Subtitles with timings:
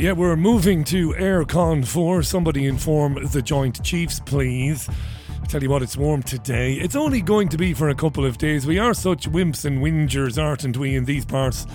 [0.00, 2.22] Yeah, we're moving to Aircon 4.
[2.22, 4.88] Somebody inform the Joint Chiefs, please.
[5.46, 6.72] Tell you what, it's warm today.
[6.72, 8.66] It's only going to be for a couple of days.
[8.66, 11.66] We are such wimps and whingers, aren't we, in these parts?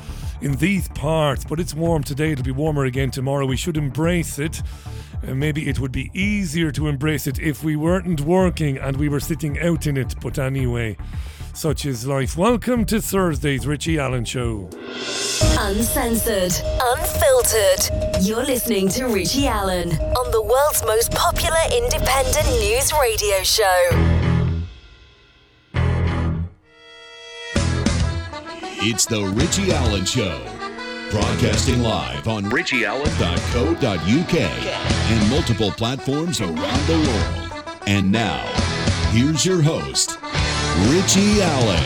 [0.41, 2.31] In these parts, but it's warm today.
[2.31, 3.45] It'll be warmer again tomorrow.
[3.45, 4.63] We should embrace it.
[5.27, 9.07] Uh, maybe it would be easier to embrace it if we weren't working and we
[9.07, 10.15] were sitting out in it.
[10.19, 10.97] But anyway,
[11.55, 12.37] such is life.
[12.37, 14.69] Welcome to Thursday's Richie Allen Show.
[15.57, 18.21] Uncensored, unfiltered.
[18.21, 23.89] You're listening to Richie Allen on the world's most popular independent news radio show.
[28.87, 30.41] It's the Richie Allen Show.
[31.09, 34.35] Broadcasting live on richieallen.co.uk
[35.11, 37.77] and multiple platforms around the world.
[37.87, 38.43] And now,
[39.11, 40.17] here's your host,
[40.83, 41.83] Richie Allen.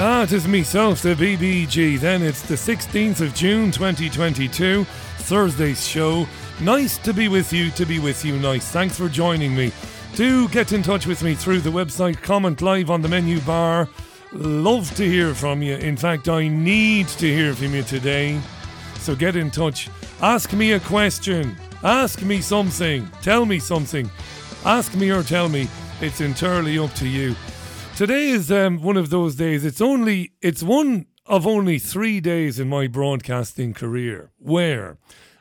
[0.00, 1.98] Ah, it is myself, the BBG.
[1.98, 6.26] Then it's the 16th of June 2022, Thursday's show.
[6.60, 8.70] Nice to be with you, to be with you, nice.
[8.70, 9.72] Thanks for joining me.
[10.14, 13.88] Do get in touch with me through the website, comment live on the menu bar.
[14.32, 15.76] Love to hear from you.
[15.76, 18.40] In fact, I need to hear from you today.
[18.98, 19.88] So get in touch.
[20.20, 21.56] Ask me a question.
[21.82, 23.08] Ask me something.
[23.22, 24.10] Tell me something.
[24.64, 25.68] Ask me or tell me.
[26.00, 27.36] It's entirely up to you.
[27.96, 29.64] Today is um, one of those days.
[29.64, 34.98] It's only it's one of only three days in my broadcasting career where,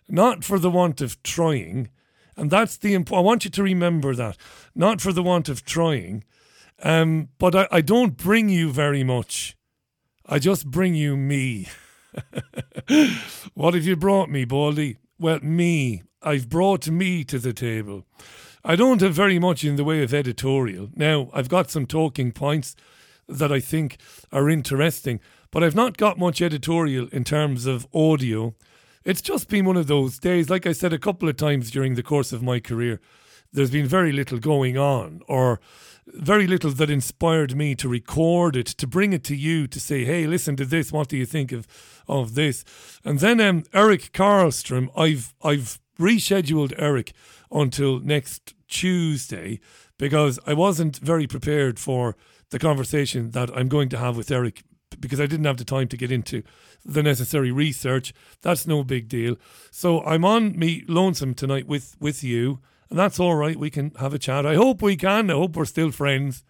[0.07, 1.89] not for the want of trying,
[2.35, 4.37] and that's the imp- I want you to remember that,
[4.75, 6.23] not for the want of trying,
[6.83, 9.57] um, but I, I don't bring you very much.
[10.25, 11.67] I just bring you me.
[13.55, 14.97] what have you brought me, Baldy?
[15.19, 16.03] Well, me.
[16.21, 18.05] I've brought me to the table.
[18.63, 20.89] I don't have very much in the way of editorial.
[20.95, 22.75] Now, I've got some talking points
[23.27, 23.97] that I think
[24.31, 25.19] are interesting,
[25.51, 28.55] but I've not got much editorial in terms of audio.
[29.03, 31.95] It's just been one of those days, like I said a couple of times during
[31.95, 32.99] the course of my career,
[33.53, 35.59] there's been very little going on, or
[36.07, 40.05] very little that inspired me to record it, to bring it to you, to say,
[40.05, 41.67] hey, listen to this, what do you think of,
[42.07, 42.63] of this?
[43.03, 47.13] And then um, Eric Karlstrom, I've, I've rescheduled Eric
[47.51, 49.59] until next Tuesday
[49.97, 52.15] because I wasn't very prepared for
[52.49, 54.63] the conversation that I'm going to have with Eric
[54.99, 56.43] because I didn't have the time to get into
[56.85, 58.13] the necessary research.
[58.41, 59.35] That's no big deal.
[59.71, 62.59] So I'm on me lonesome tonight with with you,
[62.89, 63.57] and that's all right.
[63.57, 64.45] We can have a chat.
[64.45, 65.29] I hope we can.
[65.29, 66.43] I hope we're still friends.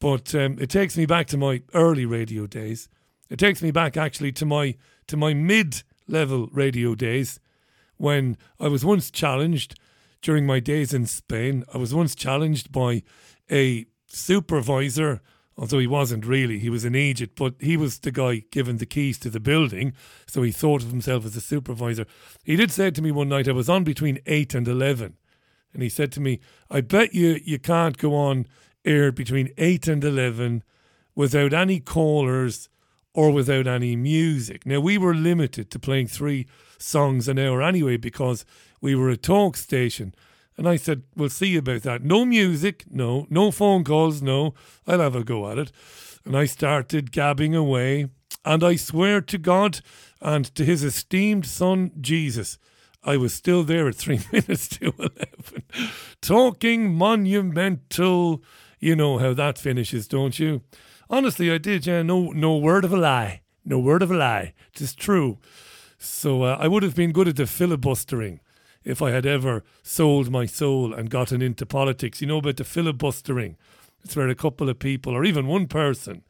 [0.00, 2.88] But um, it takes me back to my early radio days.
[3.30, 4.76] It takes me back actually to my
[5.06, 7.40] to my mid level radio days
[7.96, 9.78] when I was once challenged
[10.24, 11.64] during my days in Spain.
[11.72, 13.02] I was once challenged by
[13.52, 15.20] a supervisor,
[15.56, 18.86] although he wasn't really, he was an agent, but he was the guy given the
[18.86, 19.92] keys to the building,
[20.26, 22.06] so he thought of himself as a supervisor.
[22.42, 25.18] He did say to me one night, I was on between 8 and 11,
[25.74, 28.46] and he said to me, I bet you you can't go on
[28.82, 30.64] air between 8 and 11
[31.14, 32.70] without any callers
[33.12, 34.64] or without any music.
[34.64, 36.46] Now, we were limited to playing three
[36.78, 38.44] songs an hour anyway because
[38.84, 40.14] we were a talk station.
[40.58, 42.04] And I said, We'll see about that.
[42.04, 43.26] No music, no.
[43.30, 44.52] No phone calls, no.
[44.86, 45.72] I'll have a go at it.
[46.26, 48.08] And I started gabbing away.
[48.44, 49.80] And I swear to God
[50.20, 52.58] and to his esteemed son, Jesus,
[53.02, 55.62] I was still there at three minutes to 11.
[56.20, 58.42] Talking monumental.
[58.80, 60.60] You know how that finishes, don't you?
[61.08, 62.02] Honestly, I did, yeah.
[62.02, 63.40] No, no word of a lie.
[63.64, 64.52] No word of a lie.
[64.74, 65.38] It's true.
[65.96, 68.40] So uh, I would have been good at the filibustering
[68.84, 72.20] if I had ever sold my soul and gotten into politics.
[72.20, 73.56] You know about the filibustering?
[74.04, 76.22] It's where a couple of people, or even one person,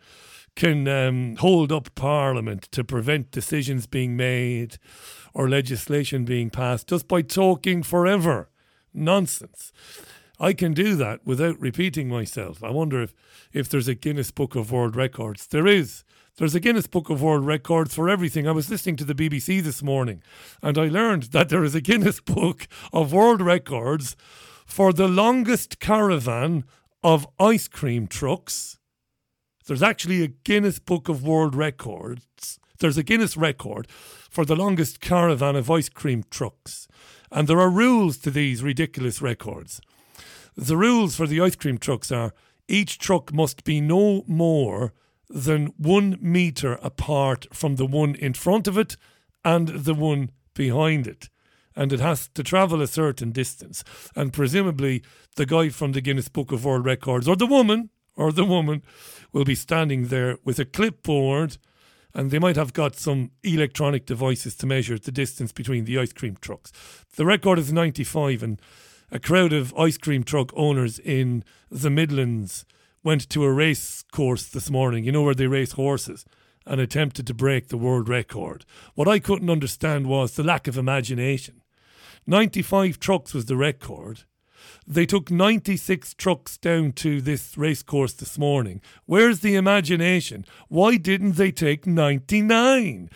[0.55, 4.79] can um, hold up Parliament to prevent decisions being made
[5.33, 8.49] or legislation being passed just by talking forever.
[8.93, 9.73] Nonsense.
[10.39, 12.63] I can do that without repeating myself.
[12.63, 13.13] I wonder if,
[13.53, 15.47] if there's a Guinness Book of World Records.
[15.49, 16.05] There is.
[16.37, 18.49] There's a Guinness Book of World Records for everything.
[18.49, 20.21] I was listening to the BBC this morning
[20.63, 24.17] and I learned that there is a Guinness Book of World Records
[24.67, 26.65] for the longest caravan
[27.05, 28.81] of ice cream trucks.
[29.69, 32.59] There's actually a Guinness Book of World Records.
[32.81, 33.87] There's a Guinness record
[34.29, 36.89] for the longest caravan of ice cream trucks.
[37.31, 39.81] And there are rules to these ridiculous records.
[40.57, 42.35] The rules for the ice cream trucks are
[42.67, 44.93] each truck must be no more
[45.35, 48.97] than one meter apart from the one in front of it
[49.45, 51.29] and the one behind it.
[51.77, 53.83] And it has to travel a certain distance.
[54.15, 55.03] And presumably,
[55.35, 58.83] the guy from the Guinness Book of World Records, or the woman, or the woman,
[59.33, 61.59] will be standing there with a clipboard
[62.15, 66.13] and they might have got some electronic devices to measure the distance between the ice
[66.13, 66.71] cream trucks.
[67.17, 68.63] The record is 95, and
[69.11, 72.65] a crowd of ice cream truck owners in the Midlands
[73.05, 76.25] went to a race course this morning, you know, where they race horses,
[76.67, 78.65] and attempted to break the world record.
[78.95, 81.61] What I couldn't understand was the lack of imagination.
[82.27, 84.23] 95 trucks was the record.
[84.87, 88.81] They took 96 trucks down to this racecourse this morning.
[89.05, 90.47] Where's the imagination?
[90.69, 93.11] Why didn't they take 99?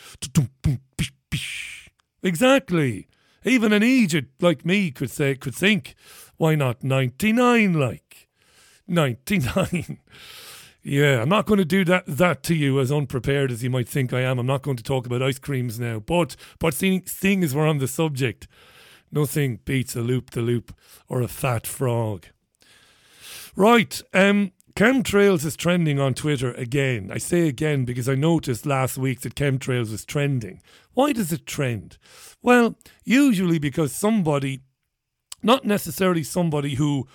[2.22, 3.08] Exactly.
[3.44, 5.94] Even an idiot like me could say could think,
[6.36, 8.07] why not 99 like?
[8.88, 9.98] 99.
[10.82, 13.88] yeah, I'm not going to do that that to you as unprepared as you might
[13.88, 14.38] think I am.
[14.38, 16.00] I'm not going to talk about ice creams now.
[16.00, 18.48] But but seeing, seeing as we're on the subject,
[19.10, 20.74] Nothing beats a loop the loop
[21.08, 22.26] or a fat frog.
[23.56, 27.10] Right, um, chemtrails is trending on Twitter again.
[27.12, 30.60] I say again because I noticed last week that chemtrails was trending.
[30.92, 31.98] Why does it trend?
[32.42, 34.60] Well, usually because somebody,
[35.42, 37.08] not necessarily somebody who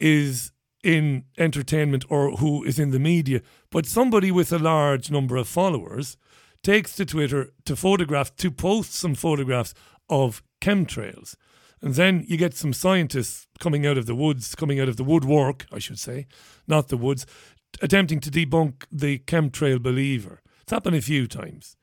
[0.00, 0.52] is
[0.84, 3.40] in entertainment or who is in the media,
[3.70, 6.16] but somebody with a large number of followers
[6.62, 9.74] takes to Twitter to photograph, to post some photographs
[10.08, 11.36] of chemtrails.
[11.80, 15.04] And then you get some scientists coming out of the woods, coming out of the
[15.04, 16.26] woodwork, I should say,
[16.68, 17.26] not the woods,
[17.82, 20.42] attempting to debunk the chemtrail believer.
[20.62, 21.76] It's happened a few times.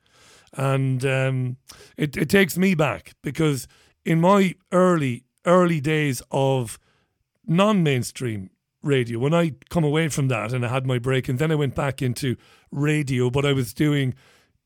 [0.54, 1.56] And um,
[1.96, 3.66] it, it takes me back because
[4.04, 6.78] in my early, early days of
[7.46, 8.50] non mainstream
[8.82, 11.56] radio, when I come away from that and I had my break, and then I
[11.56, 12.36] went back into
[12.70, 14.14] radio, but I was doing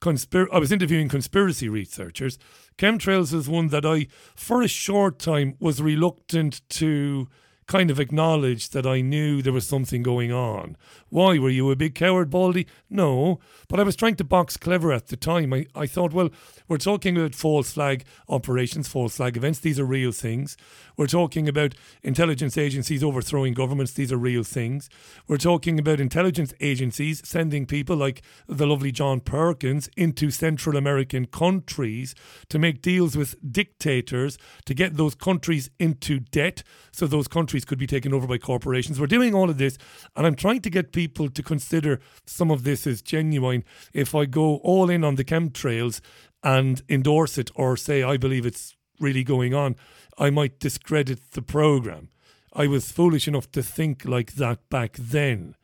[0.01, 2.39] conspir- I was interviewing conspiracy researchers.
[2.79, 7.29] Chemtrails is one that I, for a short time, was reluctant to
[7.67, 10.77] kind of acknowledged that I knew there was something going on.
[11.09, 11.39] Why?
[11.39, 12.67] Were you a big coward, Baldy?
[12.89, 13.41] No.
[13.69, 15.53] But I was trying to box clever at the time.
[15.53, 16.31] I, I thought, well,
[16.69, 19.59] we're talking about false flag operations, false flag events.
[19.59, 20.57] These are real things.
[20.97, 23.93] We're talking about intelligence agencies overthrowing governments.
[23.93, 24.89] These are real things.
[25.27, 31.27] We're talking about intelligence agencies sending people like the lovely John Perkins into Central American
[31.27, 32.15] countries
[32.49, 37.79] to make deals with dictators to get those countries into debt so those countries could
[37.79, 39.01] be taken over by corporations.
[39.01, 39.79] We're doing all of this,
[40.15, 43.65] and I'm trying to get people to consider some of this as genuine.
[43.93, 46.01] If I go all in on the chemtrails
[46.43, 49.77] and endorse it or say I believe it's really going on,
[50.19, 52.09] I might discredit the program.
[52.53, 55.55] I was foolish enough to think like that back then.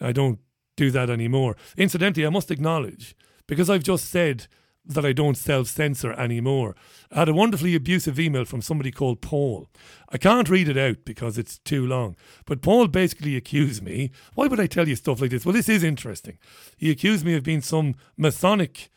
[0.00, 0.38] I don't
[0.76, 1.56] do that anymore.
[1.76, 3.16] Incidentally, I must acknowledge,
[3.46, 4.46] because I've just said
[4.86, 6.74] that I don't self censor anymore.
[7.10, 9.68] I had a wonderfully abusive email from somebody called Paul.
[10.08, 12.16] I can't read it out because it's too long.
[12.44, 14.10] But Paul basically accused me.
[14.34, 15.44] Why would I tell you stuff like this?
[15.44, 16.38] Well, this is interesting.
[16.76, 18.90] He accused me of being some Masonic,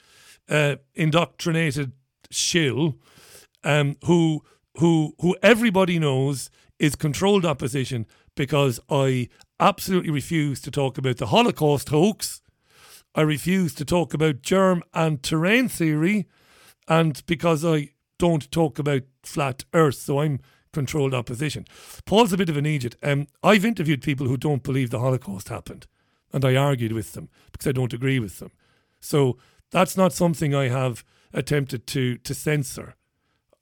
[0.47, 1.93] uh, indoctrinated
[2.29, 2.97] shill
[3.63, 4.43] um, who,
[4.77, 8.05] who, who everybody knows is controlled opposition
[8.35, 12.38] because I absolutely refuse to talk about the Holocaust hoax
[13.19, 16.25] I refuse to talk about germ and terrain theory,
[16.87, 20.39] and because I don't talk about flat Earth, so I'm
[20.71, 21.65] controlled opposition.
[22.05, 22.95] Paul's a bit of an idiot.
[23.03, 25.85] Um, I've interviewed people who don't believe the Holocaust happened,
[26.31, 28.51] and I argued with them because I don't agree with them.
[29.01, 29.37] So
[29.69, 31.03] that's not something I have
[31.33, 32.95] attempted to to censor.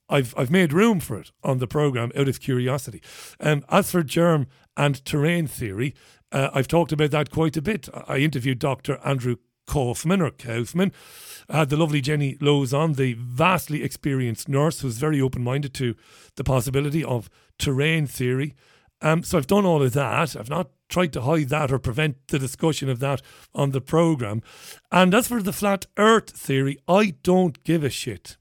[0.08, 3.02] I've I've made room for it on the program out of curiosity.
[3.40, 5.96] Um, as for germ and terrain theory,
[6.30, 7.88] uh, I've talked about that quite a bit.
[8.06, 9.00] I interviewed Dr.
[9.04, 9.34] Andrew
[9.68, 10.92] Kaufman or Kaufman.
[11.48, 15.74] I had the lovely Jenny Lowes on, the vastly experienced nurse who's very open minded
[15.74, 15.94] to
[16.36, 18.54] the possibility of terrain theory.
[19.00, 20.34] Um, so I've done all of that.
[20.34, 23.22] I've not tried to hide that or prevent the discussion of that
[23.54, 24.42] on the programme.
[24.90, 28.36] And as for the flat earth theory, I don't give a shit.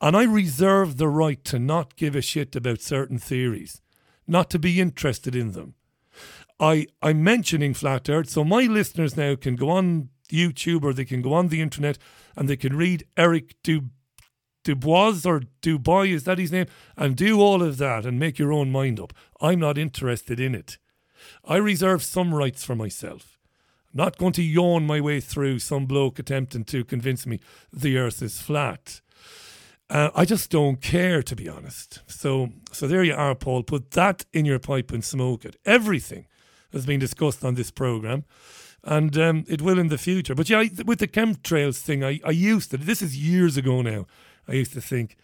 [0.00, 3.80] And I reserve the right to not give a shit about certain theories,
[4.26, 5.74] not to be interested in them.
[6.60, 11.04] I, I'm mentioning flat earth, so my listeners now can go on YouTube or they
[11.04, 11.98] can go on the internet
[12.36, 13.90] and they can read Eric du,
[14.64, 16.66] Dubois or Dubois, is that his name?
[16.96, 19.12] And do all of that and make your own mind up.
[19.40, 20.78] I'm not interested in it.
[21.44, 23.38] I reserve some rights for myself.
[23.92, 27.40] I'm not going to yawn my way through some bloke attempting to convince me
[27.72, 29.00] the earth is flat.
[29.90, 32.00] Uh, I just don't care, to be honest.
[32.06, 33.62] So, so there you are, Paul.
[33.62, 35.56] Put that in your pipe and smoke it.
[35.66, 36.26] Everything
[36.72, 38.24] has been discussed on this program,
[38.84, 40.34] and um, it will in the future.
[40.34, 42.76] But yeah, with the chemtrails thing, I, I used to.
[42.76, 44.06] This is years ago now.
[44.48, 45.16] I used to think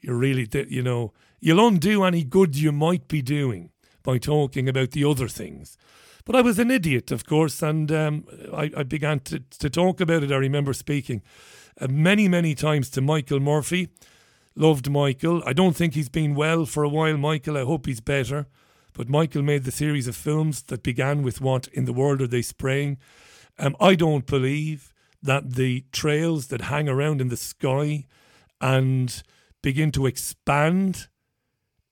[0.00, 3.70] you really, did, you know, you'll undo any good you might be doing
[4.02, 5.76] by talking about the other things.
[6.24, 10.00] But I was an idiot, of course, and um, I, I, began to, to talk
[10.00, 10.32] about it.
[10.32, 11.22] I remember speaking
[11.80, 13.88] uh, many, many times to Michael Murphy.
[14.54, 15.42] Loved Michael.
[15.46, 17.56] I don't think he's been well for a while, Michael.
[17.56, 18.46] I hope he's better.
[18.92, 22.26] But Michael made the series of films that began with What in the World Are
[22.26, 22.98] They Spraying?
[23.58, 24.92] Um, I don't believe
[25.22, 28.06] that the trails that hang around in the sky
[28.60, 29.22] and
[29.62, 31.08] begin to expand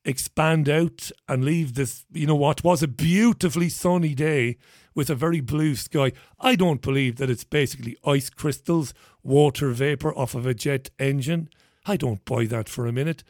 [0.05, 4.57] expand out and leave this, you know, what was a beautifully sunny day
[4.95, 6.13] with a very blue sky.
[6.41, 11.51] I don't believe that it's basically ice crystals, water vapor off of a jet engine.
[11.85, 13.23] I don't buy that for a minute.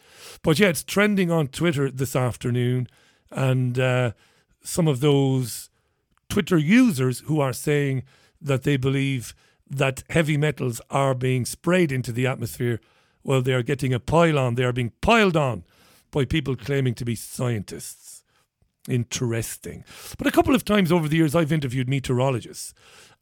[0.43, 2.87] But yeah, it's trending on Twitter this afternoon.
[3.31, 4.13] And uh,
[4.63, 5.71] some of those
[6.29, 8.05] Twitter users who are saying
[8.41, 9.35] that they believe
[9.71, 12.81] that heavy metals are being sprayed into the atmosphere,
[13.23, 14.55] well, they are getting a pile on.
[14.55, 15.65] They are being piled on
[16.11, 18.25] by people claiming to be scientists.
[18.89, 19.85] Interesting.
[20.17, 22.73] But a couple of times over the years, I've interviewed meteorologists.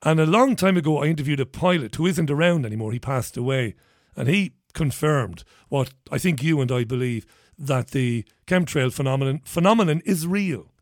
[0.02, 2.92] And a long time ago, I interviewed a pilot who isn't around anymore.
[2.92, 3.74] He passed away.
[4.14, 7.26] And he confirmed what I think you and I believe
[7.58, 10.72] that the chemtrail phenomenon, phenomenon is real.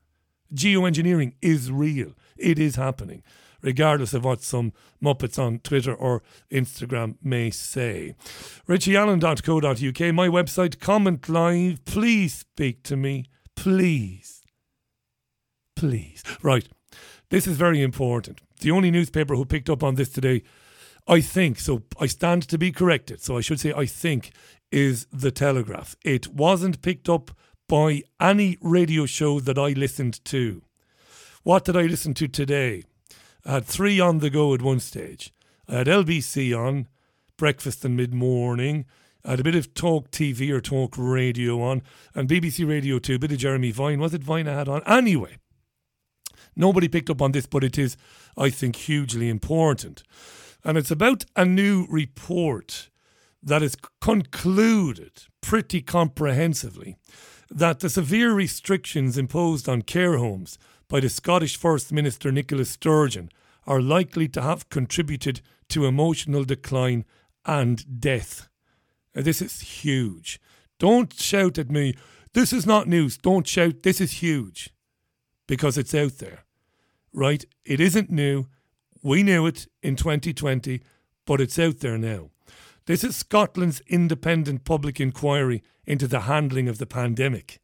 [0.54, 2.14] Geoengineering is real.
[2.36, 3.22] It is happening
[3.64, 8.14] regardless of what some Muppets on Twitter or Instagram may say.
[8.68, 11.84] RichieAllen.co.uk, my website, comment live.
[11.84, 13.24] Please speak to me.
[13.56, 14.42] Please.
[15.74, 16.22] Please.
[16.42, 16.68] Right.
[17.30, 18.40] This is very important.
[18.60, 20.42] The only newspaper who picked up on this today,
[21.08, 24.30] I think, so I stand to be corrected, so I should say I think,
[24.70, 25.96] is The Telegraph.
[26.04, 27.30] It wasn't picked up
[27.68, 30.62] by any radio show that I listened to.
[31.42, 32.84] What did I listen to today?
[33.44, 35.32] I had three on the go at one stage.
[35.68, 36.88] I had LBC on,
[37.36, 38.86] breakfast and mid morning.
[39.24, 41.82] I had a bit of talk TV or talk radio on,
[42.14, 44.00] and BBC Radio 2, a bit of Jeremy Vine.
[44.00, 44.82] Was it Vine I had on?
[44.86, 45.38] Anyway,
[46.54, 47.96] nobody picked up on this, but it is,
[48.36, 50.02] I think, hugely important.
[50.62, 52.90] And it's about a new report
[53.44, 56.96] that has concluded pretty comprehensively
[57.50, 60.58] that the severe restrictions imposed on care homes
[60.88, 63.28] by the Scottish First Minister Nicola Sturgeon
[63.66, 67.04] are likely to have contributed to emotional decline
[67.44, 68.48] and death.
[69.14, 70.40] Now, this is huge.
[70.78, 71.94] Don't shout at me,
[72.32, 73.16] this is not news.
[73.16, 74.70] Don't shout, this is huge.
[75.46, 76.44] Because it's out there,
[77.12, 77.44] right?
[77.64, 78.46] It isn't new.
[79.02, 80.80] We knew it in 2020,
[81.26, 82.30] but it's out there now.
[82.86, 87.60] This is Scotland's independent public inquiry into the handling of the pandemic.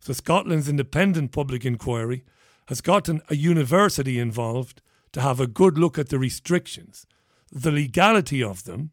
[0.00, 2.24] So, Scotland's independent public inquiry
[2.68, 4.82] has gotten a university involved
[5.12, 7.06] to have a good look at the restrictions,
[7.50, 8.90] the legality of them,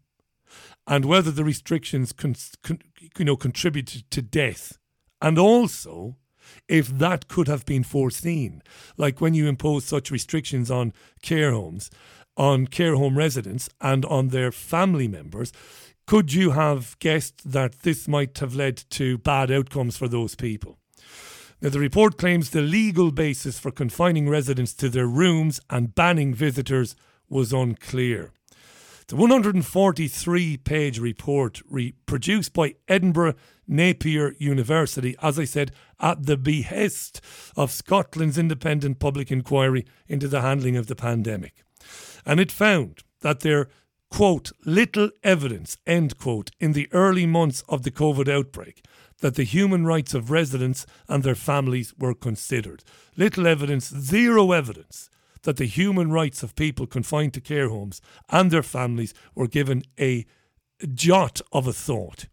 [0.87, 2.79] and whether the restrictions con- con-
[3.17, 4.77] you know contributed to death,
[5.21, 6.15] and also
[6.67, 8.63] if that could have been foreseen,
[8.97, 11.89] like when you impose such restrictions on care homes,
[12.39, 15.51] on care home residents, and on their family members.
[16.08, 20.79] Could you have guessed that this might have led to bad outcomes for those people?
[21.62, 26.34] Now, the report claims the legal basis for confining residents to their rooms and banning
[26.34, 26.96] visitors
[27.27, 28.31] was unclear.
[29.08, 33.34] The 143 page report re- produced by Edinburgh
[33.67, 37.19] Napier University, as I said, at the behest
[37.58, 41.63] of Scotland's independent public inquiry into the handling of the pandemic.
[42.25, 43.69] And it found that there,
[44.09, 48.83] quote, little evidence, end quote, in the early months of the COVID outbreak
[49.21, 52.83] that the human rights of residents and their families were considered.
[53.17, 55.09] Little evidence, zero evidence,
[55.43, 59.83] that the human rights of people confined to care homes and their families were given
[59.99, 60.25] a
[60.93, 62.27] jot of a thought.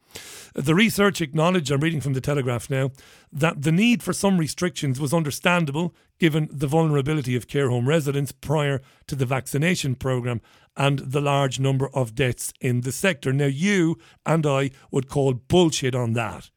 [0.55, 2.91] The research acknowledged, I'm reading from the Telegraph now,
[3.37, 8.33] that the need for some restrictions was understandable given the vulnerability of care home residents
[8.33, 10.41] prior to the vaccination programme
[10.75, 13.35] and the large number of deaths in the sector.
[13.35, 16.51] Now, you and I would call bullshit on that.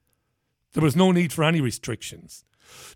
[0.71, 2.45] There was no need for any restrictions.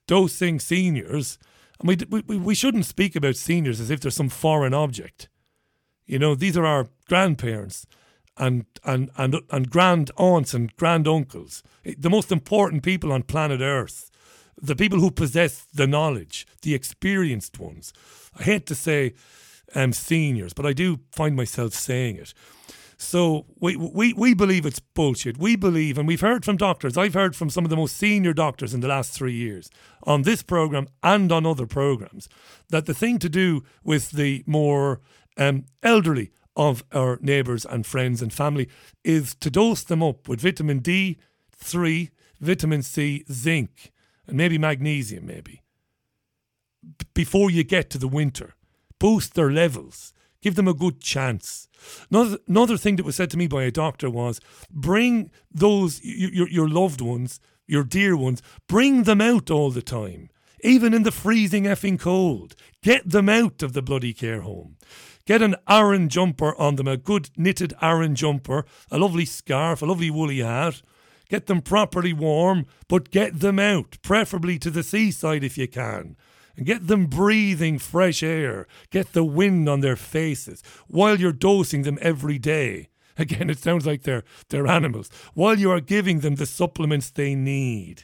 [0.07, 1.37] Dosing seniors,
[1.79, 5.27] and we, we, we shouldn't speak about seniors as if they're some foreign object.
[6.05, 7.85] You know, these are our grandparents
[8.37, 11.63] and, and, and, and grand aunts and grand uncles,
[11.97, 14.09] the most important people on planet Earth,
[14.61, 17.93] the people who possess the knowledge, the experienced ones.
[18.37, 19.13] I hate to say
[19.75, 22.33] um, seniors, but I do find myself saying it.
[22.97, 25.37] So we, we, we believe it's bullshit.
[25.37, 28.33] We believe, and we've heard from doctors, I've heard from some of the most senior
[28.33, 29.69] doctors in the last three years
[30.03, 32.29] on this program and on other programs,
[32.69, 35.01] that the thing to do with the more
[35.37, 38.69] um, elderly of our neighbours and friends and family
[39.03, 43.91] is to dose them up with vitamin D3, vitamin C, zinc,
[44.27, 45.61] and maybe magnesium, maybe.
[47.13, 48.55] before you get to the winter.
[48.99, 50.13] Boost their levels.
[50.41, 51.69] Give them a good chance.
[52.11, 56.49] Another, another thing that was said to me by a doctor was bring those, your,
[56.49, 60.29] your loved ones, your dear ones, bring them out all the time,
[60.61, 62.55] even in the freezing effing cold.
[62.81, 64.75] Get them out of the bloody care home.
[65.25, 69.85] Get an Aran jumper on them, a good knitted Aran jumper, a lovely scarf, a
[69.85, 70.81] lovely woolly hat.
[71.29, 76.17] Get them properly warm, but get them out, preferably to the seaside if you can.
[76.55, 78.67] And get them breathing fresh air.
[78.91, 82.89] Get the wind on their faces while you're dosing them every day.
[83.17, 85.09] Again, it sounds like they're, they're animals.
[85.33, 88.03] While you are giving them the supplements they need.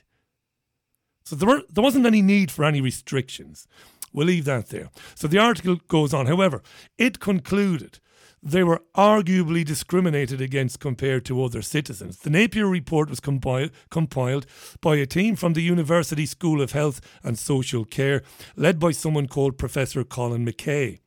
[1.26, 3.68] So there, were, there wasn't any need for any restrictions.
[4.14, 4.90] We'll leave that there.
[5.16, 6.26] So the article goes on.
[6.26, 6.62] However,
[6.98, 8.00] it concluded
[8.42, 12.20] they were arguably discriminated against compared to other citizens.
[12.20, 14.46] The Napier report was compiled, compiled
[14.82, 18.24] by a team from the University School of Health and Social Care,
[18.56, 21.00] led by someone called Professor Colin McKay.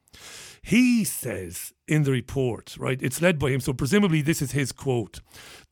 [0.65, 4.71] He says in the report, right, it's led by him, so presumably this is his
[4.71, 5.21] quote.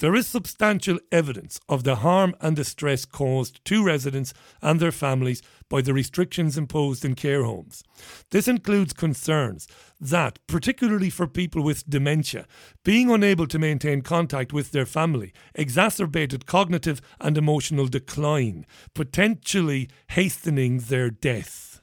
[0.00, 5.42] There is substantial evidence of the harm and distress caused to residents and their families
[5.70, 7.82] by the restrictions imposed in care homes.
[8.30, 9.66] This includes concerns
[9.98, 12.46] that, particularly for people with dementia,
[12.84, 20.80] being unable to maintain contact with their family exacerbated cognitive and emotional decline, potentially hastening
[20.80, 21.80] their death.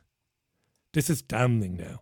[0.93, 2.01] This is damning now.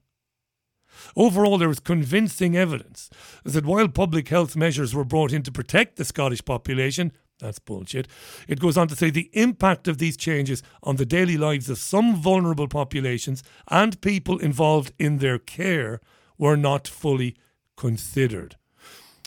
[1.15, 3.10] Overall, there was convincing evidence
[3.44, 8.08] that while public health measures were brought in to protect the Scottish population, that's bullshit.
[8.48, 11.77] It goes on to say the impact of these changes on the daily lives of
[11.77, 16.00] some vulnerable populations and people involved in their care
[16.38, 17.36] were not fully
[17.75, 18.56] considered.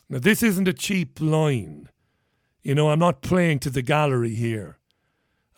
[0.08, 1.90] Now, this isn't a cheap line.
[2.62, 4.78] You know, I'm not playing to the gallery here.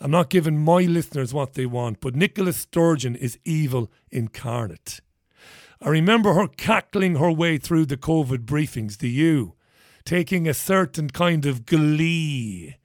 [0.00, 5.00] I'm not giving my listeners what they want, but Nicola Sturgeon is evil incarnate.
[5.80, 9.54] I remember her cackling her way through the COVID briefings, do you?
[10.04, 12.76] Taking a certain kind of glee.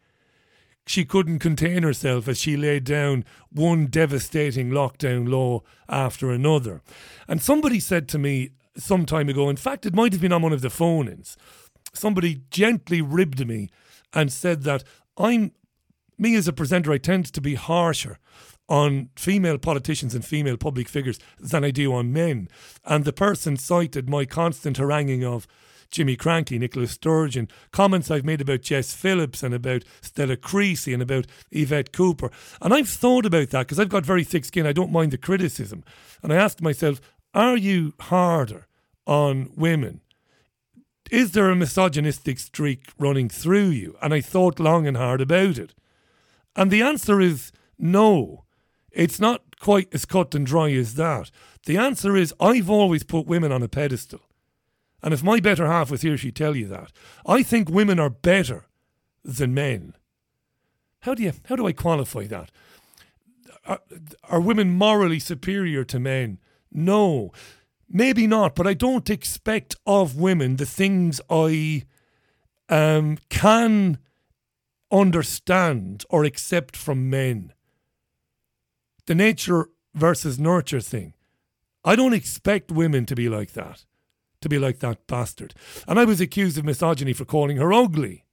[0.88, 6.82] She couldn't contain herself as she laid down one devastating lockdown law after another.
[7.28, 10.44] And somebody said to me some time ago, in fact, it might have been on
[10.44, 11.38] one of the phone ins,
[11.94, 13.70] somebody gently ribbed me
[14.14, 14.84] and said that
[15.18, 15.52] I'm,
[16.18, 18.20] me as a presenter, I tend to be harsher
[18.68, 22.50] on female politicians and female public figures than I do on men.
[22.84, 25.48] And the person cited my constant haranguing of
[25.92, 31.02] Jimmy Krankie, Nicola Sturgeon, comments I've made about Jess Phillips and about Stella Creasy and
[31.02, 32.32] about Yvette Cooper.
[32.62, 34.68] And I've thought about that because I've got very thick skin.
[34.68, 35.84] I don't mind the criticism.
[36.22, 37.00] And I asked myself,
[37.34, 38.68] are you harder
[39.06, 40.02] on women?
[41.12, 43.96] Is there a misogynistic streak running through you?
[44.02, 45.74] And I thought long and hard about it.
[46.56, 48.46] And the answer is no.
[48.92, 51.30] It's not quite as cut and dry as that.
[51.66, 54.22] The answer is I've always put women on a pedestal.
[55.06, 56.92] And if my better half was here, she'd tell you that.
[57.28, 58.66] I think women are better
[59.24, 59.94] than men.
[61.02, 62.50] How do you how do I qualify that?
[63.66, 63.80] Are,
[64.24, 66.40] are women morally superior to men?
[66.72, 67.32] No.
[67.88, 71.84] Maybe not, but I don't expect of women the things I
[72.68, 74.00] um, can
[74.92, 77.54] understand or accept from men
[79.06, 81.14] the nature versus nurture thing.
[81.84, 83.86] I don't expect women to be like that,
[84.42, 85.54] to be like that bastard.
[85.88, 88.26] And I was accused of misogyny for calling her ugly.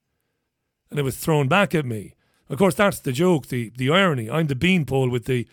[0.91, 2.15] And it was thrown back at me.
[2.49, 4.31] Of course, that's the joke, the, the irony.
[4.31, 5.47] I'm the beanpole with the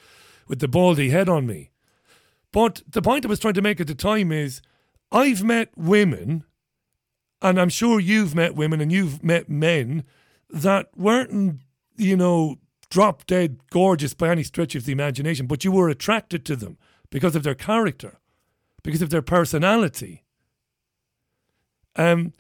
[0.48, 1.70] with the baldy head on me.
[2.52, 4.62] But the point I was trying to make at the time is
[5.12, 6.44] I've met women,
[7.42, 10.04] and I'm sure you've met women and you've met men
[10.50, 11.62] that weren't,
[11.96, 12.58] you know,
[12.90, 16.78] drop dead gorgeous by any stretch of the imagination, but you were attracted to them
[17.12, 18.20] because of their character,
[18.84, 20.24] because of their personality.
[21.96, 22.34] Um,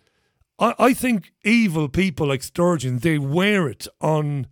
[0.60, 4.48] I, I think evil people like Sturgeon, they wear it on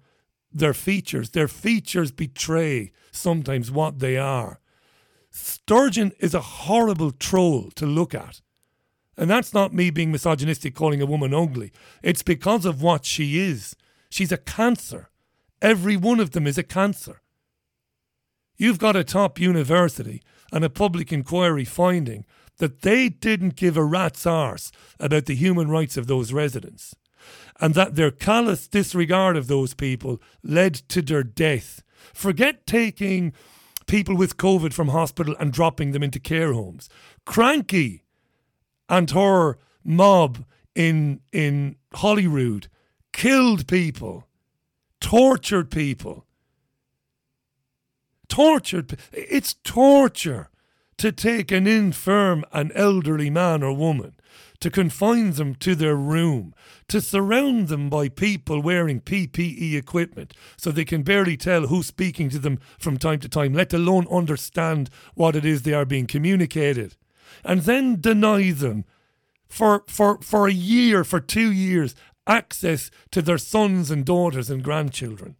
[0.51, 1.31] their features.
[1.31, 4.59] Their features betray sometimes what they are.
[5.29, 8.41] Sturgeon is a horrible troll to look at.
[9.17, 11.71] And that's not me being misogynistic calling a woman ugly.
[12.03, 13.75] It's because of what she is.
[14.09, 15.09] She's a cancer.
[15.61, 17.21] Every one of them is a cancer.
[18.57, 22.25] You've got a top university and a public inquiry finding
[22.57, 26.95] that they didn't give a rat's arse about the human rights of those residents,
[27.59, 31.83] and that their callous disregard of those people led to their death.
[32.13, 33.33] Forget taking
[33.85, 36.89] people with COVID from hospital and dropping them into care homes.
[37.25, 38.01] Krankie
[38.89, 42.67] and her mob in in Holyrood
[43.11, 44.27] killed people
[44.99, 46.25] tortured people,
[48.27, 48.97] tortured.
[49.11, 50.49] It's torture
[50.97, 54.13] to take an infirm and elderly man or woman,
[54.59, 56.53] to confine them to their room,
[56.87, 62.29] to surround them by people wearing PPE equipment so they can barely tell who's speaking
[62.29, 66.07] to them from time to time, let alone understand what it is they are being
[66.07, 66.95] communicated,
[67.43, 68.83] and then deny them
[69.47, 71.93] for, for, for a year, for two years,
[72.25, 75.35] access to their sons and daughters and grandchildren.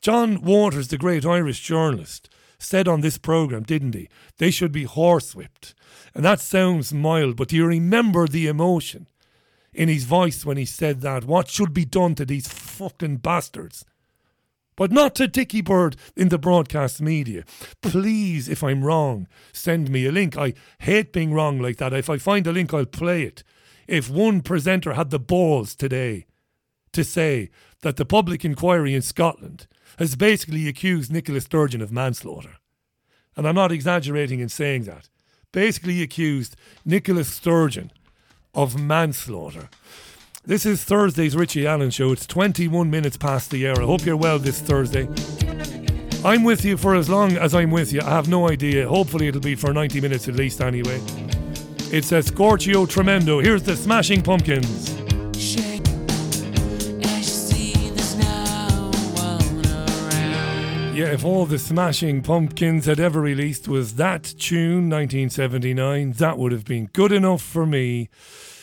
[0.00, 2.30] John Waters, the great Irish journalist,
[2.64, 4.08] said on this programme, didn't he?
[4.38, 5.74] They should be horsewhipped.
[6.14, 9.08] And that sounds mild, but do you remember the emotion
[9.72, 11.24] in his voice when he said that?
[11.24, 13.84] What should be done to these fucking bastards?
[14.76, 17.44] But not to Dickie Bird in the broadcast media.
[17.80, 20.36] Please, if I'm wrong, send me a link.
[20.36, 21.92] I hate being wrong like that.
[21.92, 23.44] If I find a link, I'll play it.
[23.86, 26.26] If one presenter had the balls today
[26.92, 27.50] to say
[27.82, 29.66] that the public inquiry in Scotland
[29.98, 32.56] has basically accused Nicola Sturgeon of manslaughter.
[33.36, 35.08] And I'm not exaggerating in saying that.
[35.52, 37.92] Basically accused Nicola Sturgeon
[38.54, 39.68] of manslaughter.
[40.46, 42.12] This is Thursday's Richie Allen show.
[42.12, 43.80] It's 21 minutes past the hour.
[43.80, 45.08] I hope you're well this Thursday.
[46.24, 48.00] I'm with you for as long as I'm with you.
[48.00, 48.88] I have no idea.
[48.88, 51.00] Hopefully, it'll be for 90 minutes at least, anyway.
[51.92, 53.40] It's a Scorchio Tremendo.
[53.40, 55.03] Here's the Smashing Pumpkins.
[60.94, 66.52] Yeah, if all the Smashing Pumpkins had ever released was that tune, 1979, that would
[66.52, 68.08] have been good enough for me.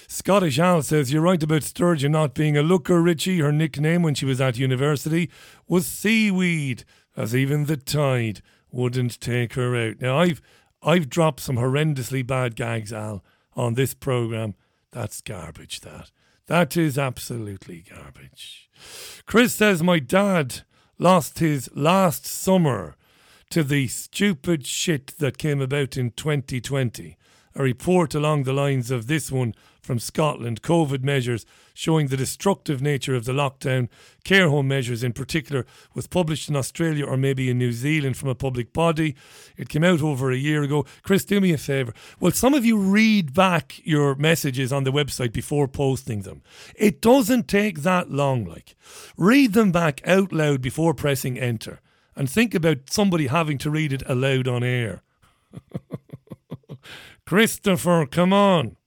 [0.08, 3.42] Scottish Al says, You're right about Sturgeon not being a looker, Richie.
[3.42, 5.30] Her nickname when she was at university
[5.68, 6.86] was Seaweed,
[7.18, 8.42] as even the tide
[8.72, 10.00] wouldn't take her out.
[10.00, 10.42] Now, I've,
[10.82, 13.26] I've dropped some horrendously bad gags, Al,
[13.58, 14.56] on this programme.
[14.92, 16.12] That's garbage, that.
[16.48, 18.70] That is absolutely garbage.
[19.26, 20.62] Chris says, My dad
[21.02, 22.96] lost his last summer
[23.50, 27.18] to the stupid shit that came about in 2020.
[27.56, 29.56] A report along the lines of this one
[29.92, 33.90] from Scotland COVID measures showing the destructive nature of the lockdown,
[34.24, 38.30] care home measures in particular, was published in Australia or maybe in New Zealand from
[38.30, 39.18] a public body.
[39.58, 40.86] It came out over a year ago.
[41.04, 41.94] Chris, do me a favour.
[42.22, 46.42] Well, some of you read back your messages on the website before posting them.
[46.74, 48.78] It doesn't take that long, like.
[49.18, 51.82] Read them back out loud before pressing enter
[52.16, 55.04] and think about somebody having to read it aloud on air.
[57.26, 58.78] Christopher, come on.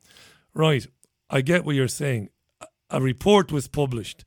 [0.54, 0.86] Right,
[1.34, 2.28] I get what you're saying.
[2.90, 4.24] A report was published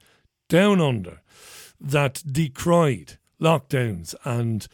[0.50, 1.22] down under
[1.80, 4.68] that decried lockdowns and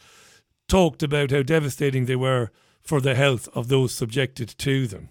[0.66, 2.50] talked about how devastating they were
[2.82, 5.10] for the health of those subjected to them.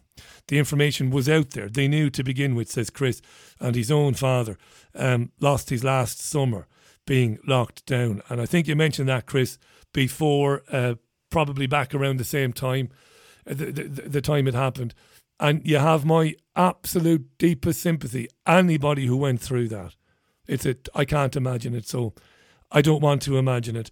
[0.49, 1.69] The information was out there.
[1.69, 3.21] They knew to begin with, says Chris,
[3.57, 4.57] and his own father
[4.93, 6.67] um, lost his last summer
[7.07, 8.21] being locked down.
[8.27, 9.57] And I think you mentioned that, Chris,
[9.93, 10.95] before, uh,
[11.29, 12.89] probably back around the same time,
[13.49, 14.93] uh, the, the, the time it happened.
[15.43, 18.29] And you have my absolute deepest sympathy.
[18.47, 19.93] Anybody who went through that.
[20.47, 22.13] It's a, I can't imagine it, so
[22.71, 23.91] I don't want to imagine it.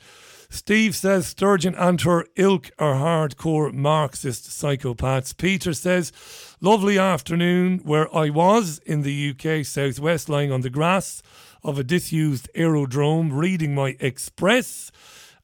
[0.49, 5.35] Steve says Sturgeon and her ilk are hardcore Marxist psychopaths.
[5.35, 6.13] Peter says,
[6.61, 11.21] lovely afternoon where I was in the UK southwest, lying on the grass
[11.65, 14.89] of a disused aerodrome, reading my Express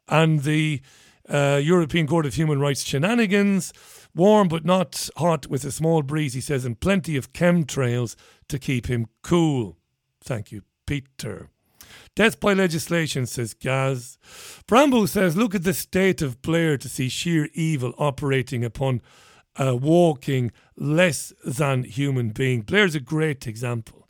[0.07, 0.79] and the
[1.27, 3.73] uh, European Court of Human Rights shenanigans.
[4.15, 8.15] Warm but not hot with a small breeze, he says, and plenty of chemtrails
[8.49, 9.77] to keep him cool.
[10.21, 11.49] Thank you, Peter.
[12.15, 14.17] Death by legislation, says Gaz.
[14.67, 19.01] Brambo says, look at the state of Blair to see sheer evil operating upon
[19.55, 22.61] a walking, less than human being.
[22.61, 24.07] Blair's a great example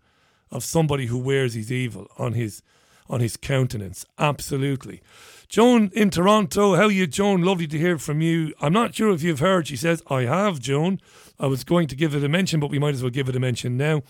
[0.51, 2.61] of somebody who wears his evil on his
[3.09, 4.05] on his countenance.
[4.17, 5.01] Absolutely.
[5.49, 7.41] Joan in Toronto, how are you, Joan?
[7.41, 8.53] Lovely to hear from you.
[8.59, 9.65] I'm not sure if you've heard.
[9.67, 10.99] She says, I have, Joan.
[11.39, 13.35] I was going to give it a mention, but we might as well give it
[13.35, 14.01] a mention now.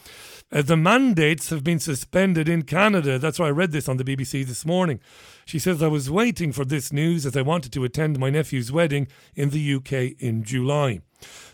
[0.51, 3.19] Uh, the mandates have been suspended in Canada.
[3.19, 4.99] That's why I read this on the BBC this morning.
[5.45, 8.71] She says, I was waiting for this news as I wanted to attend my nephew's
[8.71, 11.01] wedding in the UK in July.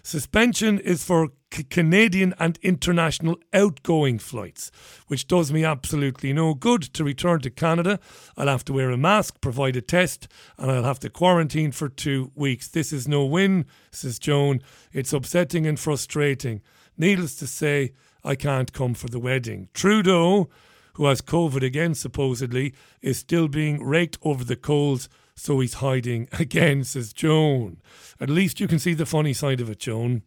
[0.01, 4.71] Suspension is for c- Canadian and international outgoing flights,
[5.07, 6.81] which does me absolutely no good.
[6.93, 7.99] To return to Canada,
[8.37, 11.89] I'll have to wear a mask, provide a test, and I'll have to quarantine for
[11.89, 12.67] two weeks.
[12.67, 14.61] This is no win, says Joan.
[14.91, 16.61] It's upsetting and frustrating.
[16.97, 19.69] Needless to say, I can't come for the wedding.
[19.73, 20.49] Trudeau,
[20.93, 26.27] who has COVID again supposedly, is still being raked over the coals so he's hiding
[26.39, 27.81] again, says Joan.
[28.19, 30.23] At least you can see the funny side of it, Joan.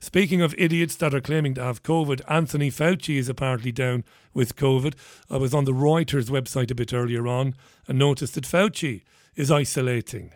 [0.00, 4.56] Speaking of idiots that are claiming to have COVID, Anthony Fauci is apparently down with
[4.56, 4.94] COVID.
[5.30, 7.54] I was on the Reuters website a bit earlier on
[7.88, 9.02] and noticed that Fauci
[9.34, 10.32] is isolating.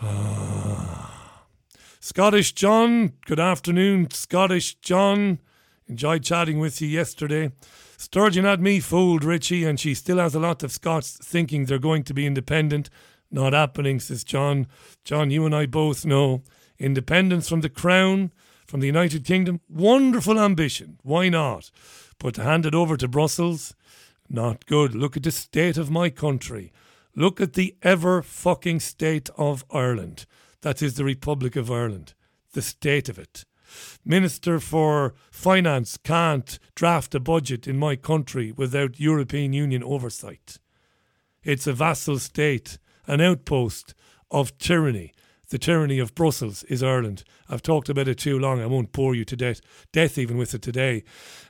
[2.00, 5.38] Scottish John, good afternoon, Scottish John.
[5.86, 7.50] Enjoyed chatting with you yesterday.
[7.96, 11.78] Sturgeon had me fooled, Richie, and she still has a lot of Scots thinking they're
[11.78, 12.88] going to be independent.
[13.30, 14.66] Not happening, says John.
[15.04, 16.42] John, you and I both know
[16.80, 18.32] independence from the crown,
[18.66, 20.98] from the United Kingdom, wonderful ambition.
[21.02, 21.70] Why not?
[22.18, 23.74] But to hand it over to Brussels,
[24.28, 24.94] not good.
[24.94, 26.72] Look at the state of my country.
[27.14, 30.26] Look at the ever fucking state of Ireland.
[30.62, 32.14] That is the Republic of Ireland.
[32.52, 33.44] The state of it.
[34.04, 40.58] Minister for Finance can't draft a budget in my country without European Union oversight.
[41.42, 43.94] It's a vassal state, an outpost
[44.30, 45.12] of tyranny.
[45.50, 47.24] The tyranny of Brussels is Ireland.
[47.48, 48.62] I've talked about it too long.
[48.62, 49.60] I won't bore you to death,
[49.92, 51.02] death even with it today.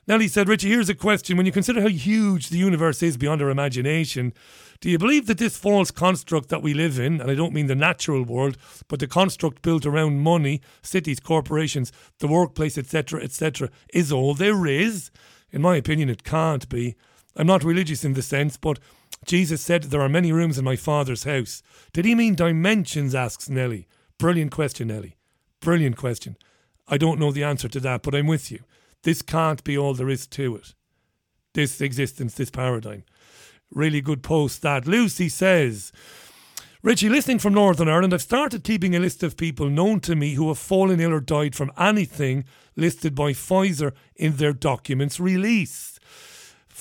[0.07, 1.37] Nellie said, Richie, here's a question.
[1.37, 4.33] When you consider how huge the universe is beyond our imagination,
[4.79, 7.67] do you believe that this false construct that we live in, and I don't mean
[7.67, 13.69] the natural world, but the construct built around money, cities, corporations, the workplace, etc., etc.,
[13.93, 15.11] is all there is?
[15.51, 16.95] In my opinion, it can't be.
[17.35, 18.79] I'm not religious in the sense, but
[19.25, 21.61] Jesus said there are many rooms in my Father's house.
[21.93, 23.15] Did he mean dimensions?
[23.15, 23.87] asks Nellie.
[24.17, 25.15] Brilliant question, Nellie.
[25.61, 26.37] Brilliant question.
[26.87, 28.59] I don't know the answer to that, but I'm with you.
[29.03, 30.73] This can't be all there is to it.
[31.53, 33.03] This existence, this paradigm.
[33.71, 34.85] Really good post that.
[34.85, 35.91] Lucy says,
[36.83, 40.33] Richie, listening from Northern Ireland, I've started keeping a list of people known to me
[40.33, 42.43] who have fallen ill or died from anything
[42.75, 45.99] listed by Pfizer in their documents released.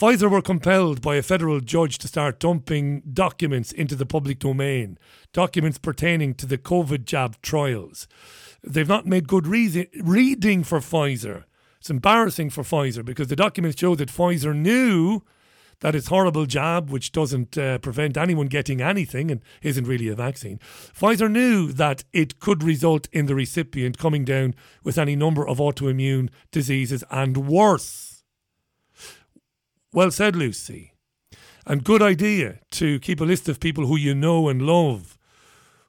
[0.00, 4.96] Pfizer were compelled by a federal judge to start dumping documents into the public domain,
[5.34, 8.08] documents pertaining to the COVID jab trials.
[8.64, 11.44] They've not made good reason, reading for Pfizer.
[11.80, 15.20] It's embarrassing for Pfizer because the documents show that Pfizer knew
[15.80, 20.14] that its horrible jab, which doesn't uh, prevent anyone getting anything and isn't really a
[20.14, 20.58] vaccine,
[20.98, 25.58] Pfizer knew that it could result in the recipient coming down with any number of
[25.58, 28.09] autoimmune diseases and worse.
[29.92, 30.92] Well said, Lucy.
[31.66, 35.18] And good idea to keep a list of people who you know and love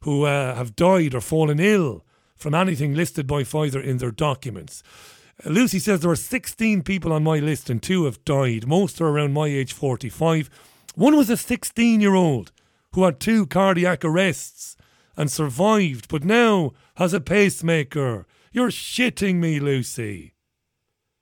[0.02, 2.04] who uh, have died or fallen ill
[2.36, 4.82] from anything listed by Pfizer in their documents.
[5.46, 8.68] Uh, Lucy says there are 16 people on my list and two have died.
[8.68, 10.50] Most are around my age, 45.
[10.96, 12.52] One was a 16 year old
[12.94, 14.76] who had two cardiac arrests
[15.16, 18.26] and survived, but now has a pacemaker.
[18.52, 20.34] You're shitting me, Lucy.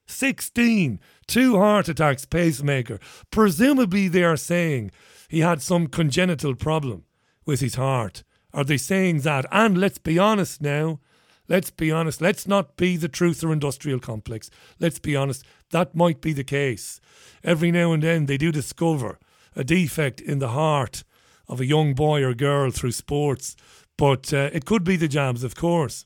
[0.08, 3.00] 16 two heart attacks, pacemaker.
[3.32, 4.92] Presumably, they are saying
[5.30, 7.06] he had some congenital problem
[7.46, 8.24] with his heart.
[8.54, 9.46] Are they saying that?
[9.52, 11.00] And let's be honest now.
[11.48, 12.20] Let's be honest.
[12.20, 14.50] Let's not be the truth or industrial complex.
[14.80, 15.46] Let's be honest.
[15.72, 17.00] That might be the case.
[17.44, 19.20] Every now and then they do discover
[19.56, 21.04] a defect in the heart
[21.48, 23.56] of a young boy or girl through sports.
[24.00, 26.06] But uh, it could be the jabs, of course.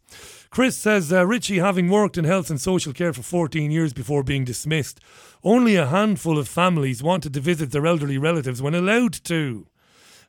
[0.50, 4.24] Chris says uh, Richie, having worked in health and social care for 14 years before
[4.24, 5.00] being dismissed,
[5.44, 9.68] only a handful of families wanted to visit their elderly relatives when allowed to.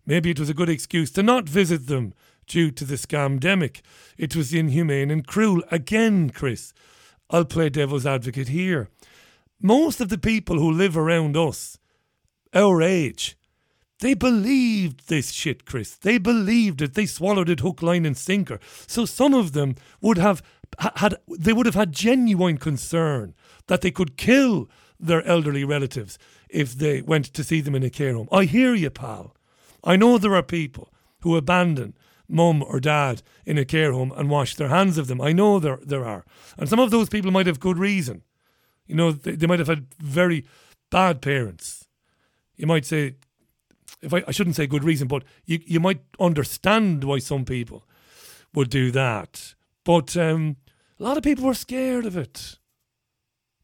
[0.05, 2.13] Maybe it was a good excuse to not visit them
[2.47, 3.81] due to the scamdemic.
[4.19, 5.63] It was inhumane and cruel.
[5.71, 6.75] Again, Chris,
[7.31, 8.91] I'll play devil's advocate here.
[9.59, 11.79] Most of the people who live around us,
[12.53, 13.39] our age,
[14.01, 15.95] they believed this shit, Chris.
[15.95, 16.95] They believed it.
[16.95, 18.59] They swallowed it hook, line, and sinker.
[18.87, 20.43] So some of them would have
[20.97, 23.35] had they would have had genuine concern
[23.67, 27.91] that they could kill their elderly relatives if they went to see them in a
[27.91, 28.29] care home.
[28.33, 29.35] I hear you, pal.
[29.83, 31.95] I know there are people who abandon
[32.29, 35.21] mum or dad in a care home and wash their hands of them.
[35.21, 36.25] I know there there are,
[36.59, 38.23] and some of those people might have good reason.
[38.87, 40.45] You know, they, they might have had very
[40.91, 41.87] bad parents.
[42.57, 43.17] You might say
[44.05, 47.87] if I, I shouldn't say good reason, but you you might understand why some people
[48.55, 49.55] would do that.
[49.85, 50.57] But um,
[50.99, 52.59] a lot of people were scared of it.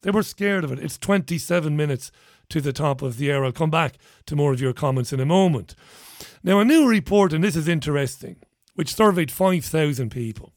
[0.03, 0.79] They were scared of it.
[0.79, 2.11] It's 27 minutes
[2.49, 3.45] to the top of the hour.
[3.45, 5.75] I'll come back to more of your comments in a moment.
[6.43, 8.37] Now, a new report, and this is interesting,
[8.75, 10.53] which surveyed 5,000 people.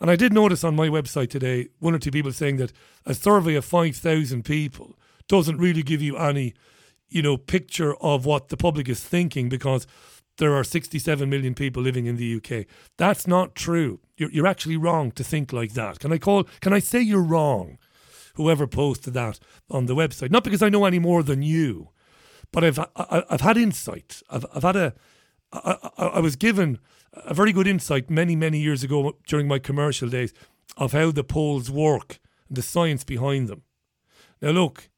[0.00, 2.72] And I did notice on my website today one or two people saying that
[3.06, 6.54] a survey of 5,000 people doesn't really give you any
[7.12, 9.86] you know, picture of what the public is thinking because
[10.38, 12.66] there are 67 million people living in the UK.
[12.96, 14.00] That's not true.
[14.16, 16.00] You're, you're actually wrong to think like that.
[16.00, 17.78] Can I call, can I say you're wrong?
[18.34, 19.38] Whoever posted that
[19.70, 20.30] on the website.
[20.30, 21.90] Not because I know any more than you,
[22.50, 24.22] but I've, I, have had insight.
[24.30, 24.94] I've, I've had a,
[25.52, 26.78] I, I, I was given
[27.12, 30.32] a very good insight many, many years ago during my commercial days
[30.78, 33.62] of how the polls work and the science behind them.
[34.40, 34.88] Now, look,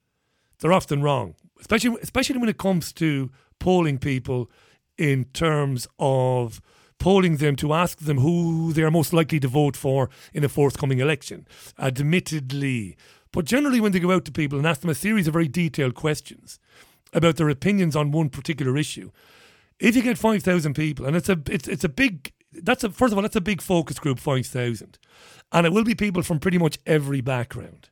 [0.61, 4.51] they're often wrong especially especially when it comes to polling people
[4.99, 6.61] in terms of
[6.99, 10.49] polling them to ask them who they are most likely to vote for in a
[10.49, 11.47] forthcoming election.
[11.79, 12.97] Admittedly.
[13.33, 15.49] But generally, when they go out to people and ask them a series of very
[15.49, 16.59] detailed questions
[17.13, 19.11] about their opinions on one particular issue,
[19.81, 23.13] if you get 5,000 people, and it's a, it's, it's a big, that's a, first
[23.13, 24.99] of all, that's a big focus group, 5,000.
[25.53, 27.91] And it will be people from pretty much every background.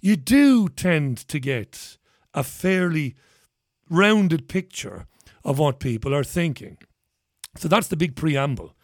[0.00, 1.98] You do tend to get
[2.34, 3.14] a fairly
[3.88, 5.06] rounded picture
[5.44, 6.78] of what people are thinking.
[7.56, 8.74] So that's the big preamble.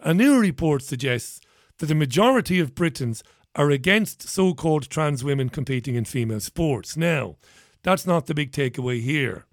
[0.00, 1.40] A new report suggests
[1.78, 3.22] that the majority of Britons
[3.56, 6.96] are against so called trans women competing in female sports.
[6.96, 7.36] Now,
[7.82, 9.46] that's not the big takeaway here.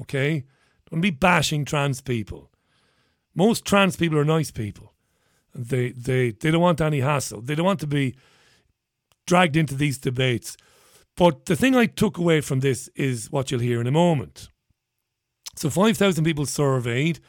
[0.00, 0.44] Okay?
[0.90, 2.50] Don't be bashing trans people.
[3.34, 4.92] Most trans people are nice people.
[5.54, 7.40] They, they, they don't want any hassle.
[7.40, 8.14] They don't want to be
[9.26, 10.56] dragged into these debates.
[11.16, 14.48] But the thing I took away from this is what you'll hear in a moment.
[15.56, 17.20] So 5,000 people surveyed.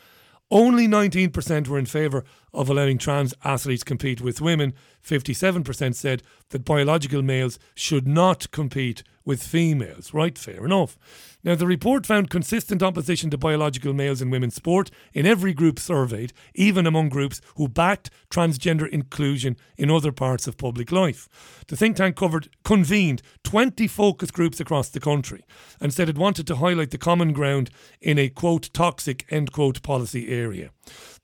[0.49, 4.73] Only 19% were in favour of allowing trans athletes compete with women.
[5.03, 10.13] 57% said that biological males should not compete with females.
[10.13, 10.97] Right, fair enough.
[11.45, 15.77] Now, the report found consistent opposition to biological males in women's sport in every group
[15.77, 21.27] surveyed, even among groups who backed transgender inclusion in other parts of public life.
[21.67, 25.43] The think tank covered convened 20 focus groups across the country
[25.81, 29.81] and said it wanted to highlight the common ground in a quote toxic end quote
[29.81, 30.71] policy area.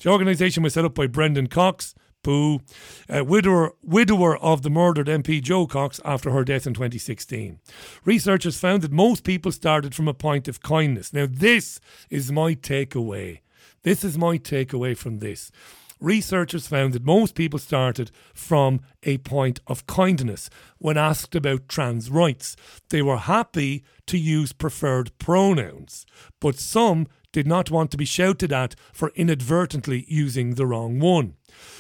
[0.01, 2.61] The organisation was set up by Brendan Cox, Boo,
[3.09, 7.59] uh, widower, widower of the murdered MP Jo Cox after her death in 2016.
[8.05, 11.13] Researchers found that most people started from a point of kindness.
[11.13, 13.39] Now, this is my takeaway.
[13.83, 15.51] This is my takeaway from this.
[15.99, 22.09] Researchers found that most people started from a point of kindness when asked about trans
[22.09, 22.55] rights.
[22.89, 26.05] They were happy to use preferred pronouns,
[26.39, 31.35] but some did not want to be shouted at for inadvertently using the wrong one.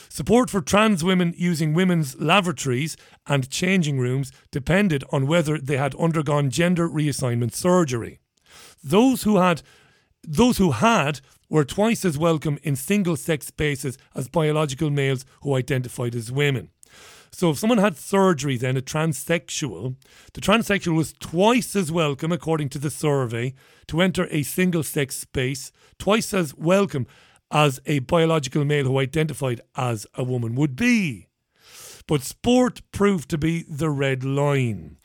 [0.09, 5.95] Support for trans women using women's lavatories and changing rooms depended on whether they had
[5.95, 8.19] undergone gender reassignment surgery.
[8.83, 9.61] Those who had
[10.23, 15.55] those who had were twice as welcome in single sex spaces as biological males who
[15.55, 16.69] identified as women.
[17.31, 19.95] So if someone had surgery, then a transsexual,
[20.33, 23.53] the transsexual was twice as welcome, according to the survey,
[23.87, 27.07] to enter a single sex space, twice as welcome
[27.51, 31.27] as a biological male who identified as a woman would be.
[32.07, 34.97] But sport proved to be the red line.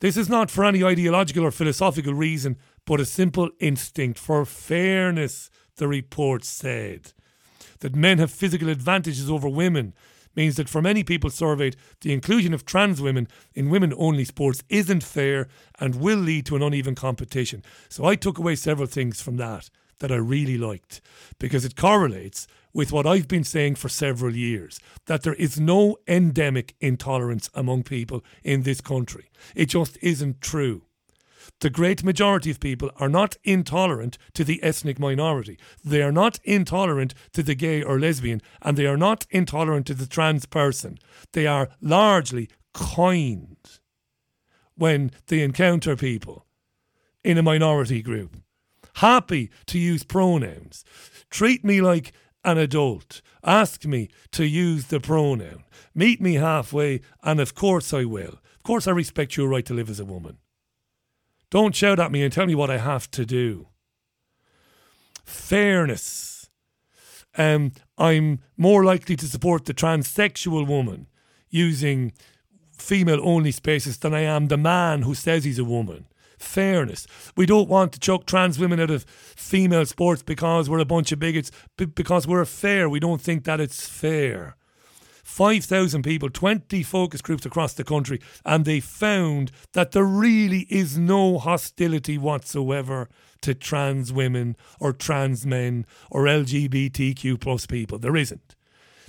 [0.00, 5.50] This is not for any ideological or philosophical reason, but a simple instinct for fairness,
[5.78, 7.12] the report said.
[7.80, 9.94] That men have physical advantages over women
[10.34, 14.62] means that for many people surveyed, the inclusion of trans women in women only sports
[14.68, 15.48] isn't fair
[15.80, 17.62] and will lead to an uneven competition.
[17.88, 21.00] So I took away several things from that that I really liked
[21.40, 25.96] because it correlates with what I've been saying for several years that there is no
[26.06, 29.30] endemic intolerance among people in this country.
[29.56, 30.82] It just isn't true.
[31.60, 35.58] The great majority of people are not intolerant to the ethnic minority.
[35.84, 39.94] They are not intolerant to the gay or lesbian, and they are not intolerant to
[39.94, 40.98] the trans person.
[41.32, 43.56] They are largely kind
[44.76, 46.46] when they encounter people
[47.24, 48.36] in a minority group.
[48.94, 50.84] Happy to use pronouns.
[51.28, 52.12] Treat me like
[52.44, 53.20] an adult.
[53.42, 55.64] Ask me to use the pronoun.
[55.92, 58.40] Meet me halfway, and of course I will.
[58.56, 60.38] Of course, I respect your right to live as a woman.
[61.50, 63.68] Don't shout at me and tell me what I have to do.
[65.24, 66.50] Fairness.
[67.36, 71.06] Um, I'm more likely to support the transsexual woman
[71.48, 72.12] using
[72.72, 76.06] female only spaces than I am the man who says he's a woman.
[76.38, 77.06] Fairness.
[77.36, 81.10] We don't want to chuck trans women out of female sports because we're a bunch
[81.12, 82.88] of bigots, because we're fair.
[82.88, 84.56] We don't think that it's fair.
[85.28, 90.96] 5,000 people, 20 focus groups across the country, and they found that there really is
[90.96, 93.08] no hostility whatsoever
[93.42, 97.98] to trans women or trans men or LGBTQ plus people.
[97.98, 98.56] There isn't.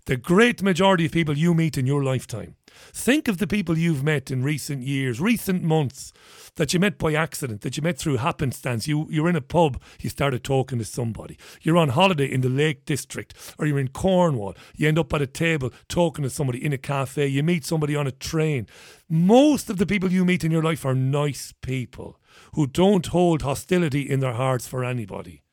[0.05, 2.55] The great majority of people you meet in your lifetime.
[2.93, 6.11] Think of the people you've met in recent years, recent months,
[6.55, 8.88] that you met by accident, that you met through happenstance.
[8.88, 11.38] You, you're in a pub, you started talking to somebody.
[11.61, 14.55] You're on holiday in the Lake District, or you're in Cornwall.
[14.76, 17.28] You end up at a table talking to somebody in a cafe.
[17.28, 18.67] You meet somebody on a train.
[19.07, 22.20] Most of the people you meet in your life are nice people
[22.53, 25.43] who don't hold hostility in their hearts for anybody.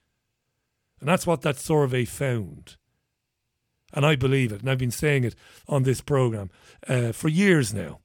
[1.00, 2.76] And that's what that survey found.
[3.96, 4.60] And I believe it.
[4.60, 5.34] And I've been saying it
[5.66, 6.50] on this program
[6.86, 8.00] uh, for years now.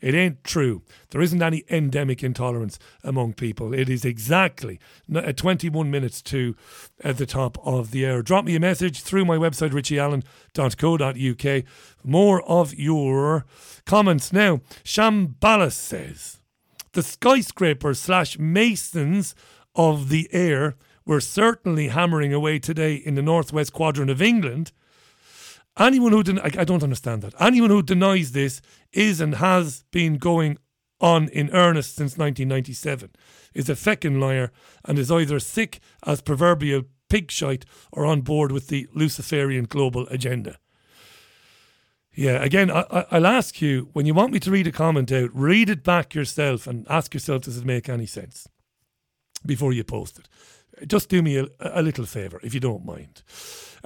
[0.00, 0.82] It ain't true.
[1.10, 3.72] There isn't any endemic intolerance among people.
[3.72, 4.78] It is exactly
[5.14, 6.54] uh, 21 minutes to
[7.02, 8.22] at the top of the hour.
[8.22, 11.64] Drop me a message through my website, richieallen.co.uk.
[12.04, 13.46] More of your
[13.86, 14.60] comments now.
[14.84, 16.40] Shambalas says
[16.92, 19.34] the skyscrapers slash masons
[19.74, 20.74] of the air
[21.04, 24.72] were certainly hammering away today in the northwest quadrant of England.
[25.78, 27.34] Anyone who den- I, I don't understand that.
[27.40, 28.60] Anyone who denies this
[28.92, 30.58] is and has been going
[31.00, 33.10] on in earnest since 1997
[33.54, 34.50] is a feckin' liar
[34.84, 40.06] and is either sick as proverbial pig shite or on board with the Luciferian global
[40.08, 40.58] agenda.
[42.14, 45.28] Yeah, again, I, will ask you when you want me to read a comment out,
[45.34, 48.48] read it back yourself and ask yourself, does it make any sense
[49.44, 50.88] before you post it?
[50.88, 53.22] Just do me a, a little favour, if you don't mind.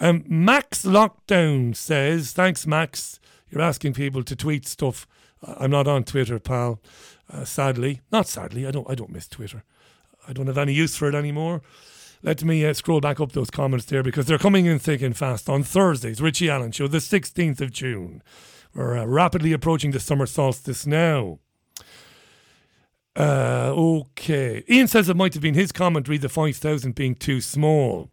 [0.01, 3.21] Um, Max Lockdown says, thanks, Max.
[3.51, 5.07] You're asking people to tweet stuff.
[5.43, 6.81] I'm not on Twitter, pal.
[7.31, 8.67] Uh, sadly, not sadly.
[8.67, 8.89] I don't.
[8.91, 9.63] I don't miss Twitter.
[10.27, 11.63] I don't have any use for it anymore.
[12.23, 15.17] Let me uh, scroll back up those comments there because they're coming in thick and
[15.17, 16.21] fast on Thursdays.
[16.21, 18.23] Richie Allen Show, the 16th of June.
[18.75, 21.39] We're uh, rapidly approaching the summer solstice now.
[23.17, 24.63] Uh, okay.
[24.69, 28.11] Ian says it might have been his comment, read the 5,000 being too small.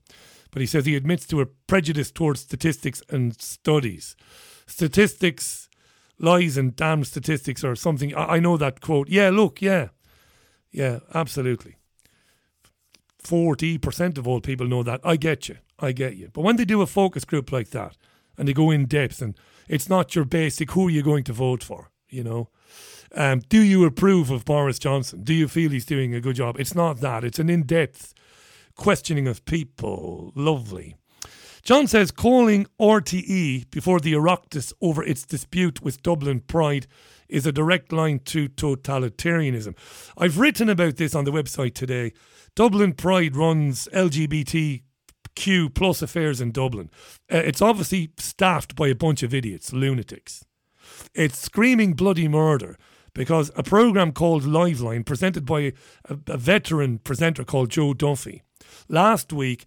[0.52, 4.16] But he says he admits to a prejudice towards statistics and studies.
[4.66, 5.70] Statistics,
[6.20, 8.16] lies and damn statistics or something.
[8.16, 9.10] I, I know that quote.
[9.10, 9.90] Yeah, look, yeah.
[10.72, 11.76] Yeah, absolutely.
[13.24, 15.02] 40% of all people know that.
[15.04, 15.58] I get you.
[15.80, 16.30] I get you.
[16.34, 17.98] But when they do a focus group like that
[18.38, 19.38] and they go in depth and
[19.68, 22.50] it's not your basic who are you going to vote for, you know?
[23.16, 25.24] Um, do you approve of Boris Johnson?
[25.24, 26.60] Do you feel he's doing a good job?
[26.60, 27.24] It's not that.
[27.24, 28.14] It's an in depth
[28.78, 30.32] questioning of people.
[30.36, 30.96] Lovely.
[31.64, 36.88] John says calling RTE before the Oireachtas over its dispute with Dublin Pride
[37.28, 39.76] is a direct line to totalitarianism.
[40.18, 42.14] I've written about this on the website today.
[42.56, 46.90] Dublin Pride runs LGBTQ plus affairs in Dublin.
[47.30, 50.46] Uh, it's obviously staffed by a bunch of idiots, lunatics.
[51.14, 52.78] It's screaming bloody murder
[53.14, 55.74] because a program called Liveline, presented by a,
[56.28, 58.44] a veteran presenter called Joe Duffy,
[58.88, 59.66] last week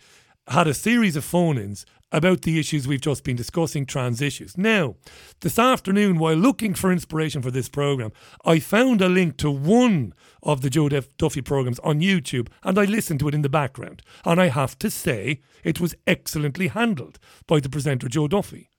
[0.49, 4.59] had a series of phone ins about the issues we've just been discussing, trans issues.
[4.59, 4.97] Now,
[5.41, 8.11] this afternoon, while looking for inspiration for this program,
[8.45, 12.85] I found a link to one of the Joe Duffy programs on YouTube and I
[12.85, 14.03] listened to it in the background.
[14.25, 18.71] And I have to say, it was excellently handled by the presenter Joe Duffy.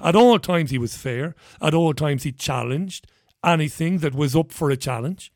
[0.00, 1.34] At all times, he was fair.
[1.60, 3.06] At all times, he challenged
[3.44, 5.32] anything that was up for a challenge.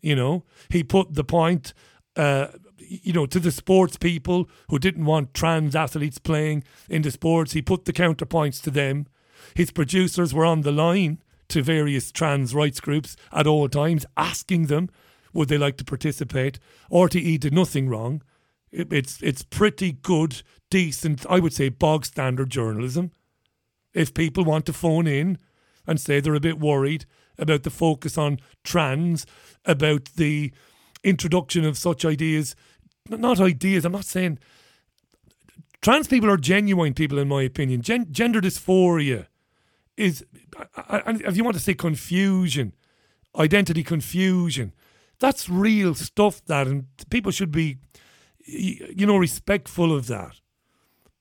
[0.00, 1.74] You know, he put the point
[2.16, 2.48] uh,
[2.78, 7.52] you know, to the sports people who didn't want trans athletes playing in the sports.
[7.52, 9.06] He put the counterpoints to them.
[9.54, 14.66] His producers were on the line to various trans rights groups at all times, asking
[14.66, 14.90] them
[15.32, 16.58] would they like to participate.
[16.90, 18.22] RTE did nothing wrong.
[18.70, 23.12] It, it's it's pretty good, decent, I would say, bog standard journalism.
[23.94, 25.38] If people want to phone in
[25.86, 27.06] and say they're a bit worried
[27.38, 29.24] about the focus on trans,
[29.64, 30.52] about the
[31.04, 32.54] introduction of such ideas
[33.10, 33.84] not ideas.
[33.84, 34.38] I'm not saying
[35.80, 37.82] trans people are genuine people, in my opinion.
[37.82, 39.26] Gen- gender dysphoria
[39.96, 40.24] is,
[40.90, 42.74] if you want to say confusion,
[43.36, 44.74] identity confusion,
[45.18, 46.44] that's real stuff.
[46.46, 47.78] That and people should be,
[48.44, 50.40] you know, respectful of that.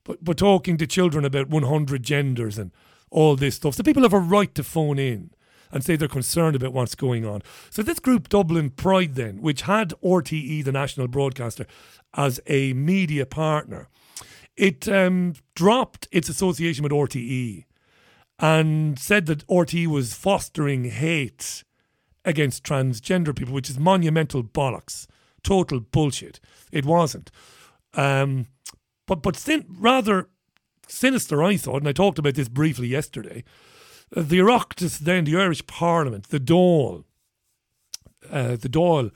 [0.04, 2.72] But but talking to children about 100 genders and
[3.10, 5.32] all this stuff, so people have a right to phone in
[5.72, 7.42] and say they're concerned about what's going on.
[7.70, 11.66] So this group, Dublin Pride, then, which had RTE, the national broadcaster,
[12.14, 13.90] as a media partner,
[14.56, 17.66] it um, dropped its association with RTE
[18.40, 21.64] and said that RTE was fostering hate
[22.26, 25.08] against transgender people, which is monumental bollocks,
[25.44, 26.40] total bullshit.
[26.72, 27.32] It wasn't.
[27.94, 28.48] Um,
[29.06, 30.30] but but sin- rather
[30.88, 33.44] sinister, I thought, and I talked about this briefly yesterday
[34.12, 37.04] the Oireachtas, then the Irish Parliament, the Dáil,
[38.32, 39.12] uh, the Dáil,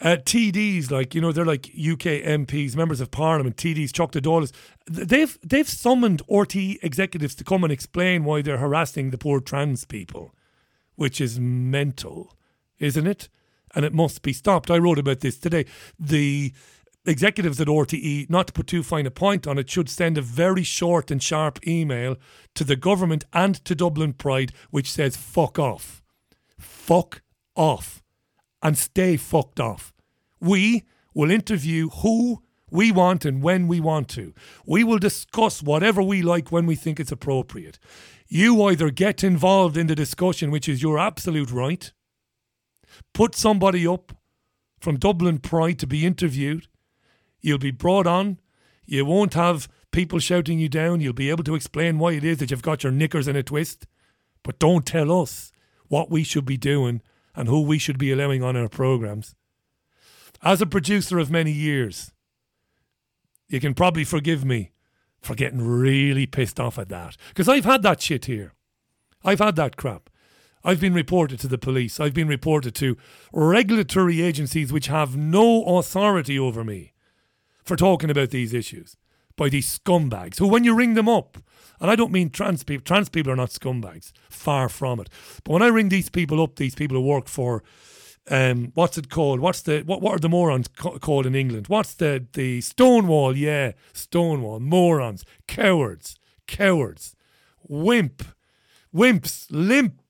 [0.00, 4.52] uh, TDs, like you know, they're like UK MPs, members of Parliament, TDs, Teachta Dála.
[4.86, 9.84] They've they've summoned RT executives to come and explain why they're harassing the poor trans
[9.84, 10.34] people,
[10.94, 12.36] which is mental,
[12.78, 13.28] isn't it?
[13.74, 14.70] And it must be stopped.
[14.70, 15.66] I wrote about this today.
[15.98, 16.52] The
[17.08, 20.22] executives at RTE, not to put too fine a point on it, should send a
[20.22, 22.16] very short and sharp email
[22.54, 26.02] to the government and to Dublin Pride which says fuck off.
[26.58, 27.22] Fuck
[27.56, 28.02] off.
[28.62, 29.92] And stay fucked off.
[30.40, 30.84] We
[31.14, 34.34] will interview who we want and when we want to.
[34.66, 37.78] We will discuss whatever we like when we think it's appropriate.
[38.28, 41.90] You either get involved in the discussion, which is your absolute right,
[43.14, 44.12] put somebody up
[44.80, 46.68] from Dublin Pride to be interviewed.
[47.40, 48.38] You'll be brought on.
[48.86, 51.00] You won't have people shouting you down.
[51.00, 53.42] You'll be able to explain why it is that you've got your knickers in a
[53.42, 53.86] twist.
[54.42, 55.52] But don't tell us
[55.88, 57.02] what we should be doing
[57.34, 59.34] and who we should be allowing on our programs.
[60.42, 62.12] As a producer of many years,
[63.48, 64.72] you can probably forgive me
[65.20, 67.16] for getting really pissed off at that.
[67.28, 68.54] Because I've had that shit here.
[69.24, 70.10] I've had that crap.
[70.64, 71.98] I've been reported to the police.
[71.98, 72.96] I've been reported to
[73.32, 76.92] regulatory agencies which have no authority over me
[77.68, 78.96] for talking about these issues
[79.36, 81.38] by these scumbags who, when you ring them up,
[81.80, 85.08] and I don't mean trans people, trans people are not scumbags, far from it.
[85.44, 87.62] But when I ring these people up, these people who work for,
[88.30, 89.40] um, what's it called?
[89.40, 90.02] What's the what?
[90.02, 91.68] What are the morons co- called in England?
[91.68, 93.36] What's the the Stonewall?
[93.36, 94.60] Yeah, Stonewall.
[94.60, 96.16] Morons, cowards,
[96.46, 97.14] cowards,
[97.66, 98.22] wimp,
[98.94, 100.00] wimps, limp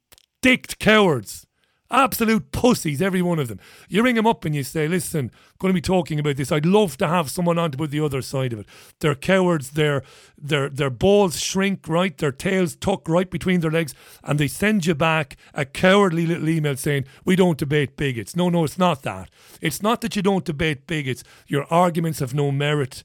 [0.42, 1.46] dicked cowards.
[1.91, 3.59] Absolute pussies, every one of them.
[3.89, 6.53] You ring them up and you say, listen, going to be talking about this.
[6.53, 8.66] I'd love to have someone on to put the other side of it.
[9.01, 10.03] They're cowards, their,
[10.36, 12.16] their, their balls shrink, right?
[12.16, 16.51] Their tails tuck right between their legs, and they send you back a cowardly little
[16.51, 18.36] email saying, we don't debate bigots.
[18.36, 19.30] No, no, it's not that.
[19.62, 21.24] It's not that you don't debate bigots.
[21.47, 23.03] Your arguments have no merit,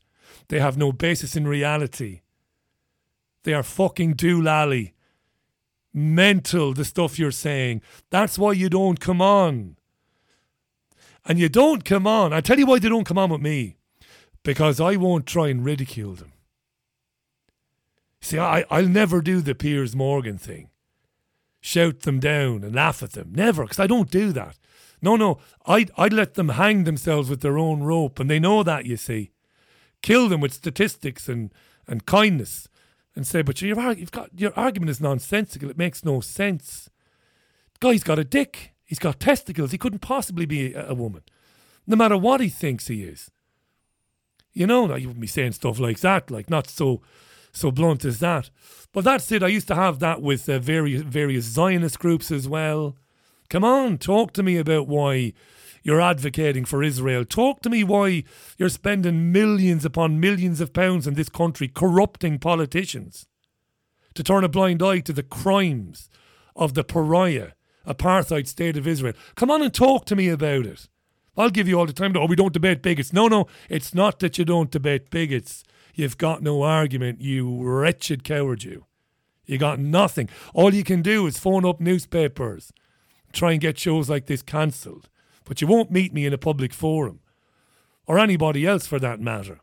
[0.50, 2.20] they have no basis in reality.
[3.44, 4.92] They are fucking doolally
[5.94, 7.82] mental, the stuff you're saying.
[8.10, 9.78] That's why you don't come on.
[11.26, 12.34] And you don't come on.
[12.34, 13.78] I tell you why they don't come on with me.
[14.44, 16.34] Because I won't try and ridicule them.
[18.20, 20.70] See, I, I'll never do the Piers Morgan thing.
[21.62, 23.32] Shout them down and laugh at them.
[23.34, 24.58] Never, because I don't do that.
[25.02, 28.64] No, no, I'd, I'd let them hang themselves with their own rope, and they know
[28.64, 29.32] that, you see.
[30.02, 31.54] Kill them with statistics and,
[31.88, 32.68] and kindness
[33.16, 35.70] and say, but your, you've got, your argument is nonsensical.
[35.70, 36.90] It makes no sense.
[37.80, 38.74] Guy's got a dick.
[38.84, 39.72] He's got testicles.
[39.72, 41.24] He couldn't possibly be a, a woman,
[41.86, 43.32] no matter what he thinks he is.
[44.54, 47.02] You know, now you wouldn't be saying stuff like that, like not so
[47.52, 48.50] so blunt as that.
[48.92, 49.44] But that's it.
[49.44, 52.96] I used to have that with uh, various various Zionist groups as well.
[53.50, 55.34] Come on, talk to me about why
[55.84, 57.26] you're advocating for Israel.
[57.26, 58.24] Talk to me why
[58.58, 63.28] you're spending millions upon millions of pounds in this country corrupting politicians
[64.16, 66.10] to turn a blind eye to the crimes
[66.56, 67.50] of the pariah,
[67.86, 69.14] apartheid state of Israel.
[69.36, 70.88] Come on and talk to me about it.
[71.36, 72.16] I'll give you all the time.
[72.16, 73.12] Oh, we don't debate bigots.
[73.12, 75.64] No, no, it's not that you don't debate bigots.
[75.96, 78.86] You've got no argument, you wretched coward, you.
[79.46, 80.30] You got nothing.
[80.54, 82.72] All you can do is phone up newspapers,
[83.34, 85.10] try and get shows like this cancelled
[85.46, 87.20] but you won't meet me in a public forum,
[88.06, 89.60] or anybody else for that matter.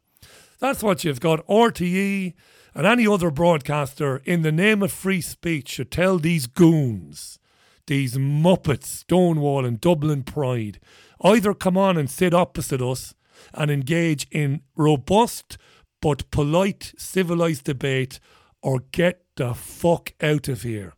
[0.59, 1.47] That's what you've got.
[1.47, 2.35] RTE
[2.75, 7.39] and any other broadcaster, in the name of free speech, should tell these goons,
[7.87, 10.79] these muppets, Stonewall and Dublin Pride,
[11.23, 13.15] either come on and sit opposite us
[13.55, 15.59] and engage in robust
[16.01, 18.21] but polite, civilized debate,
[18.63, 20.95] or get the fuck out of here.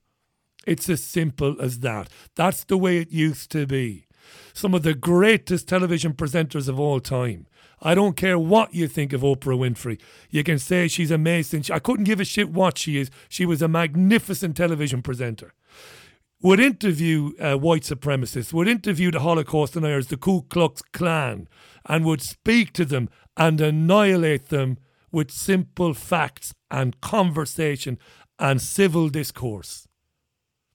[0.67, 2.09] It's as simple as that.
[2.37, 4.07] That's the way it used to be
[4.53, 7.47] some of the greatest television presenters of all time.
[7.81, 10.01] I don't care what you think of Oprah Winfrey.
[10.31, 11.65] You can say she's amazing.
[11.73, 13.11] I couldn't give a shit what she is.
[13.29, 15.53] She was a magnificent television presenter.
[16.43, 21.49] Would interview uh, white supremacists, would interview the Holocaust deniers, the Ku Klux Klan,
[21.87, 24.79] and would speak to them and annihilate them
[25.11, 27.99] with simple facts and conversation
[28.39, 29.87] and civil discourse.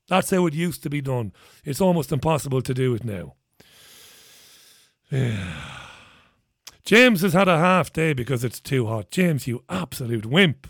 [0.08, 1.32] That's how it used to be done.
[1.64, 3.34] It's almost impossible to do it now.
[6.84, 9.10] James has had a half day because it's too hot.
[9.10, 10.66] James, you absolute wimp.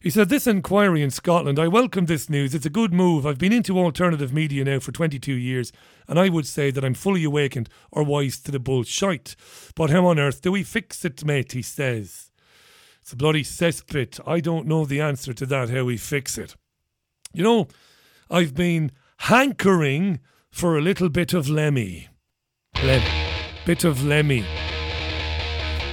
[0.00, 2.54] He said, This inquiry in Scotland, I welcome this news.
[2.54, 3.24] It's a good move.
[3.24, 5.72] I've been into alternative media now for 22 years,
[6.08, 9.36] and I would say that I'm fully awakened or wise to the bullshit.
[9.76, 11.52] But how on earth do we fix it, mate?
[11.52, 12.32] He says.
[13.00, 14.20] It's a bloody cesspit.
[14.26, 16.56] I don't know the answer to that, how we fix it.
[17.32, 17.68] You know,
[18.30, 20.20] I've been hankering
[20.50, 22.08] for a little bit of Lemmy.
[23.64, 24.44] Bit of Lemmy.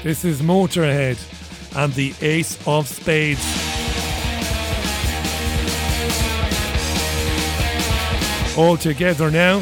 [0.01, 1.19] This is Motorhead
[1.75, 3.45] and the Ace of Spades.
[8.57, 9.61] All together now.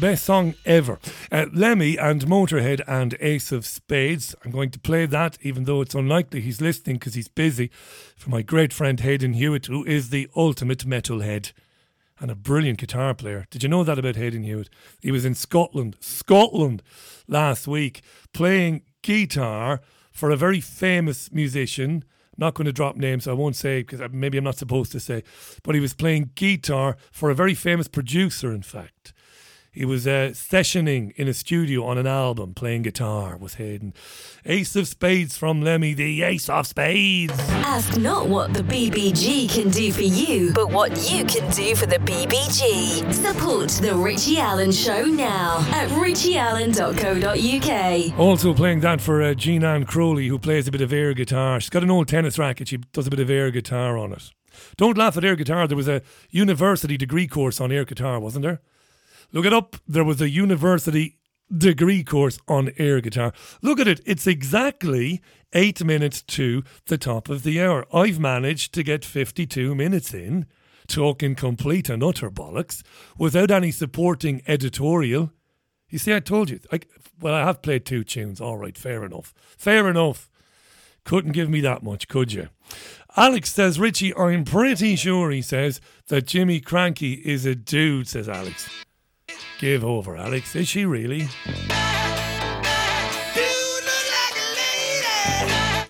[0.00, 1.00] Best song ever.
[1.32, 4.32] Uh, Lemmy and Motorhead and Ace of Spades.
[4.44, 7.70] I'm going to play that, even though it's unlikely he's listening because he's busy,
[8.16, 11.52] for my great friend Hayden Hewitt, who is the ultimate metalhead.
[12.20, 13.46] and a brilliant guitar player.
[13.50, 14.70] Did you know that about Hayden Hewitt?
[15.00, 16.82] He was in Scotland, Scotland
[17.26, 19.80] last week, playing guitar
[20.10, 22.04] for a very famous musician.
[22.36, 25.22] Not going to drop names, I won't say because maybe I'm not supposed to say.
[25.62, 29.12] But he was playing guitar for a very famous producer, in fact.
[29.78, 33.94] He was uh, sessioning in a studio on an album, playing guitar with Hayden.
[34.44, 37.38] Ace of Spades from Lemmy, the Ace of Spades.
[37.48, 41.86] Ask not what the BBG can do for you, but what you can do for
[41.86, 43.14] the BBG.
[43.14, 48.18] Support the Richie Allen Show now at richieallen.co.uk.
[48.18, 51.60] Also playing that for uh, Jean Ann Crowley, who plays a bit of air guitar.
[51.60, 52.66] She's got an old tennis racket.
[52.66, 54.32] She does a bit of air guitar on it.
[54.76, 55.68] Don't laugh at air guitar.
[55.68, 58.60] There was a university degree course on air guitar, wasn't there?
[59.32, 59.76] Look it up.
[59.86, 61.18] There was a university
[61.54, 63.32] degree course on air guitar.
[63.62, 64.00] Look at it.
[64.06, 65.20] It's exactly
[65.52, 67.86] eight minutes to the top of the hour.
[67.94, 70.46] I've managed to get 52 minutes in,
[70.86, 72.82] talking complete and utter bollocks,
[73.18, 75.32] without any supporting editorial.
[75.88, 76.60] You see, I told you.
[76.72, 76.80] I,
[77.20, 78.40] well, I have played two tunes.
[78.40, 79.34] All right, fair enough.
[79.56, 80.30] Fair enough.
[81.04, 82.48] Couldn't give me that much, could you?
[83.16, 88.28] Alex says, Richie, I'm pretty sure, he says, that Jimmy Krankie is a dude, says
[88.28, 88.68] Alex.
[89.58, 90.54] Give over, Alex.
[90.54, 91.28] Is she really?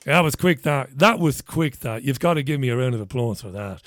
[0.04, 0.98] That was quick, that.
[0.98, 2.02] That was quick, that.
[2.02, 3.82] You've got to give me a round of applause for that.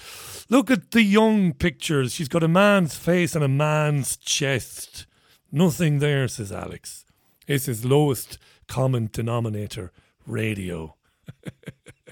[0.49, 2.13] Look at the young pictures.
[2.13, 5.07] She's got a man's face and a man's chest.
[5.51, 7.05] Nothing there, says Alex.
[7.47, 8.37] It's his lowest
[8.67, 9.91] common denominator
[10.27, 10.95] radio.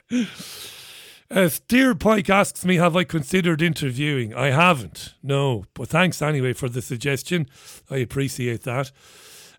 [1.32, 4.34] Uh, Dear Pike asks me, Have I considered interviewing?
[4.34, 5.66] I haven't, no.
[5.76, 7.48] But thanks anyway for the suggestion.
[7.90, 8.92] I appreciate that.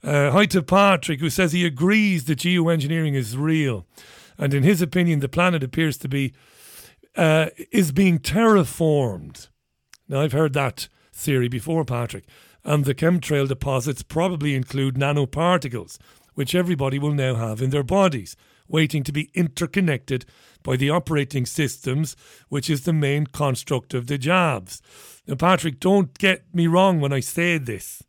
[0.02, 3.86] Uh, hi to Patrick, who says he agrees that geoengineering is real.
[4.36, 6.32] And in his opinion, the planet appears to be
[7.16, 9.48] uh, is being terraformed.
[10.08, 12.24] Now, I've heard that theory before, Patrick.
[12.64, 15.98] And the chemtrail deposits probably include nanoparticles,
[16.34, 20.24] which everybody will now have in their bodies, waiting to be interconnected
[20.62, 22.16] by the operating systems,
[22.48, 24.82] which is the main construct of the jobs.
[25.26, 28.02] Now, Patrick, don't get me wrong when I say this.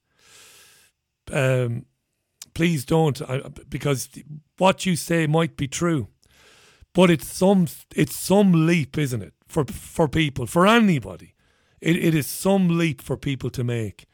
[1.32, 1.86] Um,
[2.54, 4.10] please don't, I, because
[4.58, 6.08] what you say might be true,
[6.94, 11.36] but it's some it's some leap, isn't it, for for people, for anybody.
[11.80, 14.06] It, it is some leap for people to make.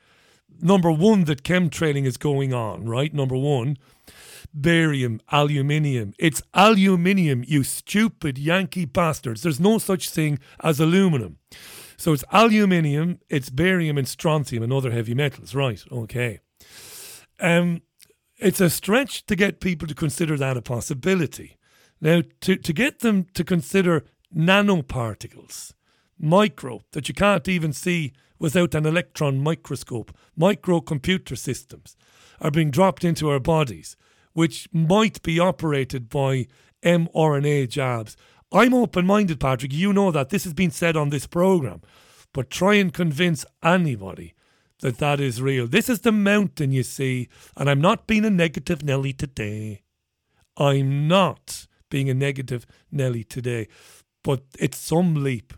[0.61, 3.13] Number one, that chem chemtrailing is going on, right?
[3.13, 3.77] Number one
[4.53, 6.13] barium, aluminium.
[6.17, 9.41] It's aluminium, you stupid Yankee bastards.
[9.41, 11.37] There's no such thing as aluminum.
[11.97, 15.55] So it's aluminium, it's barium and strontium and other heavy metals.
[15.55, 16.39] Right, okay.
[17.39, 17.81] Um,
[18.37, 21.57] it's a stretch to get people to consider that a possibility.
[21.99, 25.73] Now, to, to get them to consider nanoparticles,
[26.19, 31.95] micro, that you can't even see without an electron microscope, microcomputer systems
[32.39, 33.97] are being dropped into our bodies
[34.37, 36.45] which might be operated by
[36.83, 38.15] mRNA jabs.
[38.51, 39.73] I'm open minded, Patrick.
[39.73, 40.29] You know that.
[40.29, 41.81] This has been said on this programme.
[42.33, 44.35] But try and convince anybody
[44.81, 45.65] that that is real.
[45.65, 47.29] This is the mountain, you see.
[47.55, 49.81] And I'm not being a negative Nelly today.
[50.55, 53.67] I'm not being a negative Nelly today.
[54.23, 55.51] But it's some leap.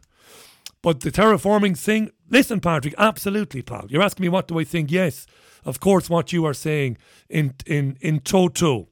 [0.82, 3.86] But the terraforming thing, listen, Patrick, absolutely, pal.
[3.90, 4.92] You're asking me what do I think?
[4.92, 5.26] Yes,
[5.66, 6.98] of course, what you are saying
[7.30, 8.88] in in in toto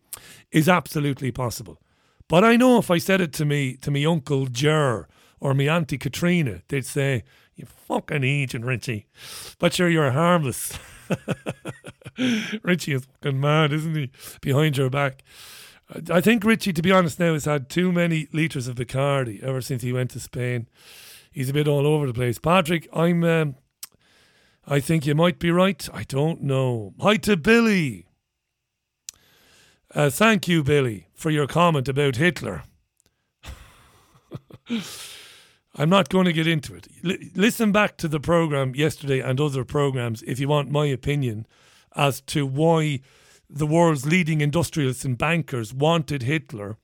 [0.52, 1.80] is absolutely possible.
[2.28, 5.08] But I know if I said it to me to me uncle Jer
[5.40, 7.24] or me auntie Katrina, they'd say,
[7.56, 9.08] "You fucking agent, Richie."
[9.60, 10.78] But sure, you're harmless.
[12.64, 14.12] Richie is fucking mad, isn't he?
[14.42, 15.24] Behind your back.
[16.12, 19.62] I think Richie, to be honest, now has had too many litres of Bacardi ever
[19.62, 20.68] since he went to Spain.
[21.38, 22.40] He's a bit all over the place.
[22.40, 23.58] Patrick, I'm um,
[24.66, 25.88] I think you might be right.
[25.94, 26.96] I don't know.
[27.00, 28.08] Hi to Billy.
[29.94, 32.64] Uh, thank you, Billy, for your comment about Hitler.
[35.76, 36.88] I'm not going to get into it.
[37.06, 41.46] L- listen back to the program yesterday and other programs if you want my opinion
[41.96, 43.02] as to why
[43.48, 46.78] the world's leading industrialists and bankers wanted Hitler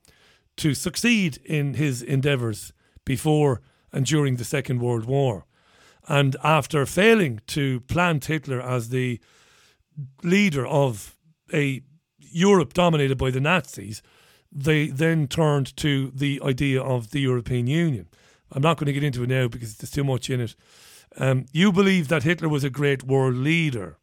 [0.57, 2.71] to succeed in his endeavours
[3.03, 3.59] before
[3.93, 5.45] and during the Second World War.
[6.07, 9.19] And after failing to plant Hitler as the
[10.23, 11.15] leader of
[11.53, 11.81] a
[12.19, 14.01] Europe dominated by the Nazis,
[14.51, 18.07] they then turned to the idea of the European Union.
[18.51, 20.55] I'm not going to get into it now because there's too much in it.
[21.17, 23.97] Um, you believe that Hitler was a great world leader.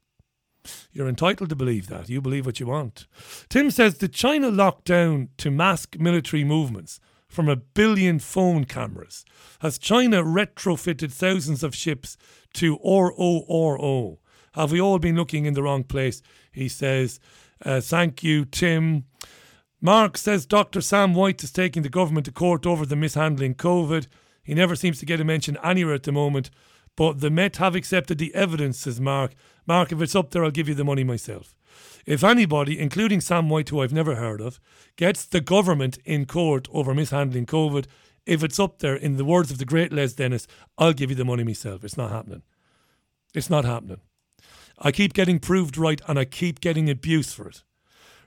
[0.92, 2.08] You're entitled to believe that.
[2.08, 3.06] You believe what you want.
[3.48, 9.24] Tim says the China lockdown to mask military movements from a billion phone cameras?
[9.60, 12.18] Has China retrofitted thousands of ships
[12.54, 14.18] to RORO?
[14.52, 16.20] Have we all been looking in the wrong place?
[16.52, 17.20] He says,
[17.64, 19.04] uh, Thank you, Tim.
[19.80, 20.80] Mark says Dr.
[20.80, 24.08] Sam White is taking the government to court over the mishandling COVID.
[24.42, 26.50] He never seems to get a mention anywhere at the moment.
[26.96, 29.32] But the Met have accepted the evidence, says Mark.
[29.66, 31.54] Mark, if it's up there, I'll give you the money myself.
[32.06, 34.60] If anybody, including Sam White, who I've never heard of,
[34.96, 37.86] gets the government in court over mishandling COVID,
[38.26, 40.46] if it's up there, in the words of the great Les Dennis,
[40.78, 41.84] I'll give you the money myself.
[41.84, 42.42] It's not happening.
[43.34, 44.00] It's not happening.
[44.78, 47.62] I keep getting proved right and I keep getting abuse for it.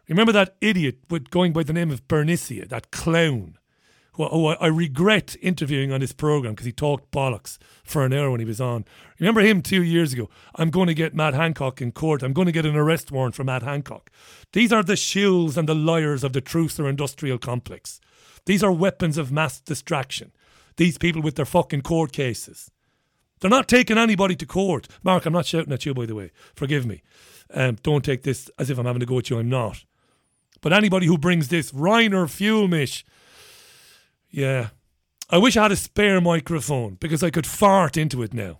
[0.07, 3.57] Remember that idiot with going by the name of Bernicia, that clown,
[4.14, 8.32] who, who I regret interviewing on this program because he talked bollocks for an hour
[8.32, 8.86] when he was on.
[9.20, 10.30] Remember him two years ago?
[10.55, 12.24] I'm going to get Matt Hancock in court.
[12.24, 14.09] I'm going to get an arrest warrant for Matt Hancock.
[14.53, 17.99] These are the shills and the liars of the Truther industrial complex.
[18.45, 20.32] These are weapons of mass distraction.
[20.78, 22.72] These people with their fucking court cases.
[23.39, 24.88] They're not taking anybody to court.
[25.03, 26.32] Mark, I'm not shouting at you, by the way.
[26.55, 27.01] Forgive me.
[27.53, 29.38] Um, don't take this as if I'm having to go at you.
[29.38, 29.84] I'm not.
[30.61, 33.03] But anybody who brings this Reiner Fuellmich,
[34.34, 34.69] yeah.
[35.29, 38.59] I wish I had a spare microphone because I could fart into it now.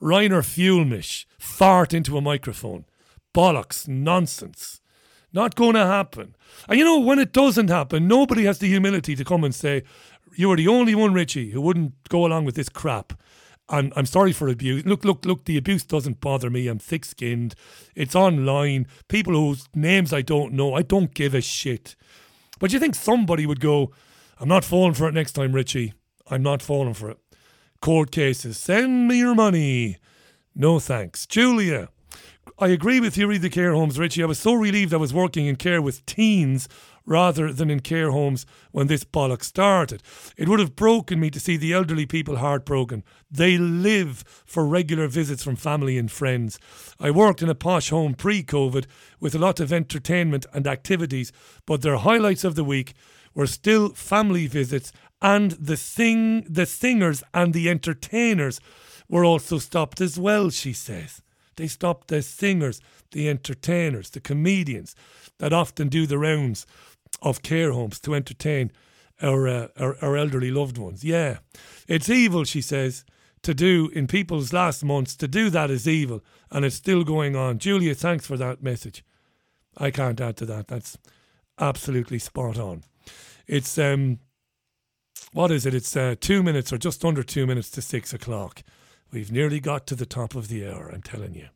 [0.00, 2.86] Reiner Fuellmich, fart into a microphone.
[3.34, 4.80] Bollocks, nonsense.
[5.32, 6.36] Not going to happen.
[6.68, 9.82] And you know, when it doesn't happen, nobody has the humility to come and say,
[10.36, 13.12] You are the only one, Richie, who wouldn't go along with this crap.
[13.68, 14.86] I'm, I'm sorry for abuse.
[14.86, 16.68] Look, look, look, the abuse doesn't bother me.
[16.68, 17.54] I'm thick skinned.
[17.94, 18.86] It's online.
[19.08, 21.96] People whose names I don't know, I don't give a shit.
[22.60, 23.92] But you think somebody would go,
[24.40, 25.94] I'm not falling for it next time, Richie.
[26.30, 27.18] I'm not falling for it.
[27.80, 29.98] Court cases, send me your money.
[30.54, 31.26] No thanks.
[31.26, 31.88] Julia,
[32.58, 34.22] I agree with you, read the care homes, Richie.
[34.22, 36.68] I was so relieved I was working in care with teens
[37.06, 40.02] rather than in care homes when this bollock started.
[40.36, 43.02] It would have broken me to see the elderly people heartbroken.
[43.30, 46.58] They live for regular visits from family and friends.
[47.00, 48.86] I worked in a posh home pre COVID
[49.20, 51.32] with a lot of entertainment and activities,
[51.64, 52.94] but their highlights of the week
[53.34, 58.60] were still family visits and the sing the singers and the entertainers
[59.08, 61.22] were also stopped as well, she says.
[61.56, 64.94] They stopped the singers, the entertainers, the comedians
[65.38, 66.66] that often do the rounds
[67.22, 68.70] of care homes to entertain
[69.20, 71.02] our, uh, our, our elderly loved ones.
[71.02, 71.38] Yeah,
[71.88, 73.04] it's evil, she says,
[73.42, 75.16] to do in people's last months.
[75.16, 77.58] To do that is evil, and it's still going on.
[77.58, 79.04] Julia, thanks for that message.
[79.76, 80.68] I can't add to that.
[80.68, 80.98] That's
[81.58, 82.84] absolutely spot on.
[83.48, 84.20] It's um,
[85.32, 85.74] what is it?
[85.74, 88.62] It's uh, two minutes or just under two minutes to six o'clock.
[89.10, 90.90] We've nearly got to the top of the hour.
[90.92, 91.48] I'm telling you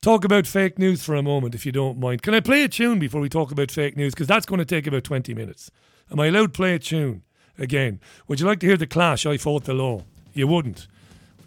[0.00, 2.22] talk about fake news for a moment, if you don't mind.
[2.22, 4.14] Can I play a tune before we talk about fake news?
[4.14, 5.70] Because that's going to take about 20 minutes.
[6.10, 7.22] Am I allowed to play a tune
[7.58, 8.00] again?
[8.26, 10.04] Would you like to hear The Clash, I Fought the Law?
[10.32, 10.86] You wouldn't.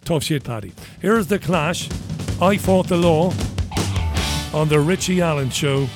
[0.04, 0.72] Tough shit, Paddy.
[1.00, 1.88] Here's The Clash,
[2.40, 3.32] I Fought the Law,
[4.52, 5.88] on The Richie Allen Show.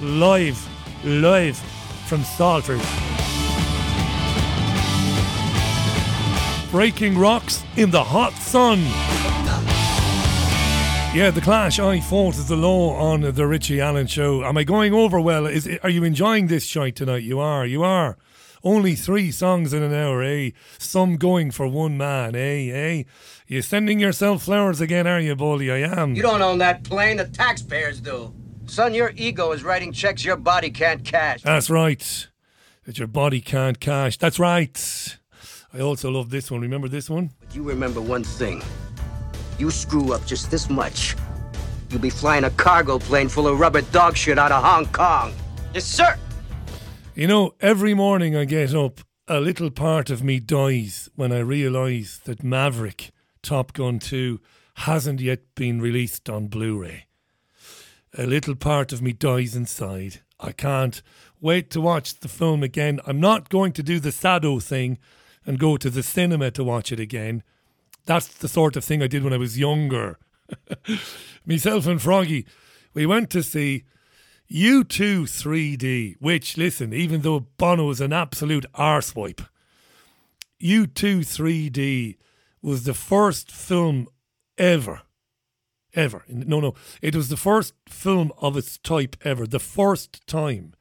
[0.00, 0.66] Live,
[1.04, 1.60] live
[2.08, 2.80] from Salford.
[6.70, 8.78] Breaking rocks in the hot sun.
[11.14, 11.78] Yeah, the Clash.
[11.78, 14.42] I fought is the law on the Richie Allen show.
[14.42, 15.46] Am I going over well?
[15.46, 17.24] Is are you enjoying this shite tonight?
[17.24, 17.66] You are.
[17.66, 18.16] You are.
[18.64, 20.50] Only three songs in an hour, eh?
[20.78, 22.70] Some going for one man, eh?
[22.70, 23.02] Eh?
[23.46, 25.70] You sending yourself flowers again, are you, Bully?
[25.70, 26.14] I am.
[26.14, 27.18] You don't own that plane.
[27.18, 28.34] The taxpayers do.
[28.68, 31.42] Son, your ego is writing checks your body can't cash.
[31.42, 32.28] That's right.
[32.84, 34.18] That your body can't cash.
[34.18, 35.18] That's right.
[35.72, 36.60] I also love this one.
[36.60, 37.30] Remember this one?
[37.40, 38.62] But you remember one thing.
[39.58, 41.16] You screw up just this much,
[41.90, 45.32] you'll be flying a cargo plane full of rubber dog shit out of Hong Kong.
[45.74, 46.16] Yes, sir.
[47.14, 51.40] You know, every morning I get up, a little part of me dies when I
[51.40, 53.10] realise that Maverick,
[53.42, 54.40] Top Gun 2,
[54.74, 57.07] hasn't yet been released on Blu ray.
[58.16, 60.20] A little part of me dies inside.
[60.40, 61.02] I can't
[61.40, 63.00] wait to watch the film again.
[63.06, 64.98] I'm not going to do the Sado thing
[65.44, 67.42] and go to the cinema to watch it again.
[68.06, 70.18] That's the sort of thing I did when I was younger.
[71.46, 72.46] Myself and Froggy,
[72.94, 73.84] we went to see
[74.50, 79.46] U2 3D, which, listen, even though Bono was an absolute arsewipe,
[80.62, 82.16] U2 3D
[82.62, 84.08] was the first film
[84.56, 85.02] ever,
[85.94, 86.24] ever.
[86.28, 89.46] No, no, it was the first film of its type ever.
[89.46, 90.74] The first time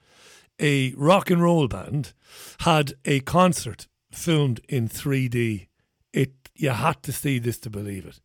[0.60, 2.14] a rock and roll band
[2.62, 5.68] had a concert filmed in 3D.
[6.14, 8.20] It you had to see this to believe it.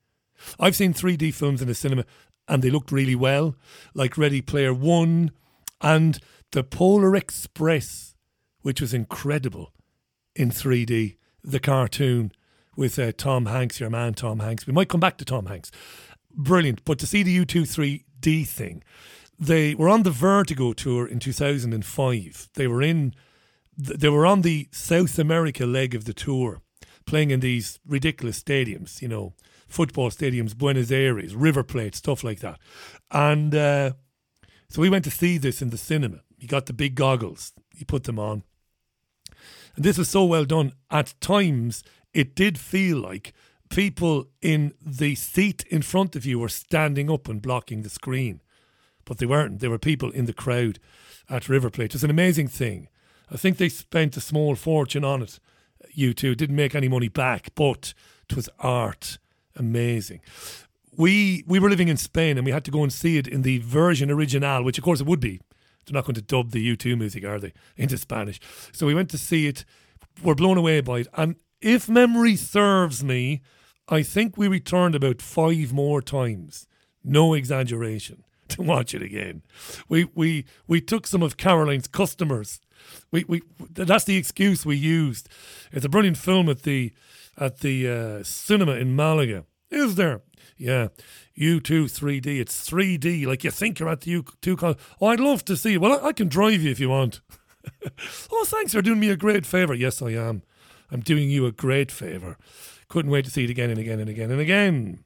[0.58, 2.04] I've seen 3D films in the cinema
[2.48, 3.54] and they looked really well,
[3.94, 5.30] like Ready Player One
[5.80, 6.18] and
[6.52, 8.12] the Polar Express
[8.62, 9.72] which was incredible
[10.34, 12.32] in 3D, the cartoon
[12.76, 14.66] with uh, Tom Hanks, your man Tom Hanks.
[14.66, 15.70] We might come back to Tom Hanks.
[16.34, 16.84] Brilliant.
[16.84, 18.82] But to see the U2 3D thing,
[19.38, 22.48] they were on the Vertigo tour in 2005.
[22.54, 23.14] They were in,
[23.76, 26.62] they were on the South America leg of the tour,
[27.06, 29.34] playing in these ridiculous stadiums, you know,
[29.68, 32.58] football stadiums, Buenos Aires, River Plate, stuff like that.
[33.10, 33.92] And uh,
[34.68, 36.20] so we went to see this in the cinema.
[36.38, 38.42] You got the big goggles, you put them on.
[39.74, 40.72] And this was so well done.
[40.90, 43.32] At times, it did feel like
[43.72, 48.42] people in the seat in front of you were standing up and blocking the screen.
[49.06, 49.60] But they weren't.
[49.60, 50.78] There were people in the crowd
[51.28, 51.86] at River Plate.
[51.86, 52.88] It was an amazing thing.
[53.30, 55.40] I think they spent a small fortune on it.
[55.96, 57.94] U2 didn't make any money back, but
[58.28, 59.18] it was art.
[59.56, 60.20] Amazing.
[60.96, 63.40] We we were living in Spain and we had to go and see it in
[63.40, 65.40] the version original, which of course it would be.
[65.86, 68.38] They're not going to dub the U2 music, are they, into Spanish?
[68.72, 69.64] So we went to see it.
[70.22, 71.08] We're blown away by it.
[71.14, 73.40] And if memory serves me,
[73.92, 76.66] I think we returned about five more times.
[77.04, 78.24] No exaggeration.
[78.48, 79.40] To watch it again,
[79.88, 82.60] we we we took some of Caroline's customers.
[83.10, 83.40] We we
[83.70, 85.26] that's the excuse we used.
[85.70, 86.92] It's a brilliant film at the
[87.38, 89.46] at the uh, cinema in Malaga.
[89.70, 90.20] Is there?
[90.58, 90.88] Yeah,
[91.38, 92.26] U2 3D.
[92.40, 94.58] It's 3D, like you think you're at the U2.
[94.58, 95.80] Con- oh, I'd love to see it.
[95.80, 97.22] Well, I, I can drive you if you want.
[98.30, 98.74] oh, thanks.
[98.74, 99.72] You're doing me a great favour.
[99.72, 100.42] Yes, I am.
[100.90, 102.36] I'm doing you a great favour.
[102.92, 105.02] Couldn't wait to see it again and again and again and again.